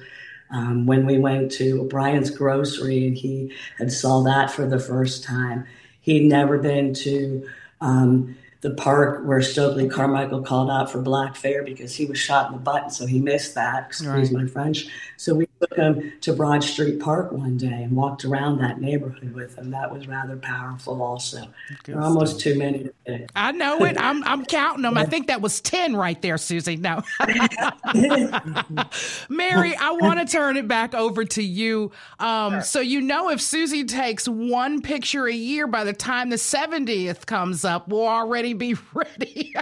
Um, 0.54 0.86
when 0.86 1.06
we 1.06 1.18
went 1.18 1.50
to 1.54 1.86
Bryant's 1.86 2.30
grocery 2.30 3.08
and 3.08 3.16
he 3.16 3.54
had 3.78 3.90
saw 3.90 4.22
that 4.24 4.52
for 4.52 4.66
the 4.66 4.80
first 4.80 5.24
time. 5.24 5.66
He'd 6.02 6.26
never 6.26 6.58
been 6.58 6.94
to 6.96 7.48
um, 7.82 8.38
the 8.62 8.72
park 8.72 9.26
where 9.26 9.42
Stokely 9.42 9.90
Carmichael 9.90 10.44
called 10.44 10.70
out 10.70 10.92
for 10.92 11.02
Black 11.02 11.42
Power 11.42 11.64
because 11.64 11.96
he 11.96 12.06
was 12.06 12.20
shot 12.20 12.48
in 12.48 12.54
the 12.54 12.60
butt, 12.60 12.84
and 12.84 12.94
so 12.94 13.06
he 13.06 13.20
missed 13.20 13.56
that. 13.56 13.88
Excuse 13.88 14.32
right. 14.32 14.44
my 14.44 14.48
French. 14.48 14.88
So 15.18 15.34
we 15.34 15.48
took 15.62 15.76
him 15.76 16.14
to 16.22 16.34
Broad 16.34 16.64
Street 16.64 17.00
Park 17.00 17.32
one 17.32 17.58
day 17.58 17.84
and 17.84 17.96
walked 17.96 18.26
around 18.26 18.60
that 18.60 18.82
neighborhood 18.82 19.34
with 19.34 19.58
him. 19.58 19.72
That 19.72 19.94
was 19.94 20.08
rather 20.08 20.36
powerful, 20.38 21.02
also. 21.02 21.42
Good 21.84 21.96
there 21.96 21.98
are 21.98 22.04
almost 22.04 22.40
too 22.40 22.58
many. 22.58 22.90
I 23.36 23.52
know 23.52 23.84
it. 23.86 23.98
I'm 24.00 24.24
I'm 24.32 24.46
counting 24.46 24.84
them. 24.84 24.98
I 24.98 25.06
think 25.06 25.28
that 25.28 25.42
was 25.42 25.62
ten 25.62 25.96
right 25.96 26.22
there, 26.22 26.38
Susie. 26.38 26.78
No, 26.78 27.02
Mary, 29.30 29.76
I 29.76 29.92
want 29.92 30.20
to 30.20 30.26
turn 30.26 30.58
it 30.58 30.68
back 30.68 30.94
over 30.94 31.26
to 31.26 31.44
you. 31.44 31.92
Um, 32.20 32.54
sure. 32.54 32.62
So 32.62 32.80
you 32.80 33.02
know, 33.02 33.30
if 33.30 33.42
Susie 33.42 33.84
takes 33.84 34.28
one 34.28 34.82
picture 34.82 35.28
a 35.28 35.34
year, 35.34 35.68
by 35.68 35.84
the 35.84 35.94
time 35.94 36.30
the 36.30 36.36
70th 36.38 37.26
comes 37.26 37.66
up, 37.66 37.88
we'll 37.88 38.08
already 38.08 38.54
be 38.54 38.76
ready. 38.94 39.54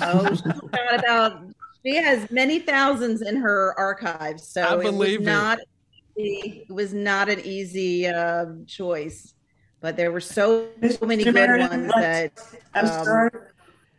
oh, 0.00 0.28
she's 0.30 0.42
about 0.72 1.42
she 1.84 1.96
has 1.96 2.30
many 2.30 2.58
thousands 2.58 3.22
in 3.22 3.36
her 3.36 3.74
archives, 3.78 4.46
so 4.46 4.62
I 4.62 4.82
believe 4.82 5.14
it 5.14 5.18
was 5.20 5.26
not 5.26 5.58
it 6.16 6.70
was 6.70 6.92
not 6.92 7.28
an 7.28 7.40
easy 7.40 8.06
uh, 8.06 8.46
choice, 8.66 9.34
but 9.80 9.96
there 9.96 10.12
were 10.12 10.20
so, 10.20 10.68
so 10.90 11.06
many 11.06 11.24
good 11.24 11.34
ones 11.34 11.92
that. 11.94 12.32
I'm 12.74 12.86
um, 12.86 13.04
sorry. 13.04 13.30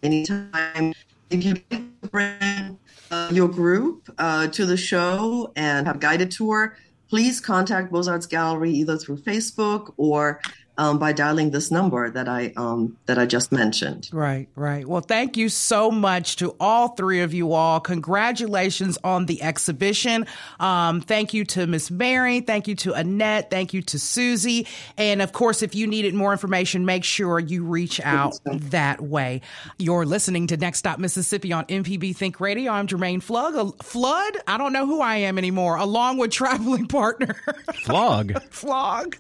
anytime 0.02 0.94
if 1.30 1.68
to 1.70 1.82
bring 2.10 2.78
uh, 3.10 3.30
your 3.32 3.48
group 3.48 4.12
uh, 4.18 4.48
to 4.48 4.66
the 4.66 4.76
show 4.76 5.52
and 5.56 5.86
have 5.86 6.00
guided 6.00 6.30
tour, 6.30 6.76
please 7.08 7.40
contact 7.40 7.92
Beaux 7.92 8.08
Arts 8.08 8.26
Gallery 8.26 8.70
either 8.70 8.96
through 8.96 9.18
Facebook 9.18 9.92
or 9.96 10.40
um, 10.76 10.98
by 10.98 11.12
dialing 11.12 11.50
this 11.50 11.70
number 11.70 12.10
that 12.10 12.28
I 12.28 12.52
um, 12.56 12.96
that 13.06 13.18
I 13.18 13.26
just 13.26 13.52
mentioned. 13.52 14.08
Right, 14.12 14.48
right. 14.56 14.86
Well, 14.86 15.00
thank 15.00 15.36
you 15.36 15.48
so 15.48 15.90
much 15.90 16.36
to 16.36 16.56
all 16.58 16.88
three 16.88 17.20
of 17.20 17.32
you 17.32 17.52
all. 17.52 17.80
Congratulations 17.80 18.98
on 19.04 19.26
the 19.26 19.42
exhibition. 19.42 20.26
Um, 20.58 21.00
thank 21.00 21.34
you 21.34 21.44
to 21.46 21.66
Miss 21.66 21.90
Mary. 21.90 22.40
Thank 22.40 22.68
you 22.68 22.74
to 22.76 22.92
Annette. 22.94 23.50
Thank 23.50 23.72
you 23.72 23.82
to 23.82 23.98
Susie. 23.98 24.66
And 24.96 25.22
of 25.22 25.32
course, 25.32 25.62
if 25.62 25.74
you 25.74 25.86
needed 25.86 26.14
more 26.14 26.32
information, 26.32 26.84
make 26.84 27.04
sure 27.04 27.38
you 27.38 27.64
reach 27.64 28.00
out 28.00 28.34
that 28.44 29.00
way. 29.00 29.40
You're 29.78 30.06
listening 30.06 30.46
to 30.48 30.56
Next 30.56 30.78
Stop 30.80 30.98
Mississippi 30.98 31.52
on 31.52 31.64
MPB 31.66 32.16
Think 32.16 32.40
Radio. 32.40 32.72
I'm 32.72 32.86
Jermaine 32.86 33.22
Flug. 33.22 33.82
Flood. 33.82 34.38
I 34.46 34.58
don't 34.58 34.72
know 34.72 34.86
who 34.86 35.00
I 35.00 35.16
am 35.16 35.38
anymore. 35.38 35.76
Along 35.76 36.18
with 36.18 36.30
traveling 36.34 36.86
partner 36.86 37.36
Flog. 37.84 38.42
Flog. 38.50 39.16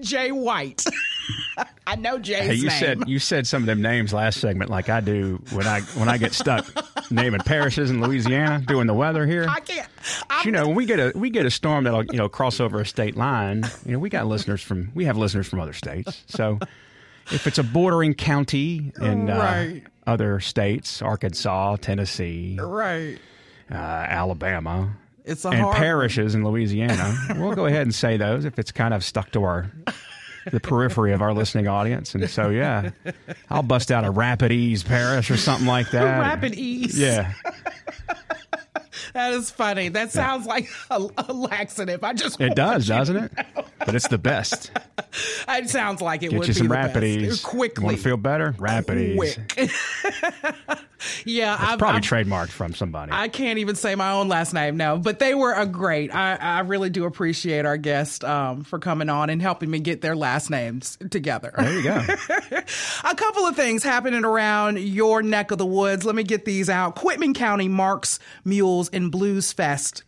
Jay 0.00 0.32
White. 0.32 0.84
I 1.86 1.96
know 1.96 2.18
Jay's 2.18 2.46
Hey, 2.46 2.54
you 2.54 2.68
name. 2.68 2.78
said 2.80 3.08
you 3.08 3.18
said 3.18 3.46
some 3.46 3.62
of 3.62 3.66
them 3.66 3.80
names 3.82 4.12
last 4.12 4.40
segment, 4.40 4.70
like 4.70 4.88
I 4.88 5.00
do 5.00 5.42
when 5.52 5.66
I 5.66 5.80
when 5.96 6.08
I 6.08 6.16
get 6.18 6.32
stuck 6.32 6.66
naming 7.10 7.40
parishes 7.40 7.90
in 7.90 8.00
Louisiana, 8.00 8.60
doing 8.66 8.86
the 8.86 8.94
weather 8.94 9.26
here. 9.26 9.46
I 9.48 9.60
can't. 9.60 9.88
you 10.44 10.50
know, 10.52 10.66
when 10.66 10.76
we 10.76 10.86
get 10.86 10.98
a 10.98 11.12
we 11.14 11.30
get 11.30 11.44
a 11.46 11.50
storm 11.50 11.84
that'll 11.84 12.04
you 12.06 12.16
know 12.16 12.28
cross 12.28 12.60
over 12.60 12.80
a 12.80 12.86
state 12.86 13.16
line. 13.16 13.64
You 13.84 13.92
know, 13.92 13.98
we 13.98 14.08
got 14.08 14.26
listeners 14.26 14.62
from 14.62 14.90
we 14.94 15.04
have 15.04 15.16
listeners 15.18 15.46
from 15.46 15.60
other 15.60 15.72
states. 15.74 16.22
So 16.26 16.58
if 17.30 17.46
it's 17.46 17.58
a 17.58 17.62
bordering 17.62 18.14
county 18.14 18.92
in 19.00 19.28
uh, 19.30 19.80
other 20.06 20.40
states, 20.40 21.00
Arkansas, 21.02 21.76
Tennessee, 21.76 22.58
Right. 22.60 23.18
uh, 23.70 23.74
Alabama, 23.74 24.96
It's 25.24 25.44
a 25.44 25.48
and 25.48 25.60
hard 25.60 25.76
parishes 25.76 26.34
in 26.34 26.44
Louisiana, 26.44 27.16
we'll 27.36 27.54
go 27.54 27.66
ahead 27.66 27.82
and 27.82 27.94
say 27.94 28.16
those 28.16 28.44
if 28.44 28.58
it's 28.58 28.72
kind 28.72 28.92
of 28.92 29.02
stuck 29.04 29.30
to 29.32 29.42
our 29.44 29.70
the 30.50 30.60
periphery 30.60 31.12
of 31.14 31.22
our 31.22 31.32
listening 31.32 31.66
audience. 31.68 32.14
And 32.14 32.28
so, 32.28 32.50
yeah, 32.50 32.90
I'll 33.48 33.62
bust 33.62 33.90
out 33.90 34.04
a 34.04 34.12
Rapides 34.12 34.84
parish 34.84 35.30
or 35.30 35.38
something 35.38 35.66
like 35.66 35.90
that. 35.92 36.40
Rapides. 36.40 36.96
Yeah. 36.98 37.32
That 39.12 39.32
is 39.34 39.48
funny. 39.48 39.90
That 39.90 40.10
sounds 40.10 40.44
like 40.44 40.68
a, 40.90 41.06
a 41.18 41.32
laxative. 41.32 42.02
I 42.02 42.14
just 42.14 42.40
It 42.40 42.56
does, 42.56 42.88
doesn't 42.88 43.16
it? 43.16 43.32
But 43.78 43.94
it's 43.94 44.08
the 44.08 44.18
best. 44.18 44.72
It 45.48 45.70
sounds 45.70 46.00
like 46.00 46.24
it 46.24 46.30
Get 46.30 46.38
would 46.40 46.48
you 46.48 46.54
be 46.54 46.58
some 46.58 46.66
the 46.68 46.74
Rapid. 46.74 47.04
Ease. 47.04 47.40
quickly. 47.40 47.84
Want 47.84 47.96
to 47.98 48.02
feel 48.02 48.16
better? 48.16 48.56
Rapid 48.58 48.98
Ease. 48.98 49.38
Yeah, 51.24 51.56
I've, 51.58 51.78
probably 51.78 51.98
I've- 51.98 52.08
trademarked 52.08 52.50
from 52.50 52.74
somebody. 52.74 53.12
I 53.12 53.28
can't 53.28 53.58
even 53.58 53.74
say 53.76 53.94
my 53.94 54.12
own 54.12 54.28
last 54.28 54.52
name 54.52 54.76
now, 54.76 54.96
but 54.96 55.18
they 55.18 55.34
were 55.34 55.52
a 55.52 55.66
great. 55.66 56.14
I, 56.14 56.36
I 56.36 56.60
really 56.60 56.90
do 56.90 57.04
appreciate 57.04 57.64
our 57.66 57.76
guest 57.76 58.24
um, 58.24 58.64
for 58.64 58.78
coming 58.78 59.08
on 59.08 59.30
and 59.30 59.40
helping 59.40 59.70
me 59.70 59.80
get 59.80 60.00
their 60.00 60.16
last 60.16 60.50
names 60.50 60.98
together. 61.10 61.52
there 61.56 61.72
you 61.72 61.82
go. 61.82 62.00
a 63.04 63.14
couple 63.14 63.46
of 63.46 63.56
things 63.56 63.82
happening 63.82 64.24
around 64.24 64.78
your 64.78 65.22
neck 65.22 65.50
of 65.50 65.58
the 65.58 65.66
woods. 65.66 66.04
Let 66.04 66.14
me 66.14 66.22
get 66.22 66.44
these 66.44 66.68
out. 66.70 66.94
Quitman 66.96 67.34
County 67.34 67.68
Marks 67.68 68.18
Mules 68.44 68.88
and 68.90 69.10
Blues 69.10 69.52
Fest. 69.52 70.02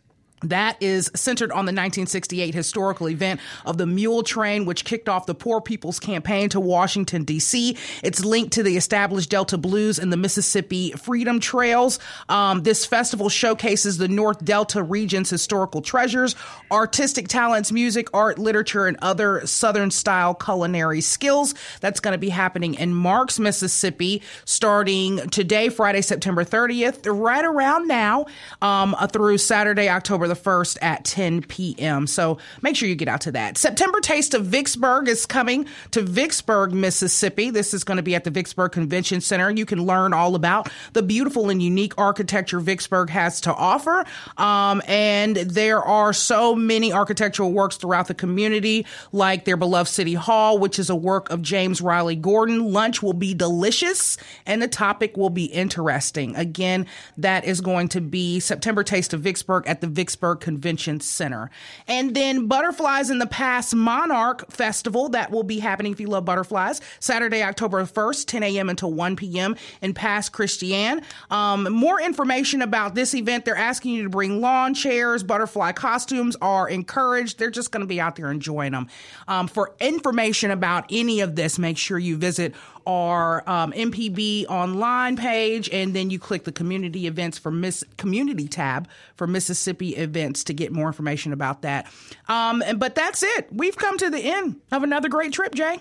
That 0.48 0.76
is 0.80 1.10
centered 1.14 1.50
on 1.50 1.66
the 1.66 1.70
1968 1.70 2.54
historical 2.54 3.08
event 3.08 3.40
of 3.64 3.78
the 3.78 3.86
Mule 3.86 4.22
Train, 4.22 4.64
which 4.64 4.84
kicked 4.84 5.08
off 5.08 5.26
the 5.26 5.34
Poor 5.34 5.60
People's 5.60 5.98
Campaign 5.98 6.48
to 6.50 6.60
Washington, 6.60 7.24
D.C. 7.24 7.76
It's 8.02 8.24
linked 8.24 8.52
to 8.54 8.62
the 8.62 8.76
established 8.76 9.30
Delta 9.30 9.58
Blues 9.58 9.98
and 9.98 10.12
the 10.12 10.16
Mississippi 10.16 10.92
Freedom 10.92 11.40
Trails. 11.40 11.98
Um, 12.28 12.62
this 12.62 12.86
festival 12.86 13.28
showcases 13.28 13.98
the 13.98 14.08
North 14.08 14.44
Delta 14.44 14.82
region's 14.82 15.30
historical 15.30 15.82
treasures, 15.82 16.36
artistic 16.70 17.28
talents, 17.28 17.72
music, 17.72 18.08
art, 18.14 18.38
literature, 18.38 18.86
and 18.86 18.96
other 19.02 19.46
Southern 19.46 19.90
style 19.90 20.34
culinary 20.34 21.00
skills. 21.00 21.54
That's 21.80 22.00
going 22.00 22.12
to 22.12 22.18
be 22.18 22.28
happening 22.28 22.74
in 22.74 22.94
Marks, 22.94 23.38
Mississippi, 23.38 24.22
starting 24.44 25.28
today, 25.30 25.68
Friday, 25.68 26.02
September 26.02 26.44
30th, 26.44 27.06
right 27.06 27.44
around 27.44 27.88
now, 27.88 28.26
um, 28.62 28.94
through 29.12 29.38
Saturday, 29.38 29.88
October 29.88 30.28
the 30.28 30.35
1st 30.36 30.78
at 30.82 31.04
10 31.04 31.42
p.m. 31.42 32.06
So 32.06 32.38
make 32.62 32.76
sure 32.76 32.88
you 32.88 32.94
get 32.94 33.08
out 33.08 33.22
to 33.22 33.32
that. 33.32 33.58
September 33.58 34.00
Taste 34.00 34.34
of 34.34 34.44
Vicksburg 34.46 35.08
is 35.08 35.26
coming 35.26 35.66
to 35.90 36.02
Vicksburg, 36.02 36.72
Mississippi. 36.72 37.50
This 37.50 37.74
is 37.74 37.84
going 37.84 37.96
to 37.96 38.02
be 38.02 38.14
at 38.14 38.24
the 38.24 38.30
Vicksburg 38.30 38.72
Convention 38.72 39.20
Center. 39.20 39.50
You 39.50 39.66
can 39.66 39.84
learn 39.84 40.12
all 40.12 40.34
about 40.34 40.70
the 40.92 41.02
beautiful 41.02 41.50
and 41.50 41.62
unique 41.62 41.94
architecture 41.98 42.60
Vicksburg 42.60 43.10
has 43.10 43.40
to 43.42 43.54
offer. 43.54 44.04
Um, 44.36 44.82
and 44.86 45.36
there 45.36 45.82
are 45.82 46.12
so 46.12 46.54
many 46.54 46.92
architectural 46.92 47.52
works 47.52 47.76
throughout 47.76 48.08
the 48.08 48.14
community, 48.14 48.86
like 49.12 49.44
their 49.44 49.56
beloved 49.56 49.88
City 49.88 50.14
Hall, 50.14 50.58
which 50.58 50.78
is 50.78 50.90
a 50.90 50.96
work 50.96 51.30
of 51.30 51.42
James 51.42 51.80
Riley 51.80 52.16
Gordon. 52.16 52.72
Lunch 52.72 53.02
will 53.02 53.12
be 53.12 53.34
delicious 53.34 54.16
and 54.44 54.60
the 54.60 54.68
topic 54.68 55.16
will 55.16 55.30
be 55.30 55.46
interesting. 55.46 56.36
Again, 56.36 56.86
that 57.16 57.44
is 57.44 57.60
going 57.60 57.88
to 57.88 58.00
be 58.00 58.40
September 58.40 58.82
Taste 58.82 59.12
of 59.14 59.20
Vicksburg 59.20 59.66
at 59.66 59.80
the 59.80 59.86
Vicksburg 59.86 60.15
Convention 60.40 61.00
Center. 61.00 61.50
And 61.86 62.14
then 62.14 62.46
Butterflies 62.46 63.10
in 63.10 63.18
the 63.18 63.26
Past 63.26 63.74
Monarch 63.74 64.50
Festival 64.50 65.08
that 65.10 65.30
will 65.30 65.42
be 65.42 65.58
happening 65.58 65.92
if 65.92 66.00
you 66.00 66.08
love 66.08 66.24
butterflies 66.24 66.80
Saturday, 67.00 67.42
October 67.42 67.84
1st, 67.84 68.26
10 68.26 68.42
a.m. 68.42 68.68
until 68.68 68.92
1 68.92 69.16
p.m. 69.16 69.56
in 69.82 69.94
Pass 69.94 70.28
Christian. 70.28 71.02
Um, 71.30 71.72
more 71.72 72.00
information 72.00 72.62
about 72.62 72.94
this 72.94 73.14
event, 73.14 73.44
they're 73.44 73.56
asking 73.56 73.94
you 73.94 74.02
to 74.04 74.10
bring 74.10 74.40
lawn 74.40 74.74
chairs, 74.74 75.22
butterfly 75.22 75.72
costumes 75.72 76.36
are 76.40 76.68
encouraged. 76.68 77.38
They're 77.38 77.50
just 77.50 77.70
going 77.70 77.82
to 77.82 77.86
be 77.86 78.00
out 78.00 78.16
there 78.16 78.30
enjoying 78.30 78.72
them. 78.72 78.88
Um, 79.28 79.48
for 79.48 79.74
information 79.80 80.50
about 80.50 80.86
any 80.90 81.20
of 81.20 81.36
this, 81.36 81.58
make 81.58 81.78
sure 81.78 81.98
you 81.98 82.16
visit 82.16 82.54
our 82.86 83.48
um, 83.48 83.72
MPB 83.72 84.46
online 84.48 85.16
page, 85.16 85.68
and 85.70 85.94
then 85.94 86.10
you 86.10 86.18
click 86.18 86.44
the 86.44 86.52
community 86.52 87.06
events 87.06 87.38
for 87.38 87.50
Miss 87.50 87.84
Community 87.96 88.48
tab 88.48 88.88
for 89.16 89.26
Mississippi 89.26 89.96
events 89.96 90.44
to 90.44 90.54
get 90.54 90.72
more 90.72 90.86
information 90.86 91.32
about 91.32 91.62
that. 91.62 91.86
Um, 92.28 92.62
and, 92.62 92.78
but 92.78 92.94
that's 92.94 93.22
it. 93.22 93.48
We've 93.50 93.76
come 93.76 93.98
to 93.98 94.10
the 94.10 94.20
end 94.20 94.60
of 94.72 94.82
another 94.82 95.08
great 95.08 95.32
trip, 95.32 95.54
Jay. 95.54 95.80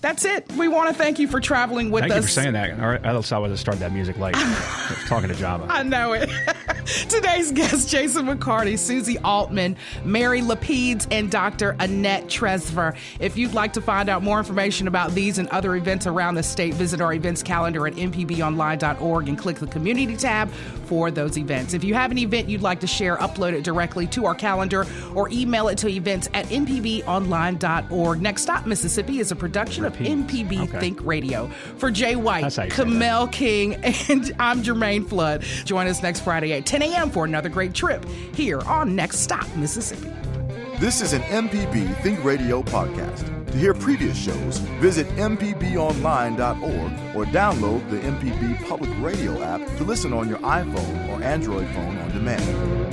That's 0.00 0.24
it. 0.24 0.50
We 0.52 0.68
want 0.68 0.88
to 0.88 0.94
thank 0.94 1.18
you 1.18 1.26
for 1.26 1.40
traveling 1.40 1.90
with 1.90 2.02
Thank 2.02 2.12
us. 2.12 2.16
Thank 2.16 2.22
you 2.22 2.52
for 2.52 2.58
saying 2.66 2.78
that. 2.78 2.80
Or 2.80 3.04
else 3.04 3.32
I 3.32 3.38
would 3.38 3.50
have 3.50 3.58
started 3.58 3.80
that 3.80 3.92
music 3.92 4.16
late. 4.16 4.34
talking 5.06 5.28
to 5.28 5.34
Java. 5.34 5.66
I 5.68 5.82
know 5.82 6.12
it. 6.12 6.30
Today's 7.08 7.52
guests, 7.52 7.90
Jason 7.90 8.26
McCarty, 8.26 8.78
Susie 8.78 9.18
Altman, 9.18 9.76
Mary 10.04 10.40
Lapides, 10.40 11.06
and 11.10 11.30
Dr. 11.30 11.76
Annette 11.80 12.26
Trefzer. 12.26 12.96
If 13.18 13.36
you'd 13.36 13.54
like 13.54 13.72
to 13.74 13.80
find 13.80 14.08
out 14.08 14.22
more 14.22 14.38
information 14.38 14.86
about 14.86 15.12
these 15.12 15.38
and 15.38 15.48
other 15.48 15.74
events 15.74 16.06
around 16.06 16.36
the 16.36 16.42
state, 16.42 16.74
visit 16.74 17.00
our 17.00 17.12
events 17.12 17.42
calendar 17.42 17.86
at 17.86 17.94
mpbonline.org 17.94 19.28
and 19.28 19.36
click 19.36 19.56
the 19.58 19.66
community 19.66 20.16
tab 20.16 20.50
for 20.86 21.10
those 21.10 21.36
events. 21.36 21.74
If 21.74 21.84
you 21.84 21.94
have 21.94 22.10
an 22.10 22.18
event 22.18 22.48
you'd 22.48 22.62
like 22.62 22.80
to 22.80 22.86
share, 22.86 23.16
upload 23.16 23.52
it 23.52 23.64
directly 23.64 24.06
to 24.08 24.24
our 24.26 24.34
calendar 24.34 24.86
or 25.14 25.28
email 25.30 25.68
it 25.68 25.76
to 25.78 25.88
events 25.88 26.28
at 26.32 26.46
mpbonline.org. 26.46 28.22
Next 28.22 28.42
Stop 28.42 28.64
Mississippi 28.64 29.18
is 29.18 29.30
a 29.32 29.36
production 29.36 29.57
of 29.58 29.96
MPB 29.96 30.68
Okay. 30.68 30.80
Think 30.80 31.04
Radio. 31.04 31.48
For 31.76 31.90
Jay 31.90 32.16
White, 32.16 32.42
That's 32.42 32.56
how 32.56 32.64
you 32.64 32.70
say 32.70 32.84
that. 32.84 32.90
Mel 32.90 33.28
King, 33.28 33.74
and 34.08 34.32
I'm 34.38 34.62
Jermaine 34.62 35.08
Flood. 35.08 35.42
Join 35.64 35.86
us 35.86 36.02
next 36.02 36.20
Friday 36.20 36.52
at 36.54 36.66
10 36.66 36.82
a.m. 36.82 37.10
for 37.10 37.24
another 37.24 37.48
great 37.48 37.74
trip 37.74 38.04
here 38.34 38.60
on 38.62 38.94
Next 38.94 39.18
Stop 39.18 39.46
Mississippi. 39.56 40.12
This 40.78 41.00
is 41.00 41.12
an 41.12 41.22
MPB 41.22 42.00
Think 42.02 42.22
Radio 42.22 42.62
podcast. 42.62 43.34
To 43.50 43.56
hear 43.58 43.74
previous 43.74 44.16
shows, 44.16 44.58
visit 44.78 45.06
MPBOnline.org 45.16 47.16
or 47.16 47.24
download 47.32 47.88
the 47.90 47.96
MPB 47.98 48.68
Public 48.68 48.90
Radio 49.00 49.42
app 49.42 49.60
to 49.78 49.84
listen 49.84 50.12
on 50.12 50.28
your 50.28 50.38
iPhone 50.38 51.08
or 51.08 51.22
Android 51.22 51.66
phone 51.68 51.98
on 51.98 52.10
demand. 52.10 52.87